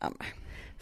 Ja, 0.00 0.06
men. 0.18 0.26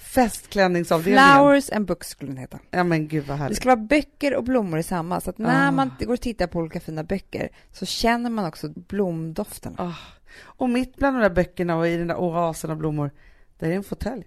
Festklädningsavdelningen. 0.00 1.34
Flowers 1.36 1.70
and 1.70 1.86
books 1.86 2.08
skulle 2.08 2.30
den 2.30 2.38
heta. 2.38 2.58
Ja 2.70 2.84
men 2.84 3.08
gud 3.08 3.24
vad 3.26 3.36
Det 3.38 3.42
härligt. 3.42 3.56
ska 3.56 3.68
vara 3.68 3.76
böcker 3.76 4.34
och 4.36 4.44
blommor 4.44 4.78
i 4.78 4.82
samma, 4.82 5.20
så 5.20 5.30
att 5.30 5.38
när 5.38 5.68
Ah. 5.68 5.70
man 5.70 5.90
går 6.00 6.12
och 6.12 6.20
tittar 6.20 6.46
på 6.46 6.58
olika 6.58 6.80
fina 6.80 7.04
böcker 7.04 7.48
så 7.72 7.86
känner 7.86 8.30
man 8.30 8.44
också 8.44 8.68
blomdofterna. 8.68 9.76
Ah. 9.78 9.94
Och 10.42 10.70
mitt 10.70 10.96
bland 10.96 11.16
de 11.16 11.20
där 11.22 11.30
böckerna 11.30 11.76
och 11.76 11.88
i 11.88 11.96
den 11.96 12.06
där 12.08 12.16
oasen 12.16 12.70
av 12.70 12.76
blommor, 12.76 13.10
där 13.58 13.68
är 13.70 13.72
en 13.76 13.84
fåtölj. 13.84 14.24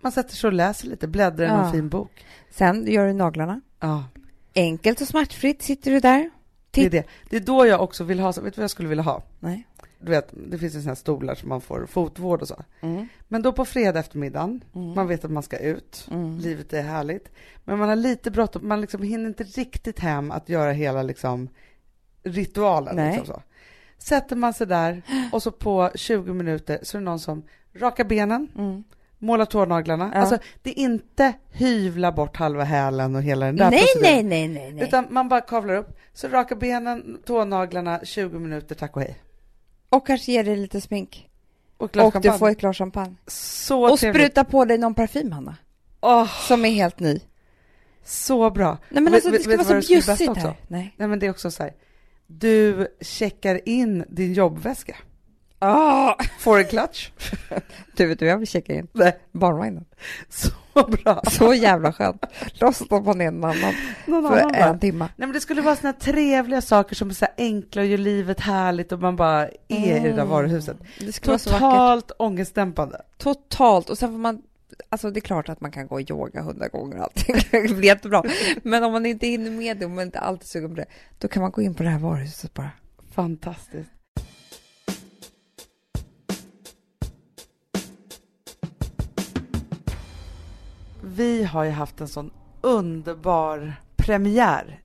Man 0.00 0.12
sätter 0.12 0.36
sig 0.36 0.48
och 0.48 0.52
läser 0.54 0.88
lite, 0.88 1.08
bläddrar 1.08 1.46
i 1.46 1.48
någon 1.48 1.64
Ja. 1.66 1.72
fin 1.72 1.88
bok. 1.88 2.24
Sen 2.50 2.86
gör 2.92 3.06
du 3.06 3.12
naglarna. 3.12 3.60
Ja, 3.80 4.04
Enkelt 4.54 5.00
och 5.00 5.08
smärtfritt 5.08 5.62
sitter 5.62 5.90
du 5.90 6.00
där. 6.00 6.30
det 6.70 6.86
är 6.86 6.90
det. 6.90 7.04
Det 7.30 7.36
är 7.36 7.40
då 7.40 7.66
jag 7.66 7.80
också 7.82 8.04
vill 8.04 8.20
ha, 8.20 8.26
vet 8.32 8.36
du 8.36 8.50
vad 8.50 8.62
jag 8.62 8.70
skulle 8.70 8.88
vilja 8.88 9.04
ha? 9.04 9.22
Nej. 9.40 9.66
Du 10.00 10.10
vet, 10.10 10.28
det 10.50 10.58
finns 10.58 10.74
ju 10.74 10.78
sådana 10.80 10.90
här 10.90 10.94
stolar 10.94 11.34
som 11.34 11.48
man 11.48 11.60
får 11.60 11.86
fotvård 11.86 12.42
och 12.42 12.48
så. 12.48 12.62
Mm. 12.80 13.06
Men 13.28 13.42
då 13.42 13.52
på 13.52 13.64
fredag 13.64 14.00
eftermiddagen, 14.00 14.64
Mm. 14.74 14.94
man 14.94 15.06
vet 15.08 15.24
att 15.24 15.30
man 15.30 15.42
ska 15.42 15.58
ut, 15.58 16.06
Mm. 16.10 16.38
livet 16.38 16.72
är 16.72 16.82
härligt. 16.82 17.28
Men 17.64 17.78
man 17.78 17.88
har 17.88 17.96
lite 17.96 18.30
bråttom, 18.30 18.68
man 18.68 18.80
liksom 18.80 19.02
hinner 19.02 19.26
inte 19.26 19.44
riktigt 19.44 19.98
hem 19.98 20.30
att 20.30 20.48
göra 20.48 20.72
hela 20.72 21.02
liksom 21.02 21.48
ritualen. 22.22 22.96
Nej. 22.96 23.10
Liksom 23.16 23.34
så. 23.34 23.42
Sätter 23.98 24.36
man 24.36 24.54
sig 24.54 24.66
där 24.66 25.02
och 25.32 25.42
så 25.42 25.50
på 25.50 25.90
20 25.94 26.32
minuter 26.34 26.78
så 26.82 26.96
är 26.96 27.00
det 27.00 27.04
någon 27.04 27.18
som 27.18 27.42
rakar 27.74 28.04
benen, 28.04 28.48
Mm. 28.58 28.84
målar 29.18 29.44
tånaglarna. 29.44 30.10
Ja. 30.14 30.20
Alltså 30.20 30.38
det 30.62 30.70
är 30.70 30.78
inte 30.82 31.32
hyvla 31.52 32.12
bort 32.12 32.36
halva 32.36 32.64
hälen 32.64 33.16
och 33.16 33.22
hela 33.22 33.46
den 33.46 33.56
där 33.56 33.70
Nej, 33.70 33.84
nej, 34.02 34.22
nej, 34.22 34.48
nej, 34.48 34.72
nej. 34.72 34.84
Utan 34.84 35.06
man 35.10 35.28
bara 35.28 35.40
kavlar 35.40 35.74
upp, 35.74 35.98
så 36.12 36.28
rakar 36.28 36.56
benen, 36.56 37.18
tånaglarna, 37.24 38.00
20 38.04 38.38
minuter, 38.38 38.74
tack 38.74 38.96
och 38.96 39.02
hej. 39.02 39.16
Och 39.90 40.06
kanske 40.06 40.32
ger 40.32 40.44
dig 40.44 40.56
lite 40.56 40.80
smink. 40.80 41.28
Och, 41.76 41.96
Och 41.96 42.20
du 42.22 42.32
får 42.32 42.50
ett 42.50 42.58
glas 42.60 42.76
champagne. 42.78 43.14
Så 43.26 43.92
Och 43.92 43.98
trevligt. 43.98 44.22
spruta 44.22 44.44
på 44.44 44.64
dig 44.64 44.78
någon 44.78 44.94
parfym, 44.94 45.32
Hanna. 45.32 45.56
Åh, 46.00 46.28
Som 46.48 46.64
är 46.64 46.70
helt 46.70 47.00
ny. 47.00 47.20
så 48.04 48.50
bra. 48.50 48.78
Nej, 48.88 49.02
men 49.02 49.14
alltså, 49.14 49.30
vet- 49.30 49.38
det 49.44 49.44
ska 49.44 49.64
vara 49.64 49.82
så 49.82 49.88
bjussigt 49.88 50.36
här. 50.36 50.54
Nej. 50.68 50.94
Nej 50.96 51.08
men 51.08 51.18
det 51.18 51.26
är 51.26 51.30
också 51.30 51.50
så 51.50 51.62
här, 51.62 51.72
du 52.26 52.88
checkar 53.00 53.68
in 53.68 54.04
din 54.08 54.32
jobbväska. 54.32 54.96
Ah! 55.58 56.14
Får 56.38 56.58
en 56.58 56.64
clutch. 56.64 57.10
Du 57.96 58.06
vet 58.06 58.18
du, 58.18 58.26
jag 58.26 58.38
vill 58.38 58.48
checka 58.48 58.74
in 58.74 58.88
Nej, 58.92 59.18
barnvagnen. 59.32 59.84
så 60.28 60.50
bra. 60.88 61.22
Så 61.30 61.54
jävla 61.54 61.92
skönt. 61.92 62.24
Låtsas 62.52 62.86
stoppa 62.86 63.12
ner 63.12 63.30
någon 63.30 63.50
annan 63.50 63.74
Någon 64.06 64.28
för 64.32 64.38
annan 64.38 64.52
bara. 64.52 64.64
en 64.64 64.78
timme. 64.78 65.04
Nej 65.16 65.28
men 65.28 65.32
det 65.32 65.40
skulle 65.40 65.62
vara 65.62 65.76
såna 65.76 65.92
trevliga 65.92 66.60
saker 66.60 66.94
som 66.96 67.10
är 67.10 67.14
så 67.14 67.26
enkla 67.36 67.82
och 67.82 67.88
gör 67.88 67.98
livet 67.98 68.40
härligt 68.40 68.92
och 68.92 69.00
man 69.00 69.16
bara 69.16 69.48
är 69.68 69.96
i 69.96 70.00
det 70.00 70.12
där 70.12 70.24
varuhuset. 70.24 70.76
Det 71.00 71.12
skulle 71.12 71.30
vara 71.30 71.38
så 71.38 71.50
vackert. 71.50 71.60
Totalt 71.70 72.10
ångestdämpande. 72.18 73.02
Totalt. 73.18 73.90
Och 73.90 73.98
sen 73.98 74.10
får 74.10 74.18
man... 74.18 74.42
Alltså 74.88 75.10
det 75.10 75.18
är 75.18 75.20
klart 75.20 75.48
att 75.48 75.60
man 75.60 75.70
kan 75.70 75.86
gå 75.86 75.94
och 75.94 76.10
yoga 76.10 76.42
hundra 76.42 76.68
gånger 76.68 76.96
och 76.96 77.02
allting. 77.04 77.36
Det 77.50 77.60
blir 77.74 77.84
jättebra. 77.84 78.22
Men 78.62 78.84
om 78.84 78.92
man 78.92 79.06
inte 79.06 79.26
hinner 79.26 79.50
med 79.50 79.76
det 79.76 79.84
och 79.84 79.90
man 79.90 80.04
inte 80.04 80.18
alltid 80.18 80.48
sugen 80.48 80.70
på 80.70 80.76
det, 80.76 80.86
då 81.18 81.28
kan 81.28 81.42
man 81.42 81.50
gå 81.50 81.62
in 81.62 81.74
på 81.74 81.82
det 81.82 81.88
här 81.88 81.98
varuhuset 81.98 82.54
bara. 82.54 82.70
Fantastiskt. 83.14 83.90
Vi 91.18 91.44
har 91.44 91.64
ju 91.64 91.70
haft 91.70 92.00
en 92.00 92.08
sån 92.08 92.30
underbar 92.60 93.74
premiär. 93.96 94.82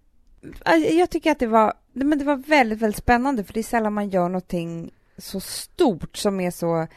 Jag 0.92 1.10
tycker 1.10 1.32
att 1.32 1.40
det 1.40 1.48
var, 1.48 1.74
men 1.94 2.20
det 2.20 2.26
var 2.26 2.36
väldigt, 2.36 2.80
väldigt 2.80 3.04
spännande 3.04 3.44
för 3.44 3.54
det 3.54 3.60
är 3.60 3.64
sällan 3.64 3.94
man 3.94 4.10
gör 4.10 4.30
någonting 4.30 4.92
så 5.18 5.40
stort 5.40 6.18
som 6.18 6.40
är 6.40 6.52
så... 6.52 6.88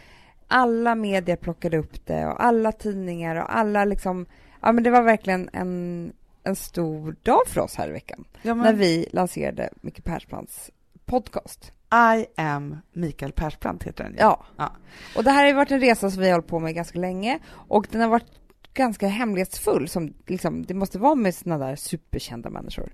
Alla 0.49 0.95
medier 0.95 1.37
plockade 1.37 1.79
upp 1.79 2.07
det 2.07 2.27
och 2.27 2.45
alla 2.45 2.73
tidningar 2.73 3.37
och 3.37 3.57
alla 3.57 3.85
liksom... 3.85 4.27
Ja, 4.61 4.73
men 4.73 4.85
det 4.85 4.91
var 4.91 5.03
verkligen 5.03 5.51
en, 5.53 6.13
en 6.43 6.57
stor 6.57 7.17
dag 7.23 7.43
för 7.47 7.61
oss 7.61 7.75
här 7.75 7.89
i 7.89 7.93
veckan 7.93 8.25
Ja, 8.43 8.55
när 8.55 8.73
vi 8.73 9.09
lanserade 9.13 9.71
Micke 9.81 10.05
Persbrandts 10.05 10.71
podcast. 11.05 11.73
I 12.17 12.27
am 12.37 12.77
Mikael 12.93 13.33
Persbrandt 13.33 13.85
heter 13.85 14.05
den 14.05 14.13
ju. 14.13 14.19
Ja. 14.19 14.45
Ja. 14.57 14.73
Och 15.17 15.25
det 15.25 15.31
här 15.31 15.41
har 15.41 15.49
ju 15.49 15.55
varit 15.55 15.71
en 15.71 15.81
resa 15.81 16.11
som 16.11 16.21
vi 16.21 16.27
har 16.27 16.33
hållit 16.33 16.49
på 16.49 16.59
med 16.59 16.75
ganska 16.75 16.99
länge 16.99 17.39
och 17.53 17.87
den 17.91 18.01
har 18.01 18.09
varit 18.09 18.46
ganska 18.77 19.09
hemlighetsfull 19.09 19.89
som 19.89 20.15
liksom, 20.27 20.67
det 20.67 20.75
måste 20.75 20.99
vara 20.99 21.15
med 21.15 21.35
såna 21.35 21.59
där 21.59 21.77
superkända 21.77 22.51
människor. 22.51 22.93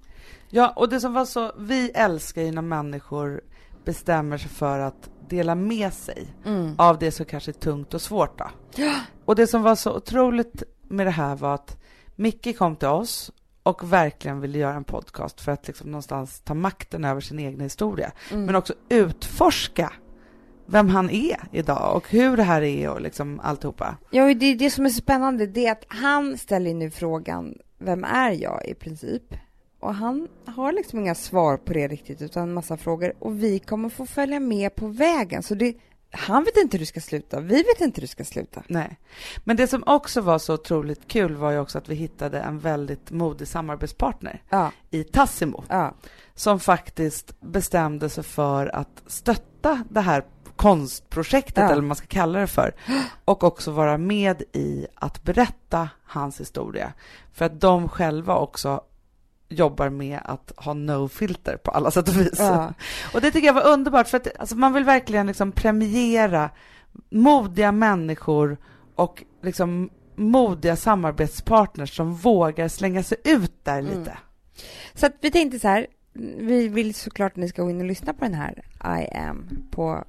Ja, 0.48 0.72
och 0.76 0.88
det 0.88 1.00
som 1.00 1.12
var 1.12 1.24
så, 1.24 1.52
vi 1.58 1.90
älskar 1.90 2.42
ju 2.42 2.52
när 2.52 2.62
människor 2.62 3.40
bestämmer 3.84 4.38
sig 4.38 4.50
för 4.50 4.78
att 4.78 5.10
dela 5.28 5.54
med 5.54 5.92
sig 5.92 6.26
av 6.78 6.98
det 6.98 7.10
som 7.10 7.26
kanske 7.26 7.50
är 7.50 7.52
tungt 7.52 7.94
och 7.94 8.02
svårt 8.02 8.38
då. 8.38 8.50
Ja. 8.76 8.94
Och 9.24 9.36
det 9.36 9.46
som 9.46 9.62
var 9.62 9.74
så 9.74 9.96
otroligt 9.96 10.62
med 10.82 11.06
det 11.06 11.10
här 11.10 11.36
var 11.36 11.54
att 11.54 11.76
Micke 12.16 12.58
kom 12.58 12.76
till 12.76 12.88
oss 12.88 13.32
och 13.62 13.92
verkligen 13.92 14.40
ville 14.40 14.58
göra 14.58 14.74
en 14.74 14.84
podcast 14.84 15.40
för 15.40 15.52
att 15.52 15.66
liksom 15.66 15.90
någonstans 15.90 16.40
ta 16.40 16.54
makten 16.54 17.04
över 17.04 17.20
sin 17.20 17.38
egen 17.38 17.60
historia. 17.60 18.12
Mm. 18.30 18.44
Men 18.44 18.56
också 18.56 18.74
utforska 18.88 19.92
vem 20.66 20.88
han 20.88 21.10
är 21.10 21.36
idag 21.52 21.96
och 21.96 22.08
hur 22.08 22.36
det 22.36 22.42
här 22.42 22.62
är 22.62 22.88
och 22.88 23.00
liksom 23.00 23.40
alltihopa. 23.40 23.96
Ja, 24.10 24.34
det 24.34 24.46
är 24.46 24.56
det 24.56 24.70
som 24.70 24.86
är 24.86 24.90
spännande, 24.90 25.46
det 25.46 25.66
är 25.66 25.72
att 25.72 25.84
han 25.88 26.38
ställer 26.38 26.74
nu 26.74 26.90
frågan, 26.90 27.54
vem 27.78 28.04
är 28.04 28.30
jag 28.30 28.66
i 28.66 28.74
princip? 28.74 29.34
Och 29.80 29.94
han 29.94 30.28
har 30.46 30.72
liksom 30.72 30.98
inga 30.98 31.14
svar 31.14 31.56
på 31.56 31.72
det 31.72 31.88
riktigt, 31.88 32.22
utan 32.22 32.42
en 32.42 32.54
massa 32.54 32.76
frågor. 32.76 33.12
Och 33.18 33.42
vi 33.42 33.58
kommer 33.58 33.88
få 33.88 34.06
följa 34.06 34.40
med 34.40 34.74
på 34.74 34.86
vägen. 34.86 35.42
Så 35.42 35.54
det, 35.54 35.74
han 36.10 36.44
vet 36.44 36.56
inte 36.56 36.76
hur 36.76 36.78
det 36.82 36.86
ska 36.86 37.00
sluta, 37.00 37.40
vi 37.40 37.56
vet 37.56 37.80
inte 37.80 38.00
hur 38.00 38.02
det 38.02 38.10
ska 38.10 38.24
sluta. 38.24 38.62
Nej. 38.66 38.98
Men 39.44 39.56
det 39.56 39.66
som 39.66 39.82
också 39.86 40.20
var 40.20 40.38
så 40.38 40.54
otroligt 40.54 41.08
kul 41.08 41.34
var 41.34 41.50
ju 41.50 41.58
också 41.58 41.78
att 41.78 41.88
vi 41.88 41.94
hittade 41.94 42.40
en 42.40 42.58
väldigt 42.58 43.10
modig 43.10 43.48
samarbetspartner 43.48 44.42
Ja, 44.48 44.72
i 44.90 45.04
Tassimo 45.04 45.64
ja, 45.68 45.94
som 46.34 46.60
faktiskt 46.60 47.40
bestämde 47.40 48.08
sig 48.08 48.24
för 48.24 48.66
att 48.66 49.02
stötta 49.06 49.84
det 49.90 50.00
här 50.00 50.24
konstprojektet, 50.62 51.56
Ja. 51.56 51.64
eller 51.64 51.74
vad 51.74 51.84
man 51.84 51.96
ska 51.96 52.06
kalla 52.06 52.38
det 52.38 52.46
för, 52.46 52.74
och 53.24 53.44
också 53.44 53.70
vara 53.70 53.98
med 53.98 54.42
i 54.52 54.86
att 54.94 55.22
berätta 55.22 55.88
hans 56.04 56.40
historia. 56.40 56.92
För 57.32 57.44
att 57.44 57.60
de 57.60 57.88
själva 57.88 58.36
också 58.36 58.80
jobbar 59.48 59.88
med 59.88 60.20
att 60.24 60.52
ha 60.56 60.74
no 60.74 61.08
filter 61.08 61.56
på 61.56 61.70
alla 61.70 61.90
sätt 61.90 62.08
och 62.08 62.16
vis. 62.20 62.38
ja. 62.38 62.74
Och 63.14 63.20
det 63.20 63.30
tycker 63.30 63.46
jag 63.46 63.54
var 63.54 63.66
underbart, 63.66 64.08
för 64.08 64.16
att 64.16 64.38
alltså, 64.38 64.56
man 64.56 64.72
vill 64.72 64.84
verkligen 64.84 65.26
liksom 65.26 65.52
premiera 65.52 66.50
modiga 67.10 67.72
människor 67.72 68.56
och 68.94 69.24
liksom 69.42 69.90
modiga 70.16 70.76
samarbetspartners 70.76 71.96
som 71.96 72.14
vågar 72.14 72.68
slänga 72.68 73.02
sig 73.02 73.18
ut 73.24 73.64
där 73.64 73.78
Mm. 73.78 73.98
lite. 73.98 74.18
Så 74.94 75.06
att 75.06 75.12
vi 75.20 75.30
tänkte 75.30 75.58
så 75.60 75.68
här, 75.68 75.86
vi 76.38 76.68
vill 76.68 76.94
såklart 76.94 77.32
att 77.32 77.36
ni 77.36 77.48
ska 77.48 77.62
gå 77.62 77.70
in 77.70 77.80
och 77.80 77.86
lyssna 77.86 78.12
på 78.12 78.24
den 78.24 78.34
här 78.34 78.62
I 79.02 79.16
am 79.16 79.48
på 79.70 80.04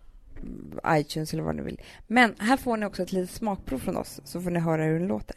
iTunes 0.88 1.34
eller 1.34 1.44
vad 1.44 1.56
ni 1.56 1.62
vill. 1.62 1.82
Men 2.08 2.36
här 2.40 2.58
får 2.58 2.78
ni 2.78 2.86
också 2.86 3.04
ett 3.04 3.12
litet 3.12 3.36
smakprov 3.36 3.80
från 3.80 3.98
oss, 3.98 4.22
så 4.24 4.42
får 4.42 4.52
ni 4.52 4.60
höra 4.60 4.84
hur 4.84 5.00
den 5.00 5.08
låter. 5.08 5.36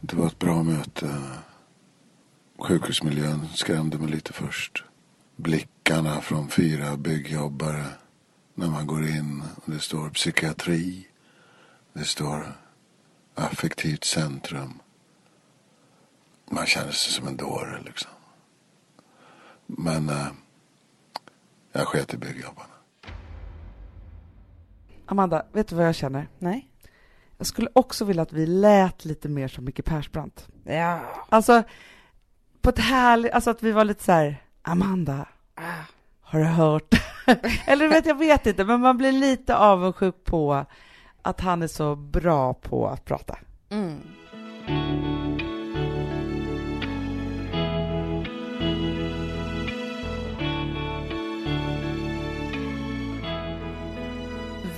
Det 0.00 0.16
var 0.16 0.26
ett 0.26 0.38
bra 0.38 0.62
möte. 0.62 1.22
Sjukhusmiljön 2.58 3.48
skrämde 3.54 3.98
mig 3.98 4.10
lite 4.10 4.32
först. 4.32 4.84
Blickarna 5.36 6.20
från 6.20 6.48
fyra 6.48 6.96
byggjobbare 6.96 7.84
när 8.54 8.68
man 8.68 8.86
går 8.86 9.06
in 9.06 9.42
och 9.64 9.72
det 9.72 9.78
står 9.80 10.10
psykiatri. 10.10 11.06
Det 11.92 12.04
står 12.04 12.52
affektivt 13.34 14.04
centrum. 14.04 14.80
Man 16.50 16.66
känner 16.66 16.92
sig 16.92 17.12
som 17.12 17.26
en 17.26 17.36
dåre 17.36 17.82
liksom. 17.84 18.10
Men 19.66 20.08
eh, 20.08 20.26
jag 21.72 21.86
sket 21.86 22.14
i 22.14 22.16
byggjobbarna. 22.16 22.77
Amanda, 25.10 25.42
vet 25.52 25.68
du 25.68 25.76
vad 25.76 25.86
jag 25.86 25.94
känner? 25.94 26.28
Nej? 26.38 26.68
Jag 27.36 27.46
skulle 27.46 27.68
också 27.72 28.04
vilja 28.04 28.22
att 28.22 28.32
vi 28.32 28.46
lät 28.46 29.04
lite 29.04 29.28
mer 29.28 29.48
som 29.48 29.64
Micke 29.64 29.84
Persbrandt. 29.84 30.48
Ja. 30.64 31.00
Alltså, 31.28 31.62
på 32.60 32.70
ett 32.70 32.78
härligt, 32.78 33.32
alltså 33.32 33.50
att 33.50 33.62
vi 33.62 33.72
var 33.72 33.84
lite 33.84 34.04
så 34.04 34.12
här, 34.12 34.42
Amanda, 34.62 35.26
Ah. 35.54 35.62
har 36.20 36.38
du 36.38 36.44
hört? 36.44 36.94
Eller 37.66 37.88
vet, 37.88 38.06
jag 38.06 38.18
vet 38.18 38.46
inte, 38.46 38.64
men 38.64 38.80
man 38.80 38.96
blir 38.98 39.12
lite 39.12 39.56
avundsjuk 39.56 40.24
på 40.24 40.64
att 41.22 41.40
han 41.40 41.62
är 41.62 41.66
så 41.66 41.96
bra 41.96 42.54
på 42.54 42.88
att 42.88 43.04
prata. 43.04 43.38
Mm. 43.70 43.98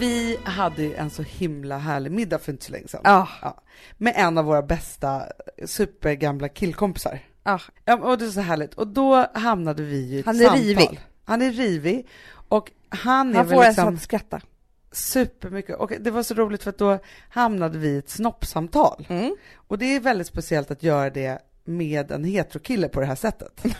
Vi 0.00 0.38
hade 0.44 0.82
ju 0.82 0.94
en 0.94 1.10
så 1.10 1.22
himla 1.22 1.78
härlig 1.78 2.12
middag 2.12 2.38
för 2.38 2.52
inte 2.52 2.64
så 2.64 2.72
länge 2.72 2.88
sedan. 2.88 3.00
Ja. 3.04 3.28
Ja. 3.42 3.62
Med 3.96 4.14
en 4.16 4.38
av 4.38 4.44
våra 4.44 4.62
bästa 4.62 5.22
supergamla 5.64 6.48
killkompisar. 6.48 7.18
Ja. 7.42 7.60
Ja, 7.84 7.96
och 7.96 8.18
det 8.18 8.24
är 8.24 8.30
så 8.30 8.40
härligt. 8.40 8.74
Och 8.74 8.86
då 8.88 9.26
hamnade 9.34 9.82
vi 9.82 9.96
i 9.96 10.18
ett 10.20 10.26
Han 10.26 10.36
är 10.36 10.40
samtal. 10.44 10.58
rivig. 10.62 11.00
Han 11.24 11.42
är 11.42 11.50
rivig. 11.50 12.06
Och 12.48 12.70
han 12.88 13.30
är 13.30 13.34
Han 13.34 13.46
väl 13.46 13.56
får 13.58 13.64
liksom 13.64 13.84
ens 13.84 14.00
att 14.00 14.04
skratta. 14.04 14.40
supermycket. 14.92 15.76
Och 15.76 15.92
det 16.00 16.10
var 16.10 16.22
så 16.22 16.34
roligt 16.34 16.62
för 16.62 16.70
att 16.70 16.78
då 16.78 16.98
hamnade 17.28 17.78
vi 17.78 17.88
i 17.88 17.98
ett 17.98 18.10
snoppsamtal. 18.10 19.06
Mm. 19.08 19.36
Och 19.54 19.78
det 19.78 19.96
är 19.96 20.00
väldigt 20.00 20.26
speciellt 20.26 20.70
att 20.70 20.82
göra 20.82 21.10
det 21.10 21.38
med 21.64 22.10
en 22.10 22.24
heterokille 22.24 22.88
på 22.88 23.00
det 23.00 23.06
här 23.06 23.14
sättet. 23.14 23.64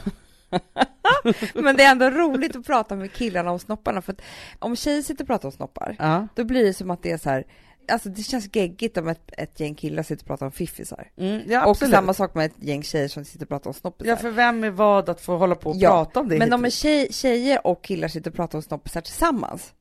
Men 1.55 1.77
det 1.77 1.83
är 1.85 1.91
ändå 1.91 2.11
roligt 2.11 2.57
att 2.57 2.67
prata 2.67 2.97
med 2.97 3.13
killarna 3.13 3.51
om 3.51 3.59
snopparna, 3.59 4.03
för 4.03 4.13
att 4.13 4.21
om 4.59 4.77
tjejer 4.77 5.03
sitter 5.03 5.25
och 5.25 5.29
pratar 5.29 5.49
om 5.49 5.53
snoppar, 5.53 5.97
Ja. 5.99 6.29
då 6.35 6.45
blir 6.45 6.65
det 6.65 6.75
som 6.75 6.91
att 6.91 7.03
det 7.03 7.11
är 7.11 7.19
så 7.19 7.31
här, 7.31 7.45
alltså 7.93 8.09
det 8.09 8.23
känns 8.23 8.49
geggigt 8.57 8.97
om 8.97 9.09
ett, 9.09 9.31
ett 9.39 9.61
gäng 9.61 9.75
killar 9.75 10.03
sitter 10.03 10.23
och 10.23 10.27
pratar 10.27 10.47
om 10.47 10.53
fiffisar. 10.53 11.11
Mm, 11.17 11.41
ja, 11.47 11.67
och 11.67 11.77
samma 11.77 12.15
sak 12.15 12.35
med 12.35 12.47
ett 12.47 12.57
gäng 12.65 12.83
tjejer 12.83 13.09
som 13.09 13.25
sitter 13.25 13.45
och 13.45 13.49
pratar 13.49 13.71
om 13.71 13.75
snoppisar. 13.75 14.11
Ja, 14.11 14.17
för 14.17 14.31
vem 14.31 14.65
är 14.65 14.71
vad 14.71 15.09
att 15.09 15.21
få 15.21 15.37
hålla 15.37 15.55
på 15.55 15.71
och 15.71 15.77
Ja, 15.77 15.91
prata 15.91 16.21
om 16.21 16.29
det? 16.29 16.39
Men 16.39 16.53
om 16.53 16.65
en 16.65 16.71
tjej, 16.71 17.09
tjejer 17.13 17.67
och 17.67 17.85
killar 17.85 18.09
sitter 18.09 18.31
och 18.31 18.37
pratar 18.37 18.59
om 18.59 18.63
snoppisar 18.63 19.01
tillsammans, 19.01 19.73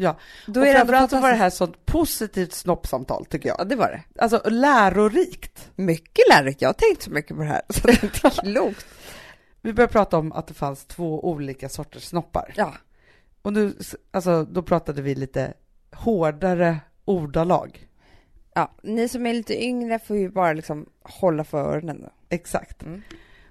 Ja, 0.00 0.16
då 0.46 0.60
och 0.60 0.66
är 0.66 0.74
framförallt 0.74 1.10
så 1.10 1.20
var 1.20 1.28
det 1.30 1.34
här 1.36 1.50
sånt 1.50 1.86
positivt 1.86 2.52
snoppsamtal 2.52 3.24
tycker 3.26 3.48
Ja, 3.48 3.54
jag. 3.58 3.68
det 3.68 3.76
var 3.76 3.86
det. 3.88 4.22
Alltså 4.22 4.42
lärorikt. 4.50 5.70
Mycket 5.76 6.24
lärorikt. 6.30 6.62
Jag 6.62 6.68
har 6.68 6.72
tänkt 6.74 7.02
så 7.02 7.10
mycket 7.10 7.36
på 7.36 7.42
det 7.42 7.48
här, 7.48 7.62
så 7.68 7.86
det 7.86 7.92
är 7.92 8.04
inte 8.04 8.30
klokt. 8.30 8.86
Vi 9.62 9.72
började 9.72 9.92
prata 9.92 10.18
om 10.18 10.32
att 10.32 10.46
det 10.46 10.54
fanns 10.54 10.84
två 10.84 11.28
olika 11.28 11.68
sorters 11.68 12.04
snoppar. 12.04 12.52
Ja, 12.56 12.74
Och 13.42 13.52
nu, 13.52 13.74
alltså, 14.10 14.44
då 14.44 14.62
pratade 14.62 15.02
vi 15.02 15.14
lite 15.14 15.54
hårdare 15.92 16.80
ordalag. 17.04 17.88
ja, 18.54 18.72
ni 18.82 19.08
som 19.08 19.26
är 19.26 19.34
lite 19.34 19.64
yngre 19.64 19.98
får 19.98 20.16
ju 20.16 20.30
bara 20.30 20.52
liksom 20.52 20.86
hålla 21.02 21.44
för 21.44 21.58
öronen. 21.58 22.08
Exakt. 22.28 22.82
Mm. 22.82 23.02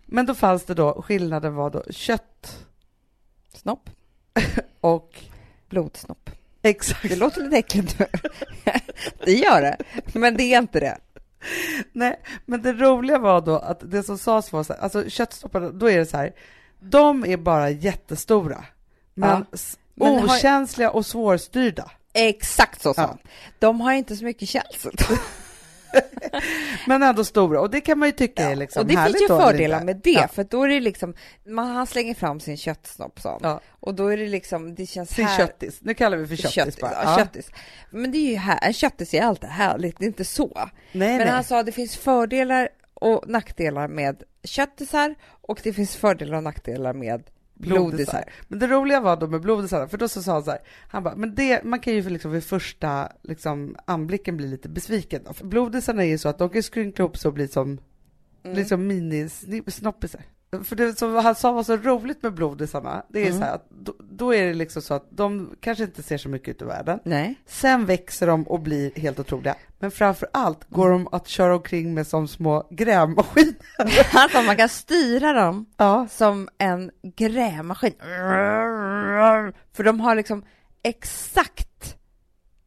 Men 0.05 0.25
då 0.25 0.35
fanns 0.35 0.65
det 0.65 0.73
då, 0.73 1.01
skillnaden 1.01 1.55
var 1.55 1.69
då 1.69 1.83
kött 1.89 2.65
Snopp, 3.53 3.89
och 4.81 5.19
blodsnopp. 5.69 6.29
exakt. 6.61 7.09
Det 7.09 7.15
låter 7.15 7.43
lite 7.43 7.57
äckligt 7.57 7.97
det 9.25 9.31
gör 9.33 9.61
det, 9.61 9.77
men 10.13 10.37
det 10.37 10.43
är 10.43 10.59
inte 10.59 10.79
det. 10.79 10.97
Nej, 11.91 12.19
men 12.45 12.61
det 12.61 12.73
roliga 12.73 13.17
var 13.19 13.41
då 13.41 13.57
att 13.57 13.91
det 13.91 14.03
som 14.03 14.17
sades 14.17 14.51
var 14.51 14.63
så 14.63 14.73
här, 14.73 14.79
alltså 14.79 15.09
köttstopparna, 15.09 15.69
då 15.69 15.89
är 15.89 15.97
det 15.97 16.05
så 16.05 16.17
här, 16.17 16.33
de 16.79 17.25
är 17.25 17.37
bara 17.37 17.69
jättestora. 17.69 18.65
Men 19.13 19.29
Ja. 19.51 19.57
Men 19.95 20.15
har- 20.15 20.23
Okänsliga 20.25 20.91
och 20.91 21.05
svårstyrda. 21.05 21.91
Exakt 22.13 22.81
så 22.81 22.93
sa 22.93 23.01
Ja. 23.01 23.17
De 23.59 23.81
har 23.81 23.93
inte 23.93 24.15
så 24.15 24.23
mycket 24.25 24.49
känsel. 24.49 24.91
Men 26.87 27.03
ändå 27.03 27.23
stora. 27.23 27.61
Och 27.61 27.69
det 27.69 27.81
kan 27.81 27.99
man 27.99 28.07
ju 28.07 28.11
tycka 28.11 28.43
är 28.49 28.55
liksom 28.55 28.79
och 28.81 28.85
det 28.87 29.03
finns 29.05 29.21
ju 29.21 29.27
fördelar 29.27 29.83
med 29.83 29.95
det, 30.03 30.11
Ja. 30.11 30.27
för 30.27 30.43
då 30.43 30.63
är 30.63 30.67
det 30.69 30.79
liksom, 30.79 31.13
man, 31.47 31.67
han 31.67 31.87
slänger 31.87 32.13
fram 32.13 32.39
sin 32.39 32.57
köttsnopp 32.57 33.19
han. 33.23 33.39
Ja. 33.43 33.61
Och 33.79 33.93
då 33.95 34.07
är 34.07 34.17
det 34.17 34.27
liksom, 34.27 34.75
det 34.75 34.85
känns 34.85 35.09
Sin 35.09 35.25
här... 35.25 35.37
köttis. 35.37 35.79
Nu 35.81 35.93
kallar 35.93 36.17
vi 36.17 36.27
för 36.27 36.35
köttis, 36.35 36.53
Köttis, 36.55 36.79
bara. 36.79 36.91
ja, 37.03 37.17
köttis. 37.17 37.51
Men 37.89 38.11
det 38.11 38.17
är 38.17 38.31
ju 38.31 38.35
här, 38.37 38.59
en 38.61 38.73
köttis 38.73 39.13
är 39.13 39.21
alltid 39.21 39.49
härligt, 39.49 39.99
det 39.99 40.05
är 40.05 40.07
inte 40.07 40.25
så. 40.25 40.51
Nej, 40.55 40.69
Men 40.91 41.17
nej. 41.17 41.27
han 41.27 41.43
sa 41.43 41.59
att 41.59 41.65
det 41.65 41.71
finns 41.71 41.97
fördelar 41.97 42.69
och 42.93 43.23
nackdelar 43.29 43.87
med 43.87 44.23
köttisar 44.43 45.15
och 45.41 45.59
det 45.63 45.73
finns 45.73 45.95
fördelar 45.95 46.37
och 46.37 46.43
nackdelar 46.43 46.93
med 46.93 47.23
blodisar. 47.57 48.23
Men 48.47 48.59
det 48.59 48.67
roliga 48.67 49.01
var 49.01 49.17
då 49.17 49.27
med 49.27 49.41
blodisarna, 49.41 49.87
för 49.87 49.97
då 49.97 50.07
så 50.07 50.23
sa 50.23 50.33
han 50.33 50.43
så 50.43 50.51
här, 50.51 50.59
han 50.87 51.03
bara, 51.03 51.15
men 51.15 51.35
det, 51.35 51.63
man 51.63 51.79
kan 51.79 51.93
ju 51.93 52.03
för 52.03 52.09
liksom 52.09 52.31
vid 52.31 52.43
första 52.43 53.11
liksom, 53.23 53.75
anblicken 53.85 54.37
bli 54.37 54.47
lite 54.47 54.69
besviken. 54.69 55.21
Då. 55.25 55.33
För 55.33 55.45
blodisarna 55.45 56.03
är 56.03 56.07
ju 56.07 56.17
så 56.17 56.29
att 56.29 56.37
de 56.37 56.49
kan 56.49 56.63
skrynkla 56.63 57.05
ihop 57.05 57.17
sig 57.17 57.29
och 57.29 57.33
bli 57.33 57.47
som 57.47 57.79
Mm. 58.43 58.57
liksom 58.57 58.87
minisnoppisar. 58.87 60.21
För 60.63 60.75
det 60.75 60.97
som 60.99 61.15
han 61.15 61.35
sa 61.35 61.51
var 61.51 61.63
så 61.63 61.77
roligt 61.77 62.23
med 62.23 62.33
blodisarna, 62.33 63.05
det 63.09 63.19
är 63.21 63.25
Mm. 63.27 63.39
så 63.39 63.45
här 63.45 63.55
att 63.55 63.69
då, 63.69 63.93
då 63.99 64.33
är 64.35 64.45
det 64.47 64.53
liksom 64.53 64.81
så 64.81 64.93
att 64.93 65.07
de 65.09 65.55
kanske 65.61 65.83
inte 65.83 66.03
ser 66.03 66.17
så 66.17 66.29
mycket 66.29 66.47
ut 66.55 66.61
i 66.61 66.65
världen. 66.65 66.99
Nej. 67.03 67.35
Sen 67.45 67.85
växer 67.85 68.27
de 68.27 68.43
och 68.47 68.59
blir 68.59 68.91
helt 68.95 69.19
otroliga. 69.19 69.55
Men 69.79 69.91
framför 69.91 70.27
allt 70.33 70.69
går 70.69 70.89
de 70.89 71.07
att 71.11 71.27
köra 71.27 71.55
omkring 71.55 71.93
med 71.93 72.07
som 72.07 72.27
små 72.27 72.67
grävmaskiner. 72.71 73.55
Alltså 74.13 74.41
man 74.41 74.55
kan 74.57 74.69
styra 74.69 75.33
dem 75.33 75.65
Ja, 75.77 76.07
som 76.11 76.49
en 76.57 76.91
grävmaskin. 77.15 77.93
För 79.73 79.83
de 79.83 79.99
har 79.99 80.15
liksom 80.15 80.43
exakt 80.83 81.95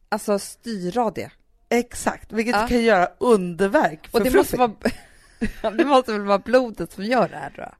alltså 0.09 0.39
styrradie. 0.39 1.31
exakt. 1.69 2.31
Vilket 2.31 2.55
Ja. 2.55 2.67
kan 2.67 2.81
göra 2.83 3.07
underverk 3.19 4.07
för 4.07 4.17
Och 4.17 4.23
det 4.25 4.35
måste, 4.37 4.57
vara, 4.57 4.71
det 5.77 5.85
måste 5.85 6.11
väl 6.11 6.21
vara 6.21 6.39
blodet 6.39 6.91
som 6.91 7.03
gör 7.03 7.27
det 7.29 7.35
här 7.37 7.53
jag. 7.57 7.75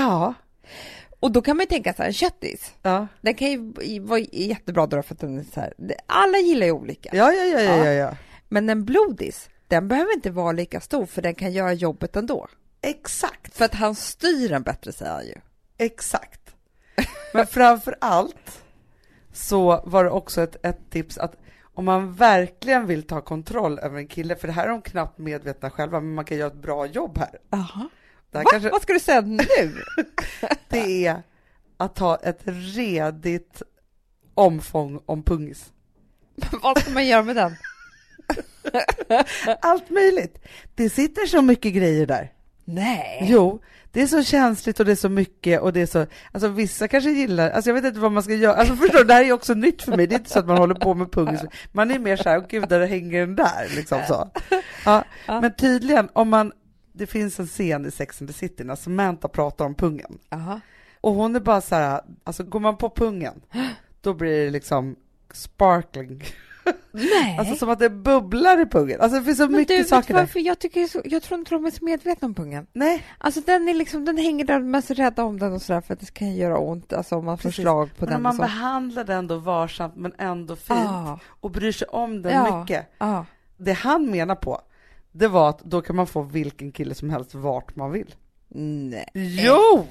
Ja, 0.00 0.34
Och 1.20 1.32
då 1.32 1.42
kan 1.42 1.56
man 1.56 1.62
ju 1.64 1.68
tänka 1.68 1.94
så 1.94 2.02
här, 2.02 2.08
en 2.08 2.12
köttis, 2.12 2.74
ja. 2.82 3.06
den 3.20 3.34
kan 3.34 3.48
ju 3.50 4.00
vara 4.00 4.18
jättebra 4.32 4.86
då 4.86 5.02
för 5.02 5.14
att 5.14 5.20
den 5.20 5.38
är 5.38 5.44
så 5.54 5.60
här, 5.60 5.74
alla 6.06 6.38
gillar 6.38 6.66
ju 6.66 6.72
olika. 6.72 7.10
Ja, 7.12 7.32
ja, 7.32 7.44
ja, 7.44 7.60
ja, 7.60 7.76
ja, 7.84 7.92
ja. 7.92 8.16
Men 8.48 8.70
en 8.70 8.84
blodis, 8.84 9.48
den 9.68 9.88
behöver 9.88 10.12
inte 10.14 10.30
vara 10.30 10.52
lika 10.52 10.80
stor 10.80 11.06
för 11.06 11.22
den 11.22 11.34
kan 11.34 11.52
göra 11.52 11.72
jobbet 11.72 12.16
ändå. 12.16 12.48
Exakt, 12.80 13.56
För 13.56 13.64
att 13.64 13.74
han 13.74 13.94
styr 13.94 14.48
den 14.48 14.62
bättre 14.62 14.92
säger 14.92 15.12
han 15.12 15.26
ju. 15.26 15.34
exakt. 15.78 16.40
Men 17.34 17.46
framför 17.46 17.96
allt 18.00 18.62
så 19.32 19.82
var 19.84 20.04
det 20.04 20.10
också 20.10 20.42
ett, 20.42 20.56
ett 20.66 20.90
tips 20.90 21.18
att 21.18 21.36
om 21.74 21.84
man 21.84 22.12
verkligen 22.12 22.86
vill 22.86 23.02
ta 23.02 23.20
kontroll 23.20 23.78
över 23.78 23.98
en 23.98 24.06
kille, 24.06 24.36
för 24.36 24.46
det 24.48 24.52
här 24.52 24.64
är 24.64 24.68
de 24.68 24.82
knappt 24.82 25.18
medvetna 25.18 25.70
själva, 25.70 26.00
men 26.00 26.14
man 26.14 26.24
kan 26.24 26.36
göra 26.36 26.48
ett 26.48 26.62
bra 26.62 26.86
jobb 26.86 27.18
här. 27.18 27.38
Här 27.50 28.42
Va? 28.44 28.50
kanske, 28.50 28.70
Vad 28.70 28.82
ska 28.82 28.92
du 28.92 29.00
säga 29.00 29.20
nu? 29.20 29.46
det 30.68 31.06
är 31.06 31.22
att 31.76 31.98
ha 31.98 32.16
ett 32.16 32.40
redigt 32.44 33.62
omfång 34.34 35.00
om 35.06 35.22
pungis. 35.22 35.72
Vad 36.62 36.78
ska 36.78 36.90
man 36.90 37.06
göra 37.06 37.22
med 37.22 37.36
den? 37.36 37.56
Allt 39.60 39.90
möjligt. 39.90 40.38
Det 40.74 40.90
sitter 40.90 41.26
så 41.26 41.42
mycket 41.42 41.74
grejer 41.74 42.06
där. 42.06 42.32
Nej. 42.72 43.26
Jo, 43.30 43.60
det 43.90 44.02
är 44.02 44.06
så 44.06 44.22
känsligt 44.22 44.80
och 44.80 44.86
det 44.86 44.92
är 44.92 44.96
så 44.96 45.08
mycket 45.08 45.60
och 45.60 45.72
det 45.72 45.80
är 45.80 45.86
så, 45.86 46.06
alltså 46.32 46.48
vissa 46.48 46.88
kanske 46.88 47.10
gillar, 47.10 47.50
alltså 47.50 47.70
jag 47.70 47.74
vet 47.74 47.84
inte 47.84 48.00
vad 48.00 48.12
man 48.12 48.22
ska 48.22 48.34
göra, 48.34 48.54
alltså 48.54 48.76
förstår 48.76 48.98
du, 48.98 49.04
det 49.04 49.14
här 49.14 49.24
är 49.24 49.32
också 49.32 49.54
nytt 49.54 49.82
för 49.82 49.96
mig, 49.96 50.06
det 50.06 50.14
är 50.14 50.18
inte 50.18 50.30
så 50.30 50.38
att 50.38 50.46
man 50.46 50.58
håller 50.58 50.74
på 50.74 50.94
med 50.94 51.12
pungis, 51.12 51.40
man 51.72 51.90
är 51.90 51.98
mer 51.98 52.16
så 52.16 52.28
här, 52.28 52.46
gud, 52.48 52.68
där 52.68 52.86
hänger 52.86 53.20
den 53.20 53.36
där, 53.36 53.76
liksom 53.76 54.00
så. 54.08 54.30
Ja, 54.84 55.04
men 55.26 55.54
tydligen, 55.54 56.08
om 56.12 56.28
man, 56.28 56.52
det 56.92 57.06
finns 57.06 57.40
en 57.40 57.46
scen 57.46 57.86
i 57.86 57.90
Sex 57.90 58.20
and 58.20 58.28
the 58.28 58.34
City 58.34 58.64
när 58.64 58.76
Samantha 58.76 59.28
pratar 59.28 59.64
om 59.64 59.74
pungen, 59.74 60.18
Jaha. 60.30 60.60
och 61.00 61.12
hon 61.12 61.36
är 61.36 61.40
bara 61.40 61.60
så 61.60 61.74
här, 61.74 62.00
alltså 62.24 62.44
går 62.44 62.60
man 62.60 62.76
på 62.76 62.90
pungen, 62.90 63.40
då 64.00 64.14
blir 64.14 64.44
det 64.44 64.50
liksom 64.50 64.96
sparkling, 65.32 66.24
Nej. 66.92 67.38
alltså 67.38 67.56
som 67.56 67.70
att 67.70 67.78
det 67.78 67.90
bubblar 67.90 68.60
i 68.60 68.66
pungen, 68.66 69.00
alltså 69.00 69.18
det 69.18 69.24
finns 69.24 69.38
så 69.38 69.46
men 69.48 69.52
mycket 69.60 69.78
du, 69.78 69.84
saker 69.84 70.14
där. 70.14 70.28
jag 70.40 70.58
tycker 70.58 70.86
så, 70.86 71.00
jag 71.04 71.22
tror 71.22 71.38
inte 71.40 71.54
de 71.54 71.66
är 71.66 71.70
så 71.70 71.84
medvetna 71.84 72.26
om 72.26 72.34
pungen. 72.34 72.66
Nej, 72.72 73.04
Alltså 73.18 73.40
den 73.40 73.68
är 73.68 73.74
liksom, 73.74 74.04
den 74.04 74.18
hänger 74.18 74.44
där, 74.44 74.58
de 74.60 74.74
är 74.74 74.80
så 74.80 74.94
rädda 74.94 75.24
om 75.24 75.38
den 75.38 75.52
och 75.52 75.62
sådär 75.62 75.80
för 75.80 75.94
att 75.94 76.00
det 76.00 76.14
kan 76.14 76.34
göra 76.34 76.58
ont, 76.58 76.92
alltså 76.92 77.16
om 77.16 77.24
man 77.24 77.38
får 77.38 77.48
Precis. 77.48 77.62
slag 77.62 77.88
på 77.98 78.04
men 78.04 78.08
den 78.08 78.16
och 78.16 78.22
man 78.22 78.32
så. 78.36 78.42
behandlar 78.42 79.04
den 79.04 79.26
då 79.26 79.36
varsamt 79.38 79.96
men 79.96 80.12
ändå 80.18 80.56
fint, 80.56 80.78
Ah, 80.80 81.18
och 81.40 81.50
bryr 81.50 81.72
sig 81.72 81.88
om 81.88 82.22
den 82.22 82.32
Ja. 82.32 82.60
mycket. 82.60 82.86
ah. 82.98 83.24
Det 83.56 83.72
han 83.72 84.10
menar 84.10 84.34
på, 84.34 84.60
det 85.12 85.28
var 85.28 85.48
att 85.48 85.60
då 85.60 85.80
kan 85.82 85.96
man 85.96 86.06
få 86.06 86.22
vilken 86.22 86.72
kille 86.72 86.94
som 86.94 87.10
helst 87.10 87.34
vart 87.34 87.76
man 87.76 87.90
vill. 87.90 88.14
Nej. 88.54 89.08
Jo! 89.14 89.86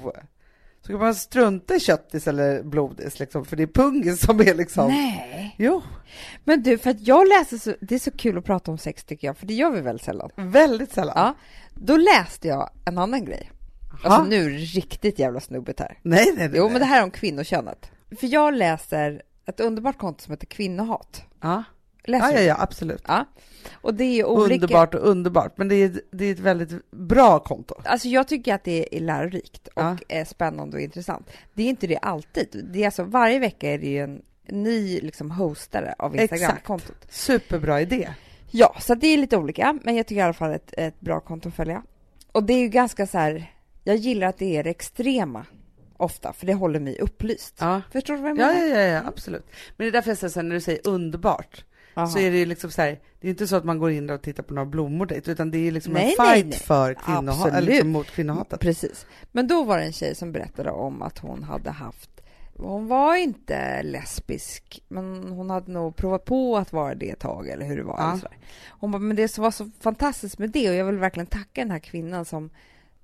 Så 0.82 0.92
kan 0.92 0.98
man 0.98 1.14
strunta 1.14 1.74
i 1.74 1.80
köttis 1.80 2.28
eller 2.28 2.62
blodis 2.62 3.18
liksom, 3.18 3.44
för 3.44 3.56
det 3.56 3.62
är 3.62 3.66
pungen 3.66 4.16
som 4.16 4.40
är 4.40 4.54
liksom... 4.54 4.88
Nej. 4.88 5.54
Jo, 5.58 5.82
Men 6.44 6.62
du, 6.62 6.78
för 6.78 6.90
att 6.90 7.00
jag 7.00 7.28
läser 7.28 7.58
så, 7.58 7.74
det 7.80 7.94
är 7.94 7.98
så 7.98 8.10
kul 8.10 8.38
att 8.38 8.44
prata 8.44 8.70
om 8.70 8.78
sex 8.78 9.04
tycker 9.04 9.26
jag, 9.26 9.36
för 9.36 9.46
det 9.46 9.54
gör 9.54 9.70
vi 9.70 9.80
väldigt 9.80 10.04
sällan. 10.04 10.30
väldigt 10.36 10.92
sällan. 10.92 11.14
Ja, 11.16 11.34
då 11.74 11.96
läste 11.96 12.48
jag 12.48 12.70
en 12.84 12.98
annan 12.98 13.24
grej. 13.24 13.50
Jaha. 14.02 14.12
Alltså 14.12 14.30
nu 14.30 14.44
är 14.44 14.50
det 14.50 14.56
riktigt 14.56 15.18
jävla 15.18 15.40
snubbigt 15.40 15.80
här. 15.80 15.98
Nej, 16.02 16.24
nej, 16.36 16.48
nej. 16.48 16.58
Jo, 16.58 16.68
men 16.68 16.78
det 16.78 16.84
här 16.84 16.98
är 17.00 17.04
om 17.04 17.10
kvinnokönet. 17.10 17.90
För 18.20 18.26
jag 18.26 18.54
läser 18.54 19.22
ett 19.46 19.60
underbart 19.60 19.98
konto 19.98 20.22
som 20.24 20.32
heter 20.32 20.46
Kvinnohat. 20.46 21.24
Ja. 21.40 21.64
Läser 22.04 22.26
Ja, 22.32 22.32
ja, 22.34 22.40
ja, 22.40 22.56
absolut. 22.58 23.02
Ja. 23.06 23.24
Och 23.72 23.94
det 23.94 24.04
är 24.04 24.24
olika... 24.24 24.54
Underbart 24.54 24.94
och 24.94 25.08
underbart, 25.08 25.58
men 25.58 25.68
det 25.68 25.74
är, 25.74 26.00
det 26.10 26.24
är 26.24 26.32
ett 26.32 26.38
väldigt 26.38 26.90
bra 26.90 27.38
konto. 27.38 27.74
Alltså 27.84 28.08
jag 28.08 28.28
tycker 28.28 28.54
att 28.54 28.64
det 28.64 28.96
är 28.96 29.00
lärorikt 29.00 29.66
och 29.68 29.82
Ja. 29.82 29.96
är 30.08 30.24
spännande 30.24 30.76
och 30.76 30.82
intressant. 30.82 31.30
Det 31.54 31.62
är 31.62 31.68
inte 31.68 31.86
det 31.86 31.96
alltid. 31.98 32.66
Det 32.72 32.82
är 32.82 32.86
alltså 32.86 33.02
varje 33.04 33.38
vecka 33.38 33.70
är 33.70 33.78
det 33.78 33.86
ju 33.86 33.98
en 33.98 34.22
ny 34.48 35.00
liksom 35.00 35.30
hostare 35.30 35.94
av 35.98 36.16
Instagramkontot. 36.16 37.06
Superbra 37.10 37.80
idé. 37.80 38.08
Ja, 38.50 38.76
så 38.80 38.94
det 38.94 39.06
är 39.06 39.18
lite 39.18 39.36
olika, 39.36 39.78
men 39.82 39.96
jag 39.96 40.06
tycker 40.06 40.20
i 40.20 40.24
alla 40.24 40.32
fall 40.32 40.52
ett, 40.52 40.74
ett 40.76 41.00
bra 41.00 41.20
konto 41.20 41.48
att 41.48 41.54
följa. 41.54 41.82
Och 42.32 42.42
det 42.44 42.52
är 42.52 42.58
ju 42.58 42.68
ganska 42.68 43.06
så 43.06 43.18
här, 43.18 43.52
jag 43.84 43.96
gillar 43.96 44.26
att 44.26 44.38
det 44.38 44.56
är 44.56 44.64
det 44.64 44.70
extrema 44.70 45.46
ofta, 45.96 46.32
för 46.32 46.46
det 46.46 46.54
håller 46.54 46.80
mig 46.80 46.98
upplyst. 47.00 47.54
Ja. 47.60 47.82
Förstår 47.92 48.14
du 48.14 48.20
vad 48.20 48.30
jag 48.30 48.38
Ja, 48.38 48.46
menar? 48.46 48.66
ja, 48.66 48.80
ja, 48.80 48.80
ja, 48.80 49.02
absolut. 49.06 49.46
Men 49.76 49.84
det 49.84 49.90
är 49.90 49.92
därför 49.92 50.10
jag 50.10 50.18
säger 50.18 50.30
så 50.32 50.40
här, 50.40 50.44
när 50.44 50.54
du 50.54 50.60
säger 50.60 50.80
underbart, 50.88 51.64
Aha. 51.94 52.06
så 52.06 52.18
är 52.18 52.30
det 52.30 52.38
ju 52.38 52.46
liksom 52.46 52.70
så 52.70 52.82
här, 52.82 53.00
det 53.20 53.28
är 53.28 53.30
inte 53.30 53.46
så 53.46 53.56
att 53.56 53.64
man 53.64 53.78
går 53.78 53.90
in 53.90 54.10
och 54.10 54.22
tittar 54.22 54.42
på 54.42 54.54
några 54.54 54.66
blommor 54.66 55.06
dit, 55.06 55.28
utan 55.28 55.50
det 55.50 55.58
är 55.58 55.72
liksom 55.72 55.92
Nej, 55.92 56.02
en 56.02 56.24
nej, 56.24 56.34
fight 56.34 56.46
nej. 56.46 56.58
för 56.58 56.94
kvinnohat, 56.94 57.52
eller 57.52 57.72
liksom 57.72 57.90
mot 57.90 58.06
kvinnohatet. 58.06 58.60
Precis. 58.60 59.06
Men 59.32 59.48
då 59.48 59.64
var 59.64 59.78
det 59.78 59.84
en 59.84 59.92
tjej 59.92 60.14
som 60.14 60.32
berättade 60.32 60.70
om 60.70 61.02
att 61.02 61.18
hon 61.18 61.42
hade 61.42 61.70
haft 61.70 62.12
hon 62.56 62.88
var 62.88 63.16
inte 63.16 63.82
lesbisk, 63.82 64.82
men 64.88 65.32
hon 65.32 65.50
hade 65.50 65.72
nog 65.72 65.96
provat 65.96 66.24
på 66.24 66.56
att 66.56 66.72
vara 66.72 66.94
det 66.94 67.10
ett 67.10 67.18
tag 67.18 67.48
eller 67.48 67.66
hur 67.66 67.76
det 67.76 67.82
var. 67.82 67.98
Ja. 67.98 68.28
Hon 68.68 68.90
bara, 68.90 68.98
men 68.98 69.16
det 69.16 69.28
som 69.28 69.44
var 69.44 69.50
så 69.50 69.70
fantastiskt 69.80 70.38
med 70.38 70.50
det 70.50 70.70
och 70.70 70.74
jag 70.74 70.84
vill 70.84 70.98
verkligen 70.98 71.26
tacka 71.26 71.60
den 71.60 71.70
här 71.70 71.78
kvinnan 71.78 72.24
som 72.24 72.50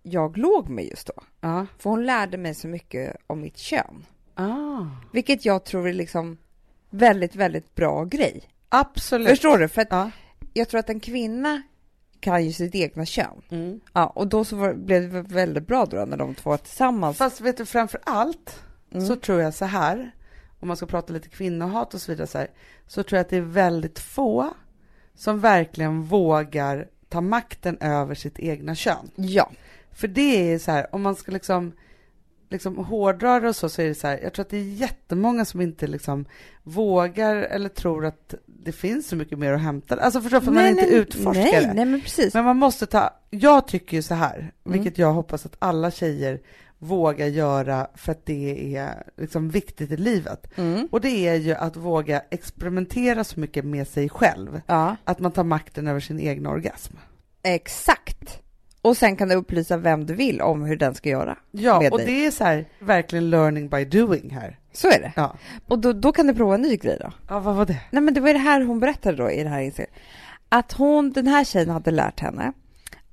jag 0.03 0.37
låg 0.37 0.69
med 0.69 0.85
just 0.85 1.07
då. 1.07 1.23
Ja. 1.41 1.67
För 1.79 1.91
hon 1.91 2.07
lärde 2.07 2.37
mig 2.37 2.55
så 2.55 2.69
mycket 2.69 3.17
om 3.27 3.41
mitt 3.41 3.59
kön. 3.59 4.07
Ah. 4.35 4.87
Vilket 5.13 5.45
jag 5.45 5.65
tror 5.65 5.89
är 5.89 5.93
liksom 5.93 6.39
väldigt, 6.91 7.37
väldigt 7.37 7.75
bra 7.75 8.05
grej. 8.05 8.43
Absolut. 8.69 9.29
Förstår 9.29 9.59
du? 9.59 9.69
För 9.69 9.83
att 9.83 9.89
Ja. 9.91 10.11
jag 10.53 10.69
tror 10.69 10.79
att 10.81 10.91
en 10.91 11.01
kvinna 11.01 11.63
kan 12.21 12.45
ju 12.45 12.53
sitt 12.53 12.75
egna 12.75 13.07
kön. 13.07 13.43
Mm. 13.51 13.81
Ja, 13.93 14.07
och 14.07 14.27
då 14.29 14.45
så 14.45 14.57
var, 14.57 14.75
blev 14.75 15.13
det 15.13 15.23
väldigt 15.23 15.67
bra 15.67 15.87
då 15.87 15.97
när 16.05 16.17
de 16.17 16.35
två 16.35 16.51
var 16.51 16.57
tillsammans. 16.57 17.17
Fast 17.19 17.41
vet 17.41 17.57
du, 17.57 17.67
framför 17.67 18.01
allt 18.05 18.63
Mm. 18.93 19.07
så 19.07 19.17
tror 19.17 19.41
jag 19.41 19.55
så 19.55 19.65
här, 19.65 20.15
om 20.61 20.69
man 20.69 20.77
ska 20.77 20.87
prata 20.87 21.13
lite 21.13 21.29
kvinnohat 21.29 21.95
och 21.95 22.01
så 22.01 22.13
vidare, 22.13 22.27
så, 22.27 22.39
här, 22.39 22.49
så 22.87 23.03
tror 23.03 23.17
jag 23.17 23.21
att 23.25 23.29
det 23.31 23.37
är 23.37 23.41
väldigt 23.41 23.99
få 23.99 24.51
som 25.15 25.41
verkligen 25.41 26.03
vågar 26.03 26.89
ta 27.09 27.21
makten 27.21 27.79
över 27.81 28.15
sitt 28.15 28.39
egna 28.39 28.75
kön. 28.75 29.11
Ja, 29.15 29.51
För 29.93 30.09
det 30.09 30.53
är 30.53 30.59
så 30.59 30.71
här, 30.71 30.95
om 30.95 31.03
man 31.03 31.17
ska 31.17 31.33
liksom, 31.33 31.73
liksom 32.51 32.77
hårdra 32.77 33.41
det 33.41 33.49
och 33.49 33.57
så, 33.57 33.69
så 33.69 33.83
är 33.83 33.87
det 33.89 33.95
så 33.95 34.07
här, 34.07 34.21
jag 34.23 34.33
tror 34.33 34.43
att 34.45 34.51
det 34.51 34.57
är 34.57 34.63
jättemånga 34.63 35.45
som 35.45 35.61
inte 35.61 35.87
liksom 35.87 36.25
vågar 36.63 37.37
eller 37.37 37.69
tror 37.69 38.07
att 38.07 38.35
det 38.47 38.73
finns 38.73 39.09
så 39.09 39.17
mycket 39.17 39.39
mer 39.39 39.53
att 39.53 39.61
hämta. 39.61 39.97
Alltså 40.01 40.21
förstår 40.21 40.41
du, 40.41 40.45
för 40.47 40.53
man 40.53 40.67
inte 40.67 40.87
utforskar 40.87 41.43
nej, 41.43 41.53
det. 41.67 41.73
nej, 41.75 41.85
men 41.85 42.01
precis. 42.01 42.35
Men 42.35 42.45
man 42.45 42.57
måste 42.57 42.87
ta, 42.87 43.11
jag 43.31 43.69
tycker 43.69 43.97
ju 43.97 44.03
så 44.03 44.15
här, 44.15 44.39
Mm. 44.39 44.53
vilket 44.83 44.99
jag 44.99 45.13
hoppas 45.13 45.47
att 45.47 45.57
alla 45.59 45.91
tjejer 45.91 46.41
vågar 46.79 47.27
göra 47.27 47.87
för 47.95 48.13
att 48.13 48.27
det 48.27 48.77
är 48.77 49.03
liksom 49.17 49.51
viktigt 49.51 49.91
i 49.91 49.97
livet. 49.97 50.47
Mm. 50.59 50.89
Och 50.91 51.01
det 51.01 51.29
är 51.29 51.35
ju 51.35 51.55
att 51.55 51.77
våga 51.77 52.23
experimentera 52.31 53.25
så 53.25 53.41
mycket 53.41 53.65
med 53.65 53.89
sig 53.89 54.09
själv, 54.09 54.61
Ja, 54.67 54.97
att 55.05 55.19
man 55.19 55.33
tar 55.33 55.45
makten 55.45 55.89
över 55.89 56.01
sin 56.01 56.19
egen 56.19 56.47
orgasm. 56.47 56.95
exakt. 57.43 58.41
Och 58.89 58.97
sen 58.97 59.17
kan 59.17 59.29
du 59.29 59.35
upplysa 59.35 59.77
vem 59.77 60.07
du 60.07 60.15
vill 60.15 60.41
om 60.41 60.63
hur 60.63 60.77
den 60.77 60.95
ska 60.95 61.09
göra. 61.09 61.37
Ja, 61.51 61.81
med 61.81 61.93
och 61.93 61.99
dig. 61.99 62.07
det 62.07 62.27
är 62.27 62.31
så 62.31 62.45
här, 62.45 62.65
verkligen 62.79 63.31
learning 63.31 63.69
by 63.69 63.85
doing 63.85 64.31
här. 64.31 64.59
Så 64.73 64.89
är 64.89 65.01
det. 65.01 65.13
Ja. 65.17 65.37
Och 65.69 65.79
då, 65.79 65.93
då 65.93 66.13
kan 66.13 66.27
du 66.27 66.35
prova 66.35 66.55
en 66.55 66.63
ny 66.63 66.77
grej 66.77 66.99
då. 67.01 67.13
ja, 67.29 67.41
vad 67.41 67.55
var 67.55 67.67
det? 67.67 67.81
Nej 67.91 68.03
men 68.03 68.15
det 68.15 68.21
var 68.21 68.33
det 68.33 68.39
här 68.39 68.61
hon 68.65 68.81
berättade 68.81 69.17
då 69.17 69.31
i 69.31 69.43
det 69.43 69.49
här 69.49 69.61
inslaget. 69.61 69.95
Att 70.49 70.73
hon, 70.73 71.13
den 71.13 71.27
här 71.27 71.45
tjejen 71.45 71.69
hade 71.71 71.91
lärt 71.91 72.21
henne 72.21 72.53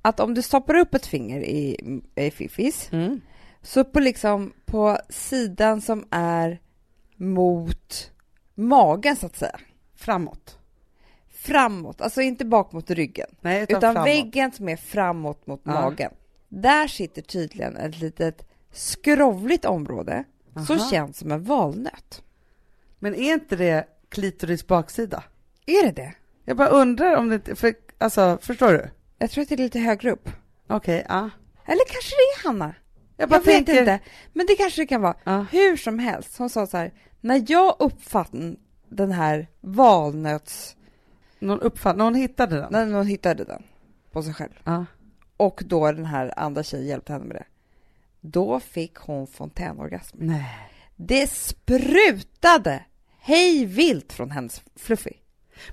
att 0.02 0.20
om 0.20 0.34
du 0.34 0.42
stoppar 0.42 0.74
upp 0.74 0.94
ett 0.94 1.06
finger 1.06 1.40
i, 1.40 1.76
i 2.14 2.30
fiffis 2.30 2.88
Mm. 2.92 3.20
så 3.62 3.84
på 3.84 4.00
liksom 4.00 4.52
på 4.64 4.98
sidan 5.08 5.80
som 5.80 6.04
är 6.10 6.60
mot 7.16 8.10
magen 8.54 9.16
så 9.16 9.26
att 9.26 9.36
säga. 9.36 9.58
Framåt. 9.96 10.55
Framåt, 11.46 12.00
alltså 12.00 12.20
inte 12.22 12.44
bak 12.44 12.72
mot 12.72 12.90
ryggen. 12.90 13.26
Nej, 13.40 13.62
Utan, 13.62 13.78
utan, 13.78 14.04
väggen 14.04 14.52
som 14.52 14.68
är 14.68 14.76
framåt 14.76 15.46
mot 15.46 15.60
Ja. 15.64 15.70
magen. 15.72 16.12
Där 16.48 16.88
sitter 16.88 17.22
tydligen 17.22 17.76
ett 17.76 17.98
litet 17.98 18.48
skrovligt 18.72 19.64
område 19.64 20.24
som 20.66 20.78
Aha. 20.78 20.90
känns 20.90 21.18
som 21.18 21.32
en 21.32 21.44
valnöt. 21.44 22.22
Men 22.98 23.14
är 23.14 23.32
inte 23.32 23.56
det 23.56 23.88
klitoris 24.08 24.66
baksida? 24.66 25.24
Är 25.66 25.82
det 25.86 25.92
det? 25.92 26.12
Jag 26.44 26.56
bara 26.56 26.68
undrar 26.68 27.16
om 27.16 27.28
det 27.28 27.34
inte, 27.34 27.56
för, 27.56 27.74
alltså, 27.98 28.38
förstår 28.42 28.72
du? 28.72 28.90
Jag 29.18 29.30
tror 29.30 29.42
att 29.42 29.48
det 29.48 29.54
är 29.54 29.58
lite 29.58 29.78
högre 29.78 30.10
upp. 30.10 30.28
Okej, 30.68 31.06
ja. 31.08 31.30
Eller 31.64 31.84
kanske 31.88 32.10
det 32.16 32.40
är 32.40 32.46
Hanna? 32.48 32.74
Jag 33.16 33.30
Jag 33.30 33.36
vet 33.36 33.44
tänker, 33.44 33.78
inte, 33.80 33.98
men 34.32 34.46
det 34.46 34.54
kanske 34.56 34.82
det 34.82 34.86
kan 34.86 35.00
vara. 35.00 35.14
Ja. 35.24 35.46
Hur 35.52 35.76
som 35.76 35.98
helst, 35.98 36.38
hon 36.38 36.50
sa 36.50 36.66
så 36.66 36.76
här, 36.76 36.92
när 37.20 37.44
jag 37.48 37.76
uppfattade 37.78 38.56
den 38.88 39.12
här 39.12 39.48
valnöts... 39.60 40.76
någon 41.38 41.60
uppfatt, 41.60 41.96
någon 41.96 42.14
hittade 42.14 42.56
den? 42.56 42.72
När 42.72 42.96
hon 42.96 43.06
hittade 43.06 43.44
den 43.44 43.62
på 44.12 44.22
sig 44.22 44.34
själv 44.34 44.50
Ja. 44.64 44.86
och 45.36 45.62
då 45.66 45.92
den 45.92 46.04
här 46.04 46.34
andra 46.36 46.62
tjejen 46.62 46.86
hjälpte 46.86 47.12
henne 47.12 47.24
med 47.24 47.36
det. 47.36 47.44
Då 48.20 48.60
fick 48.60 48.96
hon 48.96 49.26
fontänorgasm. 49.26 50.16
Nej. 50.20 50.70
Det 50.96 51.30
sprutade 51.30 52.84
hej 53.20 53.64
vilt 53.64 54.12
från 54.12 54.30
hennes 54.30 54.62
fluffy. 54.76 55.12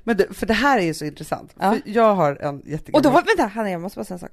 Men 0.04 0.18
du, 0.18 0.34
för 0.34 0.46
det 0.46 0.54
här 0.54 0.80
är 0.80 0.84
ju 0.84 0.94
så 0.94 1.06
intressant. 1.06 1.56
Ja. 1.60 1.78
Jag 1.86 2.16
har 2.16 2.36
en 2.36 2.62
jättegammal... 2.66 3.00
Och 3.00 3.02
då 3.02 3.10
var, 3.10 3.22
vänta 3.22 3.46
Hanna 3.54 3.70
jag 3.70 3.82
måste 3.82 4.00
bara 4.00 4.06
säga 4.06 4.16
en 4.16 4.20
sak. 4.20 4.32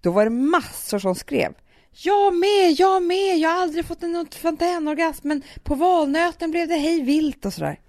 Då 0.00 0.10
var 0.10 0.24
det 0.24 0.30
massor 0.30 0.98
som 0.98 1.14
skrev 1.14 1.54
jag 1.90 2.34
med, 2.34 2.72
jag 2.78 3.02
med, 3.02 3.38
jag 3.38 3.50
har 3.50 3.62
aldrig 3.62 3.84
fått 3.84 4.02
en 4.02 4.26
fontänorgasm 4.30 5.28
men 5.28 5.42
på 5.62 5.74
valnöten 5.74 6.50
blev 6.50 6.68
det 6.68 6.74
hej 6.74 7.02
vilt 7.02 7.46
och 7.46 7.52
sådär. 7.52 7.80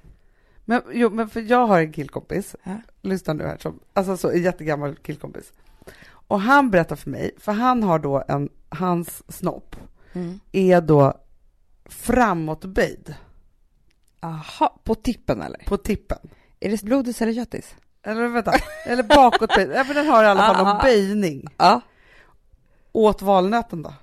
Men, 0.70 0.82
jo, 0.92 1.10
men 1.10 1.30
för 1.30 1.42
jag 1.42 1.68
har 1.68 1.80
en 1.80 1.94
killkompis, 1.94 2.56
Ja. 2.64 2.72
lyssna 3.02 3.34
nu 3.34 3.44
här, 3.44 3.58
som, 3.58 3.80
alltså 3.94 4.18
så 4.18 4.30
en 4.32 4.42
jättegammal 4.44 4.96
killkompis. 4.96 5.54
Och 6.12 6.42
han 6.42 6.72
berättar 6.72 6.96
för 6.96 7.10
mig, 7.10 7.32
för 7.38 7.52
han 7.52 7.84
har 7.84 8.00
då 8.00 8.24
en, 8.28 8.50
hans 8.70 9.24
snopp 9.38 9.76
är 10.52 10.82
då 10.82 11.14
framåtböjd 11.86 13.16
Aha, 14.20 14.80
på 14.84 14.96
tippen 14.96 15.42
eller? 15.42 15.64
på 15.66 15.78
tippen. 15.78 16.18
Är 16.60 16.70
det 16.72 16.84
blodis 16.84 17.22
eller 17.22 17.34
köttis? 17.34 17.76
Eller 18.04 18.28
vänta, 18.28 18.54
eller 18.86 19.04
bakåtböjd. 19.04 19.72
Ja, 19.72 19.84
men 19.88 19.96
den 19.96 20.08
har 20.08 20.24
i 20.24 20.28
alla 20.28 20.42
fall 20.42 20.56
Ah, 20.56 20.60
ah, 20.60 20.64
någon 20.64 20.78
ah. 20.78 20.84
böjning 20.84 21.46
Ja. 21.58 21.82
åt 22.92 23.22
valnöten 23.22 23.82
då. 23.84 23.94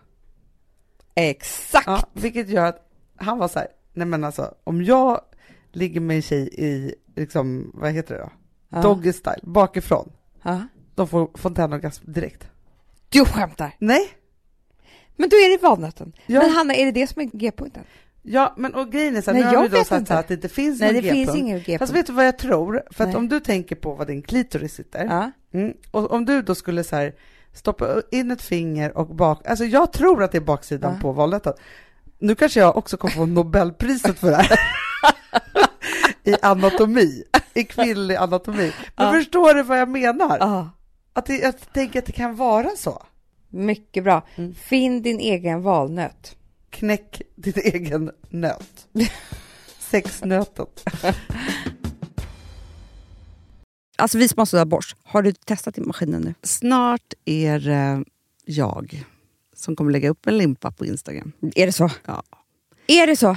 Exakt! 1.14 1.86
Ja, 1.86 2.02
vilket 2.12 2.48
gör 2.48 2.64
att 2.66 2.88
han 3.16 3.38
var 3.38 3.48
så 3.48 3.58
här, 3.58 3.68
nej 3.92 4.06
men 4.06 4.24
alltså 4.24 4.54
om 4.64 4.82
jag 4.82 5.20
ligger 5.76 6.00
med 6.00 6.16
en 6.16 6.22
tjej 6.22 6.48
i, 6.52 6.94
liksom, 7.16 7.70
vad 7.74 7.90
heter 7.92 8.14
det 8.14 8.20
då? 8.20 8.30
Ja. 8.68 8.82
Doggy 8.82 9.12
style, 9.12 9.40
bakifrån. 9.42 10.12
Ja. 10.42 10.60
De 10.94 11.08
får 11.08 11.30
fontänorgasm 11.34 12.12
direkt. 12.12 12.48
Du 13.08 13.24
skämtar! 13.24 13.70
Nej, 13.78 14.08
Men 15.16 15.28
då 15.28 15.36
är 15.36 15.50
det 15.56 15.62
valnöten. 15.62 16.12
Ja. 16.26 16.40
Men 16.40 16.50
Hanna, 16.50 16.74
är 16.74 16.84
det 16.84 16.92
det 16.92 17.06
som 17.06 17.22
är 17.22 17.26
G-punkten? 17.32 17.84
ja 18.28 18.54
men 18.56 18.74
och 18.74 18.92
grejen 18.92 19.16
är 19.16 19.22
så 19.22 19.30
här, 19.32 19.40
Nej, 19.40 19.50
nu 19.50 19.56
har 19.56 19.68
vi 19.68 19.78
då 19.78 19.84
sagt 19.84 20.10
att 20.10 20.28
det 20.28 20.34
inte 20.34 20.48
finns 20.48 20.80
Nej, 20.80 20.92
någon 20.92 21.02
det 21.02 21.10
finns 21.10 21.26
G-punkt. 21.26 21.38
ingen 21.38 21.58
Fast 21.58 21.66
G-punkt. 21.66 21.90
vet 21.92 22.06
du 22.06 22.12
vad 22.12 22.26
jag 22.26 22.38
tror? 22.38 22.82
För 22.90 23.04
att 23.04 23.08
Nej. 23.10 23.16
om 23.16 23.28
du 23.28 23.40
tänker 23.40 23.76
på 23.76 23.94
var 23.94 24.06
din 24.06 24.22
klitoris 24.22 24.74
sitter, 24.74 25.04
Ja. 25.04 25.30
mm, 25.58 25.72
och 25.90 26.10
om 26.12 26.24
du 26.24 26.42
då 26.42 26.54
skulle 26.54 26.84
så 26.84 26.96
här 26.96 27.14
stoppa 27.52 28.02
in 28.10 28.30
ett 28.30 28.42
finger 28.42 28.96
och 28.98 29.06
bak, 29.16 29.46
alltså 29.46 29.64
jag 29.64 29.92
tror 29.92 30.22
att 30.22 30.32
det 30.32 30.38
är 30.38 30.42
baksidan 30.42 30.94
Ja. 30.94 31.00
på 31.00 31.12
valnöten. 31.12 31.52
Nu 32.18 32.34
kanske 32.34 32.60
jag 32.60 32.76
också 32.76 32.96
kommer 32.96 33.14
få 33.14 33.26
Nobelpriset 33.26 34.18
för 34.18 34.30
det 34.30 34.36
här. 34.36 34.58
I 36.26 36.36
anatomi, 36.42 37.22
i 37.54 37.64
kvinnlig 37.64 38.14
anatomi. 38.16 38.72
Men 38.96 39.06
Ja. 39.06 39.12
förstår 39.12 39.54
du 39.54 39.62
vad 39.62 39.78
jag 39.80 39.88
menar? 39.88 40.38
Ja. 40.38 40.70
Att 41.12 41.26
det, 41.26 41.38
jag 41.38 41.72
tänker 41.72 41.98
att 41.98 42.06
det 42.06 42.12
kan 42.12 42.36
vara 42.36 42.70
så. 42.76 43.02
Mycket 43.48 44.04
bra. 44.04 44.22
Mm. 44.34 44.54
Finn 44.54 45.02
din 45.02 45.20
egen 45.20 45.62
valnöt. 45.62 46.36
Knäck 46.70 47.22
din 47.36 47.54
egen 47.56 48.10
nöt. 48.30 48.86
Sexnöten. 49.78 50.66
Alltså 53.98 54.18
vi 54.18 54.28
som 54.28 54.38
har 54.38 54.46
sådär 54.46 54.64
borst, 54.64 54.96
har 55.04 55.22
du 55.22 55.32
testat 55.32 55.78
i 55.78 55.80
maskinen 55.80 56.22
nu? 56.22 56.34
Snart 56.42 57.14
är 57.24 57.58
det 57.58 58.04
jag 58.44 59.04
som 59.56 59.76
kommer 59.76 59.92
lägga 59.92 60.08
upp 60.10 60.26
en 60.26 60.38
limpa 60.38 60.70
på 60.70 60.86
Instagram. 60.86 61.32
Är 61.54 61.66
det 61.66 61.72
så? 61.72 61.90
Ja. 62.06 62.22
Är 62.86 63.06
det 63.06 63.16
så? 63.16 63.36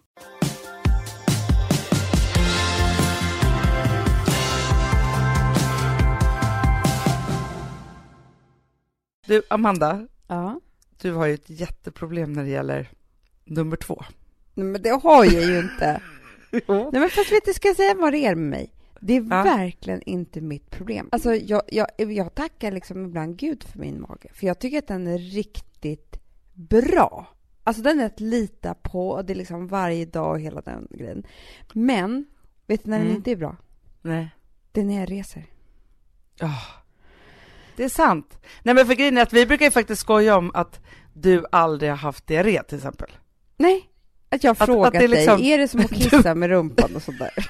Du, 9.31 9.41
Amanda, 9.49 10.07
Ja. 10.27 10.59
du 11.01 11.13
har 11.13 11.25
ju 11.25 11.33
ett 11.33 11.49
jätteproblem 11.49 12.33
när 12.33 12.43
det 12.43 12.49
gäller 12.49 12.89
nummer 13.43 13.75
två. 13.75 14.03
Nej, 14.53 14.65
men 14.65 14.81
det 14.81 14.89
har 14.89 15.25
jag 15.25 15.43
ju 15.43 15.59
inte. 15.59 16.01
Nej, 16.67 16.91
men 16.91 17.09
fast 17.09 17.31
vet 17.31 17.45
du, 17.45 17.53
ska 17.53 17.67
jag 17.67 17.77
säga 17.77 17.95
vad 17.95 18.13
det 18.13 18.25
är 18.25 18.35
med 18.35 18.49
mig? 18.49 18.73
Det 18.99 19.13
är 19.13 19.21
Ja. 19.21 19.43
verkligen 19.43 20.01
inte 20.01 20.41
mitt 20.41 20.69
problem. 20.69 21.09
Alltså, 21.11 21.35
jag, 21.35 21.61
jag, 21.67 21.87
jag 21.97 22.35
tackar 22.35 22.71
liksom 22.71 23.05
ibland 23.05 23.37
Gud 23.37 23.63
för 23.63 23.79
min 23.79 24.01
mage, 24.01 24.29
för 24.33 24.47
jag 24.47 24.59
tycker 24.59 24.77
att 24.77 24.87
den 24.87 25.07
är 25.07 25.17
riktigt 25.17 26.19
bra. 26.53 27.27
Alltså 27.63 27.81
den 27.83 27.99
är 27.99 28.05
att 28.05 28.19
lita 28.19 28.73
på, 28.73 29.09
och 29.09 29.25
det 29.25 29.33
är 29.33 29.37
liksom 29.37 29.67
varje 29.67 30.05
dag 30.05 30.31
och 30.31 30.39
hela 30.39 30.61
den 30.61 30.87
grejen. 30.91 31.23
Men, 31.73 32.25
vet 32.67 32.83
du 32.83 32.89
när 32.89 32.97
den 32.97 33.05
Mm. 33.07 33.17
inte 33.17 33.31
är 33.31 33.35
bra? 33.35 33.55
Nej. 34.01 34.29
Det 34.71 34.81
är 34.81 34.85
när 34.85 34.99
jag 34.99 35.11
reser. 35.11 35.45
Ja, 36.39 36.53
det 37.75 37.83
är 37.83 37.89
sant. 37.89 38.37
Nej, 38.63 38.75
men 38.75 38.85
för 38.85 38.93
grejen 38.93 39.17
är 39.17 39.21
att 39.21 39.33
vi 39.33 39.45
brukar 39.45 39.65
ju 39.65 39.71
faktiskt 39.71 40.01
skoja 40.01 40.37
om 40.37 40.51
att 40.53 40.79
du 41.13 41.45
aldrig 41.51 41.91
har 41.91 41.97
haft 41.97 42.27
diarré 42.27 42.63
till 42.63 42.77
exempel. 42.77 43.09
Nej, 43.57 43.89
att 44.29 44.43
jag 44.43 44.49
har 44.49 44.63
Att- 44.63 44.65
frågat 44.65 44.87
att 44.87 44.99
det 44.99 45.05
är 45.05 45.07
liksom- 45.07 45.37
dig, 45.37 45.51
är 45.51 45.57
det 45.57 45.67
som 45.67 45.79
att 45.79 45.89
kissa 45.95 46.35
med 46.35 46.49
rumpan 46.49 46.95
och 46.95 47.01
sådär? 47.01 47.31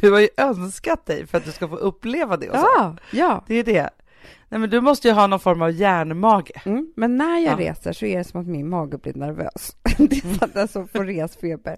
Du 0.00 0.10
har 0.12 0.20
ju 0.20 0.28
önskat 0.36 1.06
dig 1.06 1.26
för 1.26 1.38
att 1.38 1.44
du 1.44 1.52
ska 1.52 1.68
få 1.68 1.76
uppleva 1.76 2.36
det 2.36 2.50
och 2.50 2.56
så. 2.56 2.66
Ja, 2.76 2.96
ja. 3.10 3.44
Det 3.46 3.54
är 3.54 3.64
det. 3.64 3.90
Nej, 4.48 4.60
men 4.60 4.70
du 4.70 4.80
måste 4.80 5.08
ju 5.08 5.14
ha 5.14 5.26
någon 5.26 5.40
form 5.40 5.62
av 5.62 5.70
järnmage. 5.72 6.50
Mm, 6.64 6.92
men 6.96 7.16
när 7.16 7.38
jag 7.38 7.60
Ja. 7.60 7.70
reser 7.70 7.92
så 7.92 8.06
är 8.06 8.18
det 8.18 8.24
som 8.24 8.40
att 8.40 8.46
min 8.46 8.68
mage 8.68 8.98
blir 8.98 9.14
nervös. 9.14 9.76
det 9.98 10.16
är 10.16 10.20
som 10.20 10.38
att 10.40 10.54
jag 10.54 10.70
så 10.70 10.86
får 10.86 11.04
resfeber. 11.04 11.76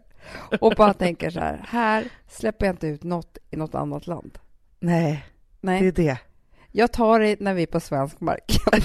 Och 0.61 0.75
bara 0.77 0.93
tänker 0.95 1.31
så 1.31 1.41
här, 1.41 1.65
här 1.69 2.05
släpper 2.29 2.67
jag 2.67 2.73
inte 2.73 2.87
ut 2.87 3.03
något 3.03 3.39
i 3.51 3.57
något 3.57 3.75
annat 3.75 4.07
land. 4.07 4.39
Nej, 4.81 5.25
Nej, 5.61 5.81
det 5.81 5.87
är 5.89 5.93
det. 5.93 6.19
Jag 6.73 6.93
tar 6.93 7.21
det 7.21 7.41
när 7.41 7.55
vi 7.55 7.63
är 7.63 7.67
på 7.67 7.81
svensk 7.81 8.21
mark. 8.21 8.59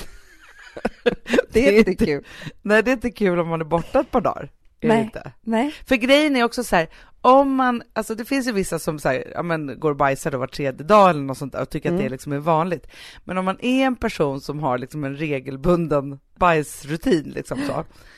det 1.03 1.13
Det 1.51 1.67
är 1.67 1.77
inte 1.79 1.91
inte- 1.91 2.05
kul. 2.05 2.25
Nej, 2.61 2.83
det 2.83 2.91
är 2.91 2.93
inte 2.93 3.11
kul 3.11 3.39
om 3.39 3.47
man 3.47 3.61
är 3.61 3.65
borta 3.65 3.99
ett 3.99 4.11
par 4.11 4.21
dagar. 4.21 4.51
Nej. 4.81 5.11
Nej. 5.41 5.73
För 5.87 5.95
grejen 5.95 6.35
är 6.35 6.43
också 6.43 6.63
så 6.63 6.75
här, 6.75 6.87
om 7.21 7.55
man, 7.55 7.83
alltså 7.93 8.15
det 8.15 8.25
finns 8.25 8.47
ju 8.47 8.51
vissa 8.51 8.79
som 8.79 8.99
så 8.99 9.09
här, 9.09 9.31
ja, 9.35 9.43
men, 9.43 9.79
går 9.79 9.91
och 9.91 9.97
bajsar 9.97 10.31
då 10.31 10.37
var 10.37 10.47
tredje 10.47 10.85
dag 10.85 11.09
eller 11.09 11.21
något 11.21 11.37
sånt 11.37 11.53
där 11.53 11.61
och 11.61 11.69
tycker 11.69 11.89
att 11.89 11.93
Mm. 11.93 12.03
det 12.03 12.09
liksom 12.09 12.31
är 12.31 12.37
vanligt. 12.37 12.87
Men 13.23 13.37
om 13.37 13.45
man 13.45 13.57
är 13.61 13.85
en 13.85 13.95
person 13.95 14.41
som 14.41 14.59
har 14.59 14.77
liksom 14.77 15.03
en 15.03 15.15
regelbunden 15.17 16.19
bajsrutin 16.39 17.23
liksom 17.35 17.57
så. 17.67 17.73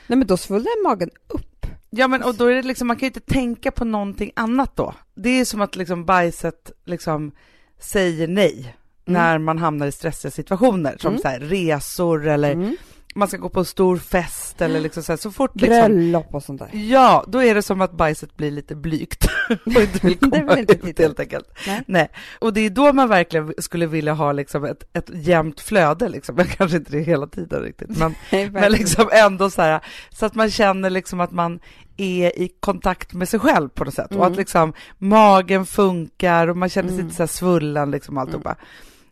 Nej, 0.07 0.17
men 0.17 0.27
då 0.27 0.37
svullnar 0.37 0.83
magen 0.83 1.09
upp. 1.27 1.65
Ja 1.89 2.07
men 2.07 2.23
och 2.23 2.35
då 2.35 2.45
är 2.45 2.55
det 2.55 2.61
liksom, 2.63 2.87
man 2.87 2.95
kan 2.97 3.01
ju 3.01 3.07
inte 3.07 3.33
tänka 3.33 3.71
på 3.71 3.85
någonting 3.85 4.31
annat 4.35 4.75
då. 4.75 4.93
Det 5.15 5.29
är 5.29 5.45
som 5.45 5.61
att 5.61 5.75
liksom 5.75 6.05
bajset 6.05 6.71
liksom 6.85 7.31
säger 7.79 8.27
nej 8.27 8.53
Mm. 8.59 8.71
När 9.05 9.37
man 9.37 9.57
hamnar 9.57 9.87
i 9.87 9.91
stressiga 9.91 10.31
situationer 10.31 10.95
som 10.99 11.09
Mm. 11.09 11.21
så 11.21 11.27
här 11.27 11.39
resor 11.39 12.27
eller 12.27 12.51
Mm. 12.51 12.77
man 13.15 13.27
ska 13.27 13.37
gå 13.37 13.49
på 13.49 13.59
en 13.59 13.65
stor 13.65 13.97
fest 13.97 14.61
eller 14.61 14.79
liksom 14.79 15.03
så, 15.03 15.11
här, 15.11 15.17
så 15.17 15.31
fort 15.31 15.51
liksom, 15.61 15.69
Bröllop 15.91 16.33
och 16.33 16.43
sånt 16.43 16.59
där. 16.59 16.69
Ja, 16.73 17.23
då 17.27 17.43
är 17.43 17.55
det 17.55 17.61
som 17.61 17.81
att 17.81 17.91
bajset 17.91 18.37
blir 18.37 18.51
lite 18.51 18.75
blygt 18.75 19.25
och 19.65 19.81
inte 19.81 20.07
vill 20.07 20.17
Det 20.21 20.29
komma 20.39 20.49
vill 20.55 20.59
inte 20.59 20.73
ut 20.73 20.81
titta. 20.81 21.03
helt 21.03 21.19
enkelt. 21.19 21.47
Nej. 21.67 21.81
Nej. 21.87 22.09
Och 22.39 22.53
det 22.53 22.61
är 22.61 22.69
då 22.69 22.93
man 22.93 23.09
verkligen 23.09 23.53
skulle 23.57 23.85
vilja 23.85 24.13
ha 24.13 24.31
liksom 24.31 24.65
ett, 24.65 24.83
ett 24.93 25.09
jämnt 25.13 25.59
flöde, 25.61 26.09
liksom. 26.09 26.35
men 26.37 26.45
kanske 26.45 26.77
inte 26.77 26.91
det 26.91 26.99
hela 27.01 27.27
tiden 27.27 27.61
riktigt, 27.61 27.97
men, 27.97 28.15
men 28.51 28.71
liksom 28.71 29.09
ändå 29.13 29.49
så 29.49 29.61
här, 29.61 29.79
så 30.09 30.25
att 30.25 30.35
man 30.35 30.51
känner 30.51 30.89
liksom 30.89 31.19
att 31.19 31.31
man 31.31 31.59
är 31.97 32.39
i 32.39 32.49
kontakt 32.59 33.13
med 33.13 33.29
sig 33.29 33.39
själv 33.39 33.69
på 33.69 33.83
något 33.85 33.93
sätt 33.93 34.11
och 34.15 34.21
att 34.23 34.27
Mm. 34.27 34.37
liksom 34.37 34.73
magen 34.97 35.65
funkar 35.65 36.47
och 36.47 36.57
man 36.57 36.69
känner 36.69 36.89
sig 36.89 36.95
Mm. 36.95 37.05
inte 37.05 37.15
så 37.15 37.21
här 37.23 37.27
svullen 37.27 37.91
liksom 37.91 38.17
alltihopa. 38.17 38.55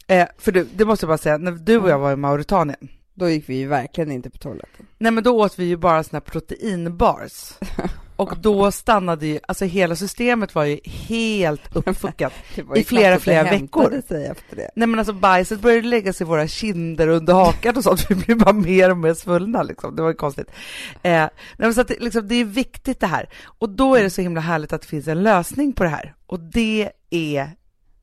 Eh, 0.08 0.28
för 0.38 0.52
du, 0.52 0.68
det 0.76 0.86
måste 0.86 1.04
jag 1.04 1.10
bara 1.10 1.18
säga, 1.18 1.38
när 1.38 1.52
du 1.52 1.78
och 1.78 1.90
jag 1.90 2.00
var 2.00 2.12
i 2.12 2.16
Mauritanien, 2.16 2.88
Då 3.14 3.30
gick 3.30 3.50
vi 3.50 3.56
ju 3.56 3.68
verkligen 3.68 4.12
inte 4.12 4.30
på 4.30 4.38
toaletten. 4.38 4.86
Nej 4.98 5.12
men 5.12 5.24
då 5.24 5.40
åt 5.40 5.60
vi 5.60 5.66
ju 5.66 5.78
bara 5.78 6.04
såna 6.04 6.20
här 6.20 6.32
proteinbars. 6.32 7.54
Och 8.16 8.38
då 8.42 8.72
stannade 8.72 9.28
ju, 9.28 9.40
alltså 9.48 9.66
hela 9.66 9.96
systemet 9.96 10.56
var 10.56 10.64
ju 10.64 10.80
helt 10.86 11.76
uppfuckat. 11.76 12.34
Det 12.56 12.64
var 12.64 12.76
I 12.76 12.80
ju 12.80 12.86
flera, 12.86 13.04
knappt 13.08 13.18
att 13.18 13.24
flera 13.24 13.44
det 13.44 13.50
veckor. 13.50 13.82
hämtade 13.82 14.02
sig 14.02 14.26
efter 14.26 14.56
det. 14.56 14.70
Nej 14.76 14.88
men 14.88 15.00
alltså 15.00 15.14
bajset 15.14 15.62
började 15.62 15.88
lägga 15.88 16.14
sig 16.14 16.26
i 16.26 16.28
våra 16.28 16.48
kinder 16.48 17.08
och 17.08 17.16
under 17.18 17.34
hakan 17.34 17.78
och 17.78 17.84
sånt, 17.84 18.06
vi 18.12 18.16
blev 18.16 18.38
bara 18.38 18.54
mer 18.54 18.90
och 18.92 18.98
mer 18.98 19.14
svullna 19.14 19.64
liksom, 19.64 19.96
det 19.96 20.02
var 20.02 20.10
ju 20.10 20.16
konstigt. 20.16 20.48
Eh, 21.02 21.12
nej, 21.12 21.30
men 21.58 21.74
så 21.74 21.82
att 21.82 21.88
det, 21.88 22.00
liksom, 22.00 22.28
det 22.28 22.36
är 22.36 22.46
viktigt 22.46 23.00
det 23.00 23.08
här. 23.08 23.30
Och 23.46 23.70
då 23.70 23.96
är 23.96 24.04
det 24.04 24.10
så 24.10 24.22
himla 24.22 24.42
härligt 24.42 24.74
att 24.74 24.82
det 24.82 24.88
finns 24.88 25.08
en 25.08 25.24
lösning 25.24 25.74
på 25.74 25.84
det 25.84 25.90
här. 25.90 26.16
Och 26.26 26.40
det 26.40 26.90
är 27.10 27.50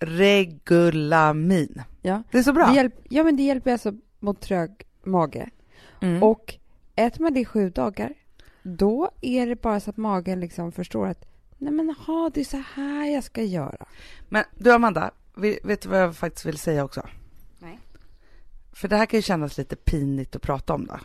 regulamin. 0.01 1.83
Ja. 2.03 2.23
Det 2.31 2.39
är 2.39 2.43
så 2.43 2.53
bra. 2.53 2.67
Det 2.67 2.75
hjälp, 2.75 2.95
ja, 3.09 3.25
men 3.25 3.37
det 3.37 3.43
hjälper 3.43 3.73
alltså 3.73 3.93
mot 4.19 4.41
trög 4.41 4.71
mage. 5.03 5.51
Mm. 6.01 6.23
Och 6.23 6.55
äter 6.97 7.23
man 7.23 7.35
det 7.35 7.45
sju 7.45 7.71
dagar, 7.71 8.15
då 8.63 9.11
är 9.21 9.47
det 9.47 9.63
bara 9.63 9.81
så 9.81 9.91
att 9.91 9.97
magen 9.97 10.41
liksom 10.41 10.73
förstår 10.73 11.07
att 11.07 11.25
nej 11.59 11.73
men 11.73 11.91
ha 12.07 12.31
det 12.35 12.41
är 12.41 12.45
så 12.45 12.63
här 12.75 13.07
jag 13.15 13.25
ska 13.25 13.43
göra. 13.43 13.87
Men 14.29 14.45
du 14.55 14.73
Amanda, 14.73 15.11
vi- 15.37 15.61
vet 15.65 15.81
du 15.83 15.89
vad 15.89 16.01
jag 16.03 16.17
faktiskt 16.17 16.47
vill 16.47 16.59
säga 16.59 16.85
också? 16.85 17.07
Nej. 17.59 17.79
För 18.73 18.89
det 18.89 18.97
här 18.97 19.07
kan 19.07 19.19
ju 19.19 19.23
kännas 19.23 19.59
lite 19.59 19.77
pinigt 19.77 20.37
att 20.37 20.43
prata 20.43 20.75
om 20.75 20.87
då. 20.87 20.99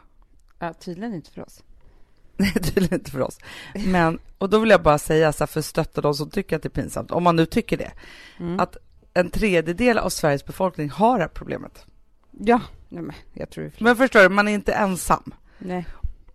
Ja, 0.59 0.73
tydligen 0.73 1.13
inte 1.13 1.31
för 1.31 1.41
oss. 1.41 1.63
Nej, 2.37 2.51
tydligen 2.53 2.93
inte 2.99 3.11
för 3.11 3.21
oss. 3.21 3.39
Men, 3.87 4.19
och 4.37 4.49
då 4.49 4.59
vill 4.59 4.69
jag 4.69 4.83
bara 4.83 4.97
säga 4.97 5.33
så 5.33 5.41
här 5.43 5.47
för 5.47 5.59
att 5.59 5.65
stötta 5.65 6.01
de 6.01 6.13
som 6.13 6.29
tycker 6.29 6.55
att 6.55 6.61
det 6.63 6.67
är 6.67 6.81
pinsamt, 6.81 7.11
om 7.11 7.23
man 7.23 7.35
nu 7.35 7.45
tycker 7.45 7.77
det, 7.77 7.91
Mm. 8.39 8.59
att 8.59 8.77
en 9.15 9.29
tredjedel 9.29 9.97
av 9.97 10.09
Sveriges 10.09 10.45
befolkning 10.45 10.89
har 10.89 11.17
det 11.17 11.23
här 11.23 11.29
problemet. 11.29 11.85
Ja, 12.31 12.61
nej 12.89 13.03
men 13.03 13.15
jag 13.33 13.49
tror 13.49 13.63
det. 13.63 13.71
Men 13.79 13.95
förstår 13.95 14.19
du, 14.19 14.29
man 14.29 14.47
är 14.47 14.51
inte 14.53 14.73
ensam. 14.73 15.33
Nej. 15.57 15.85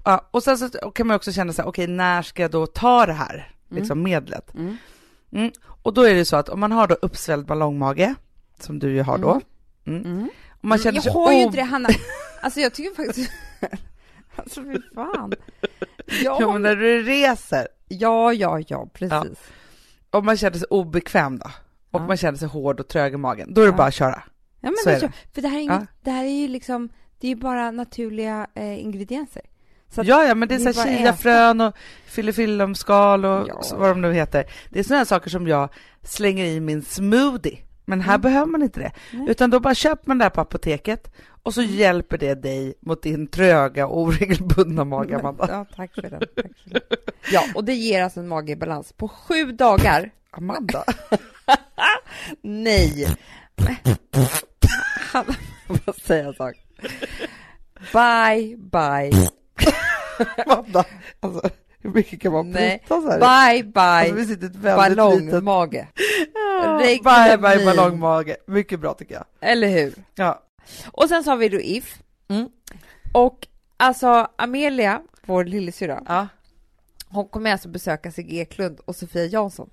Ja, 0.05 0.29
och 0.31 0.43
sen 0.43 0.59
så 0.59 0.69
kan 0.69 1.07
man 1.07 1.17
också 1.17 1.33
känna 1.33 1.53
så 1.53 1.63
här, 1.63 1.69
okej, 1.69 1.87
när 1.87 2.23
ska 2.23 2.43
jag 2.43 2.51
då 2.51 2.67
ta 2.67 3.07
det 3.07 3.13
här 3.13 3.55
liksom 3.69 4.03
medlet? 4.03 4.55
Mm. 4.55 4.77
Mm. 5.33 5.51
Och 5.83 5.95
då 5.95 6.03
är 6.03 6.15
det 6.15 6.25
så 6.25 6.37
att 6.37 6.49
om 6.49 6.61
man 6.61 6.73
har 6.73 6.87
då 6.87 6.95
uppsvälld 6.95 7.47
ballongmage, 7.47 8.15
som 8.61 8.79
du 8.79 8.93
ju 8.93 9.03
har 9.03 9.19
då, 9.19 9.41
Mm. 9.87 10.01
mm. 10.05 10.13
Mm. 10.19 10.31
och 10.51 10.65
man 10.65 10.79
känner 10.79 10.95
jag 10.97 11.03
sig 11.05 11.13
har 11.13 11.33
ju 11.33 11.39
inte 11.43 11.57
det, 11.57 11.63
Hanna. 11.63 11.89
Alltså 12.43 12.61
jag 12.61 12.75
tycker 12.75 13.05
faktiskt... 13.05 13.31
alltså 14.37 14.63
fy 14.63 14.79
fan. 14.95 15.33
Ja, 16.07 16.37
Ja, 16.41 16.53
men 16.53 16.63
när 16.63 16.77
du 16.77 17.03
reser, 17.03 17.69
ja, 17.89 18.33
ja, 18.33 18.61
ja, 18.69 18.87
precis. 18.93 19.39
om 20.11 20.25
man 20.27 20.37
känner 20.37 20.59
sig 20.59 20.67
obekväm 20.71 21.39
då, 21.39 21.51
och 21.91 22.01
Ja. 22.01 22.07
man 22.07 22.17
känner 22.17 22.39
sig 22.39 22.49
hård 22.49 22.81
och 22.81 22.89
trög 22.89 23.15
i 23.15 23.17
magen, 23.17 23.55
då 23.55 23.61
är 23.61 23.65
det 23.65 23.71
Ja. 23.71 23.77
bara 23.77 23.87
att 23.89 23.95
köra. 23.95 24.23
Ja, 24.61 24.71
men 24.71 24.77
Så 24.85 24.91
är 24.91 25.01
det. 25.01 25.13
för 25.35 25.43
det 25.43 25.49
här 25.49 25.57
är, 25.57 25.61
inget, 25.63 25.81
Ja. 25.81 25.87
det 26.03 26.11
här 26.11 26.25
är 26.25 26.29
ju 26.41 26.49
liksom, 26.49 26.89
det 27.21 27.27
är 27.27 27.29
ju 27.29 27.37
bara 27.37 27.71
naturliga 27.71 28.47
eh, 28.55 28.81
ingredienser. 28.85 29.43
Ja, 29.95 30.25
ja, 30.25 30.35
men 30.35 30.49
det 30.49 30.55
är 30.55 30.59
det 30.59 30.75
så 30.75 30.81
är 30.81 30.85
här 30.87 30.99
chiafrön 30.99 31.61
och 31.61 31.75
filifillumskal 32.07 33.25
och 33.25 33.49
Ja. 33.49 33.63
vad 33.77 33.89
de 33.91 34.01
nu 34.01 34.13
heter. 34.13 34.45
Det 34.71 34.79
är 34.79 34.83
sådana 34.83 35.05
saker 35.05 35.31
som 35.31 35.49
jag 35.49 35.69
slänger 36.03 36.45
i 36.45 36.61
min 36.61 36.83
smoothie. 36.83 37.59
Men 37.85 38.01
här 38.01 38.15
Mm. 38.15 38.21
behöver 38.21 38.47
man 38.47 38.63
inte 38.63 38.81
det. 38.81 38.93
Nej. 39.13 39.31
Utan 39.31 39.51
då 39.51 39.61
bara 39.61 39.75
köper 39.75 40.09
man 40.09 40.19
det 40.19 40.25
här 40.25 40.31
på 40.31 40.41
apoteket 40.41 41.13
och 41.43 41.55
så 41.55 41.63
hjälper 41.63 42.19
det 42.19 42.35
dig 42.35 42.75
mot 42.81 43.03
din 43.03 43.27
tröga 43.27 43.87
och 43.87 44.01
oregelbundna 44.01 44.85
mage, 44.85 45.19
Amanda. 45.19 45.47
Ja, 45.51 45.67
tack 45.77 45.95
för 45.95 46.03
den. 46.03 46.11
Tack 46.21 46.29
för 46.65 46.71
den. 46.71 46.81
Ja, 47.33 47.43
och 47.55 47.65
det 47.65 47.75
ger 47.75 48.03
alltså 48.05 48.21
en 48.21 48.29
mage 48.29 48.53
i 48.53 48.57
balans 48.57 48.93
på 48.93 49.09
sju 49.09 49.53
dagar. 49.53 50.11
Amanda. 50.31 50.85
Nej. 52.43 53.17
Hanna, 55.13 55.35
jag 55.69 55.79
måste 55.87 56.07
säga 56.07 56.25
en 56.27 56.35
sak. 56.35 56.55
Bye, 57.93 58.57
bye, 58.57 59.29
Amanda. 60.47 60.85
Alltså, 61.21 61.51
hur 61.79 61.91
mycket 61.91 62.21
kan 62.21 62.33
man 62.33 62.51
Nej. 62.51 62.83
prata 62.89 63.03
så 63.03 63.11
här? 63.11 63.19
bye, 63.53 63.65
bye, 63.65 63.83
Alltså, 63.83 64.15
vi 64.15 64.27
sitter 64.27 64.47
ett 64.47 64.57
väldigt 64.57 64.91
litet... 64.91 64.97
ballongmage. 64.97 65.87
Ja, 66.35 66.79
Bye, 66.79 66.87
Regulamin. 66.87 67.41
bye, 67.41 67.65
ballongmage. 67.67 68.37
Mycket 68.47 68.81
bra 68.81 68.95
tycker 68.95 69.15
jag. 69.15 69.25
Eller 69.41 69.69
hur? 69.69 69.95
Ja. 70.15 70.43
Och 70.87 71.09
sen 71.09 71.25
så 71.25 71.31
har 71.31 71.37
vi 71.37 71.49
då 71.49 71.61
If. 71.61 71.99
Mm. 72.29 72.49
Och 73.13 73.47
alltså 73.77 74.29
Amelia, 74.39 75.01
vår 75.27 75.45
lillasyrra, 75.45 76.03
ja. 76.09 76.29
hon 77.09 77.29
kommer 77.29 77.53
alltså 77.53 77.69
besöka 77.69 78.13
Sigge 78.13 78.37
Eklund 78.37 78.81
och 78.85 78.97
Sofia 78.97 79.25
Jansson 79.25 79.71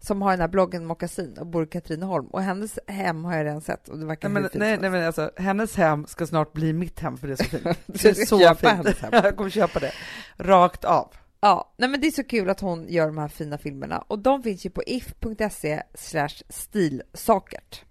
som 0.00 0.22
har 0.22 0.30
den 0.30 0.40
här 0.40 0.48
bloggen 0.48 0.86
Mockasin 0.86 1.38
och 1.38 1.46
bor 1.46 1.64
i 1.64 1.66
Katrineholm. 1.66 2.26
Och 2.26 2.42
hennes 2.42 2.78
hem 2.86 3.24
har 3.24 3.36
jag 3.36 3.44
redan 3.46 3.60
sett 3.60 3.88
och 3.88 3.98
det 3.98 4.06
verkar 4.06 4.28
Nej, 4.28 4.42
men, 4.42 4.50
nej, 4.54 4.78
nej, 4.80 4.90
men 4.90 5.06
alltså, 5.06 5.30
hennes 5.36 5.76
hem 5.76 6.06
ska 6.06 6.26
snart 6.26 6.52
bli 6.52 6.72
mitt 6.72 7.00
hem 7.00 7.16
för 7.16 7.26
det 7.26 7.32
är 7.32 7.36
så 7.36 7.44
fint. 7.44 7.78
Det 7.86 8.04
är 8.04 8.26
så 8.26 8.54
fint. 8.54 8.98
Jag 9.12 9.36
kommer 9.36 9.50
köpa 9.50 9.78
det. 9.78 9.92
Rakt 10.36 10.84
av. 10.84 11.14
Ja, 11.40 11.72
nej 11.76 11.88
men 11.88 12.00
det 12.00 12.06
är 12.06 12.10
så 12.10 12.24
kul 12.24 12.50
att 12.50 12.60
hon 12.60 12.86
gör 12.88 13.06
de 13.06 13.18
här 13.18 13.28
fina 13.28 13.58
filmerna 13.58 13.98
och 13.98 14.18
de 14.18 14.42
finns 14.42 14.66
ju 14.66 14.70
på 14.70 14.82
if.se 14.86 15.82
slash 15.94 16.28
stilsakert. 16.48 17.84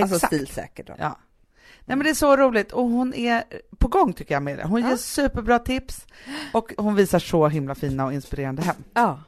Alltså 0.00 0.26
stilsäkert. 0.26 0.86
Då. 0.86 0.94
Ja. 0.98 1.18
Nej 1.86 1.96
men 1.96 2.04
det 2.04 2.10
är 2.10 2.14
så 2.14 2.36
roligt 2.36 2.72
och 2.72 2.84
hon 2.84 3.14
är 3.14 3.44
på 3.78 3.88
gång 3.88 4.12
tycker 4.12 4.34
jag 4.34 4.42
med 4.42 4.58
det. 4.58 4.64
Hon 4.64 4.82
Ja. 4.82 4.88
ger 4.88 4.96
superbra 4.96 5.58
tips 5.58 6.06
och 6.52 6.72
hon 6.76 6.94
visar 6.94 7.18
så 7.18 7.48
himla 7.48 7.74
fina 7.74 8.04
och 8.04 8.12
inspirerande 8.12 8.62
hem. 8.62 8.76
Ja. 8.94 9.20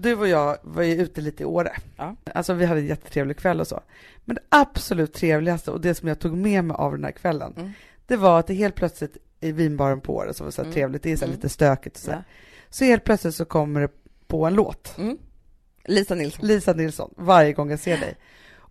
Du 0.00 0.14
och 0.14 0.28
jag 0.28 0.56
var 0.62 0.82
ju 0.82 0.94
ute 0.94 1.20
lite 1.20 1.42
i 1.42 1.46
Åre. 1.46 1.72
Ja. 1.96 2.16
Alltså 2.34 2.52
vi 2.54 2.64
hade 2.66 2.80
en 2.80 2.86
jättetrevlig 2.86 3.36
kväll 3.36 3.60
och 3.60 3.66
så. 3.66 3.80
Men 4.24 4.34
det 4.36 4.42
absolut 4.48 5.12
trevligaste 5.14 5.70
och 5.70 5.80
det 5.80 5.94
som 5.94 6.08
jag 6.08 6.18
tog 6.18 6.36
med 6.36 6.64
mig 6.64 6.74
av 6.74 6.92
den 6.92 7.04
här 7.04 7.10
kvällen, 7.12 7.54
Mm. 7.56 7.72
det 8.06 8.16
var 8.16 8.38
att 8.40 8.46
det 8.46 8.54
helt 8.54 8.74
plötsligt 8.74 9.16
i 9.40 9.52
vinbaren 9.52 10.00
på 10.00 10.16
Åre 10.16 10.34
som 10.34 10.46
var 10.46 10.50
så 10.50 10.62
Mm. 10.62 10.72
trevligt, 10.74 11.02
det 11.02 11.12
är 11.12 11.16
så 11.16 11.24
Mm. 11.24 11.36
lite 11.36 11.48
stökigt 11.48 11.96
och 11.96 12.02
så. 12.02 12.10
Ja. 12.10 12.22
så 12.70 12.84
helt 12.84 13.04
plötsligt 13.04 13.34
så 13.34 13.44
kommer 13.44 13.80
det 13.80 13.88
på 14.26 14.46
en 14.46 14.54
låt. 14.54 14.98
Mm. 14.98 15.18
Lisa 15.84 16.14
Nilsson. 16.14 16.46
Lisa 16.46 16.72
Nilsson, 16.72 17.14
varje 17.16 17.52
gång 17.52 17.70
jag 17.70 17.80
ser 17.80 17.96
dig. 17.96 18.16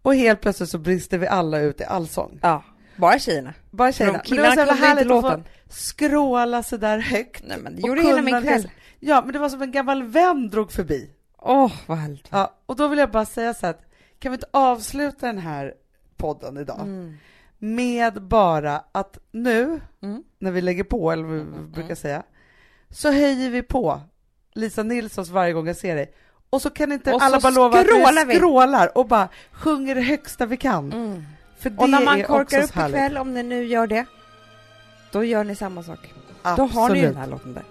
Och 0.02 0.16
helt 0.16 0.42
plötsligt 0.42 0.70
så 0.70 0.78
brister 0.78 1.18
vi 1.18 1.28
alla 1.28 1.60
ut 1.60 1.82
i 1.82 1.84
allsång. 1.84 2.40
Ja, 2.42 2.64
bara 2.96 3.20
tjejerna. 3.20 3.54
Bara 3.72 3.92
tjejerna. 3.92 4.22
de 4.26 4.30
Men 4.36 4.38
det 4.38 4.44
var 4.50 4.52
så 4.54 4.60
jävla 4.60 4.74
härligt 4.74 5.04
att 5.12 5.22
få 5.22 5.22
låten. 5.22 5.44
skråla 5.70 6.64
så 6.64 6.78
där 6.78 6.98
högt. 7.00 7.44
Nej 7.48 7.58
men 7.64 7.76
det 7.76 7.82
gjorde 7.82 8.02
hela 8.02 8.22
min 8.22 8.42
kväll. 8.42 8.70
Ja, 9.00 9.22
men 9.26 9.34
det 9.34 9.40
var 9.40 9.50
som 9.50 9.62
en 9.62 9.72
gammal 9.72 10.04
vän 10.04 10.50
drog 10.50 10.72
förbi. 10.72 11.10
Åh, 11.42 11.72
vad 11.88 11.98
härligt. 11.98 12.28
Ja, 12.32 12.54
och 12.66 12.76
då 12.76 12.88
vill 12.88 13.00
jag 13.00 13.12
bara 13.12 13.26
säga 13.26 13.54
så 13.54 13.68
att 13.68 13.82
kan 14.20 14.32
vi 14.32 14.36
inte 14.36 14.48
avsluta 14.54 15.26
den 15.28 15.38
här 15.38 15.74
podden 16.18 16.58
idag 16.58 16.80
Mm. 16.82 17.18
med 17.58 18.22
bara 18.24 18.84
att 18.92 19.18
nu, 19.32 19.82
Mm. 20.02 20.24
när 20.40 20.52
vi 20.52 20.62
lägger 20.62 20.84
på, 20.84 21.12
eller 21.12 21.24
vad 21.24 21.34
vi 21.38 21.44
brukar 21.68 21.96
säga, 21.96 22.24
så 22.90 23.12
höjer 23.12 23.50
vi 23.50 23.62
på 23.64 24.02
Lisa 24.54 24.84
Nilssons 24.84 25.30
varje 25.30 25.54
gång 25.54 25.68
jag 25.68 25.76
ser 25.76 25.96
dig. 25.96 26.14
Och 26.50 26.62
så 26.62 26.70
kan 26.70 26.92
inte 26.92 27.14
Och 27.14 27.22
alla 27.22 27.40
bara 27.40 27.50
lova 27.50 27.80
att 27.80 28.28
vi 28.28 28.36
skrålar 28.36 28.98
och 28.98 29.08
bara 29.08 29.30
sjunger 29.52 29.96
det 29.96 30.02
högsta 30.02 30.46
vi 30.46 30.58
kan. 30.58 30.94
Mm. 30.94 31.24
För 31.60 31.70
det 31.70 31.78
Och 31.78 31.90
när 31.90 32.06
man 32.06 32.20
är 32.20 32.24
korkar 32.24 32.64
upp 32.64 32.72
härligt. 32.72 32.96
ikväll, 32.96 33.18
om 33.18 33.34
ni 33.34 33.44
nu 33.44 33.64
gör 33.66 33.88
det, 33.88 34.06
då 35.12 35.24
gör 35.24 35.44
ni 35.44 35.56
samma 35.56 35.84
sak. 35.84 36.00
Då 36.44 36.50
Absolut. 36.50 36.74
har 36.74 36.90
ni 36.90 37.02
den 37.02 37.16
här 37.16 37.28
låten 37.28 37.54
där. 37.54 37.64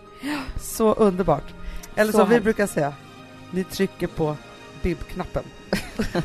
Så 0.61 0.93
underbart. 0.95 1.55
Eller 1.95 2.13
Så 2.13 2.19
som 2.19 2.29
vi 2.29 2.41
brukar 2.41 2.67
säga, 2.67 2.95
ni 3.51 3.65
trycker 3.65 4.07
på 4.07 4.37
bib-knappen. 4.83 5.45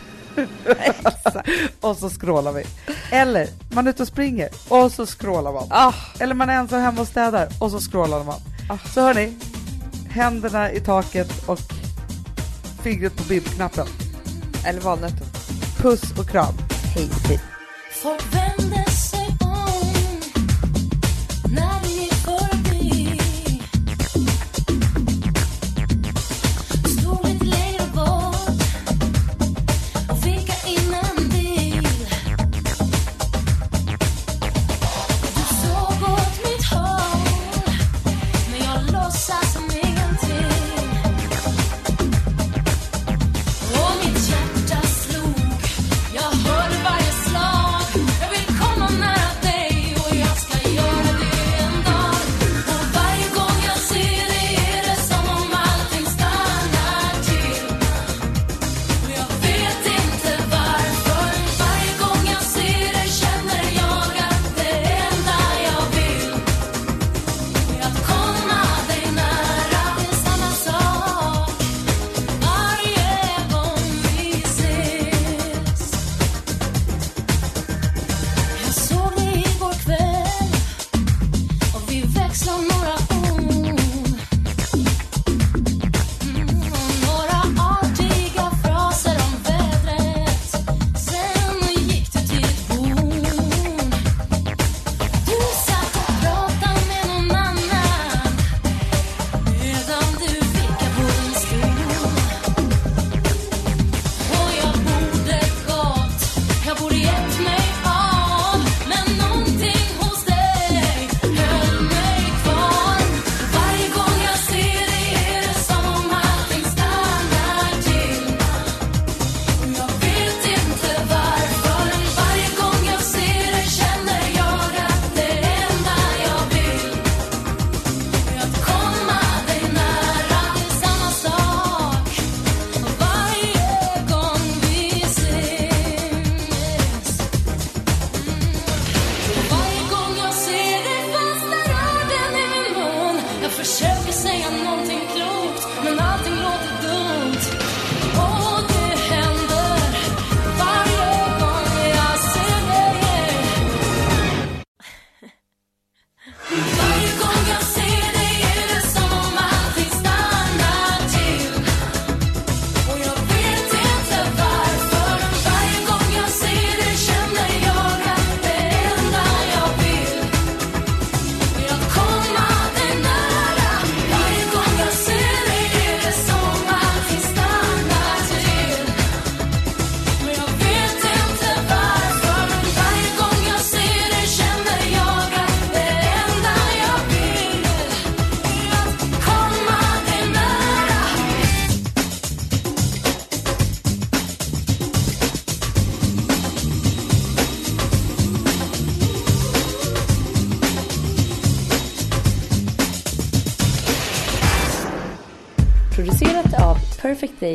Och 1.82 1.98
så 1.98 2.10
scrollar 2.10 2.52
vi. 2.52 2.64
Eller 3.12 3.48
man 3.74 3.86
är 3.88 3.90
ute 3.92 4.02
och 4.02 4.08
springer 4.08 4.50
och 4.70 4.92
så 4.92 5.06
scrollar 5.06 5.54
man. 5.54 5.68
Ah, 5.70 5.94
Eller 6.20 6.36
man 6.36 6.50
är 6.50 6.54
ensam 6.54 6.82
hemma 6.82 7.02
och 7.02 7.08
städar 7.08 7.48
och 7.60 7.72
så 7.72 7.80
scrollar 7.80 8.24
man. 8.24 8.40
Ah. 8.70 8.78
Så 8.94 9.02
hörni, 9.02 9.38
händerna 10.10 10.72
i 10.72 10.80
taket 10.80 11.48
och 11.48 11.60
fingret 12.84 13.16
på 13.18 13.24
bib-knappen. 13.24 13.88
eller 14.66 14.82
valnöten. 14.82 15.28
Puss 15.78 16.20
och 16.20 16.30
kram. 16.30 16.54
Hej, 16.96 17.10
hej. 17.28 17.40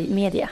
Media. 0.09 0.47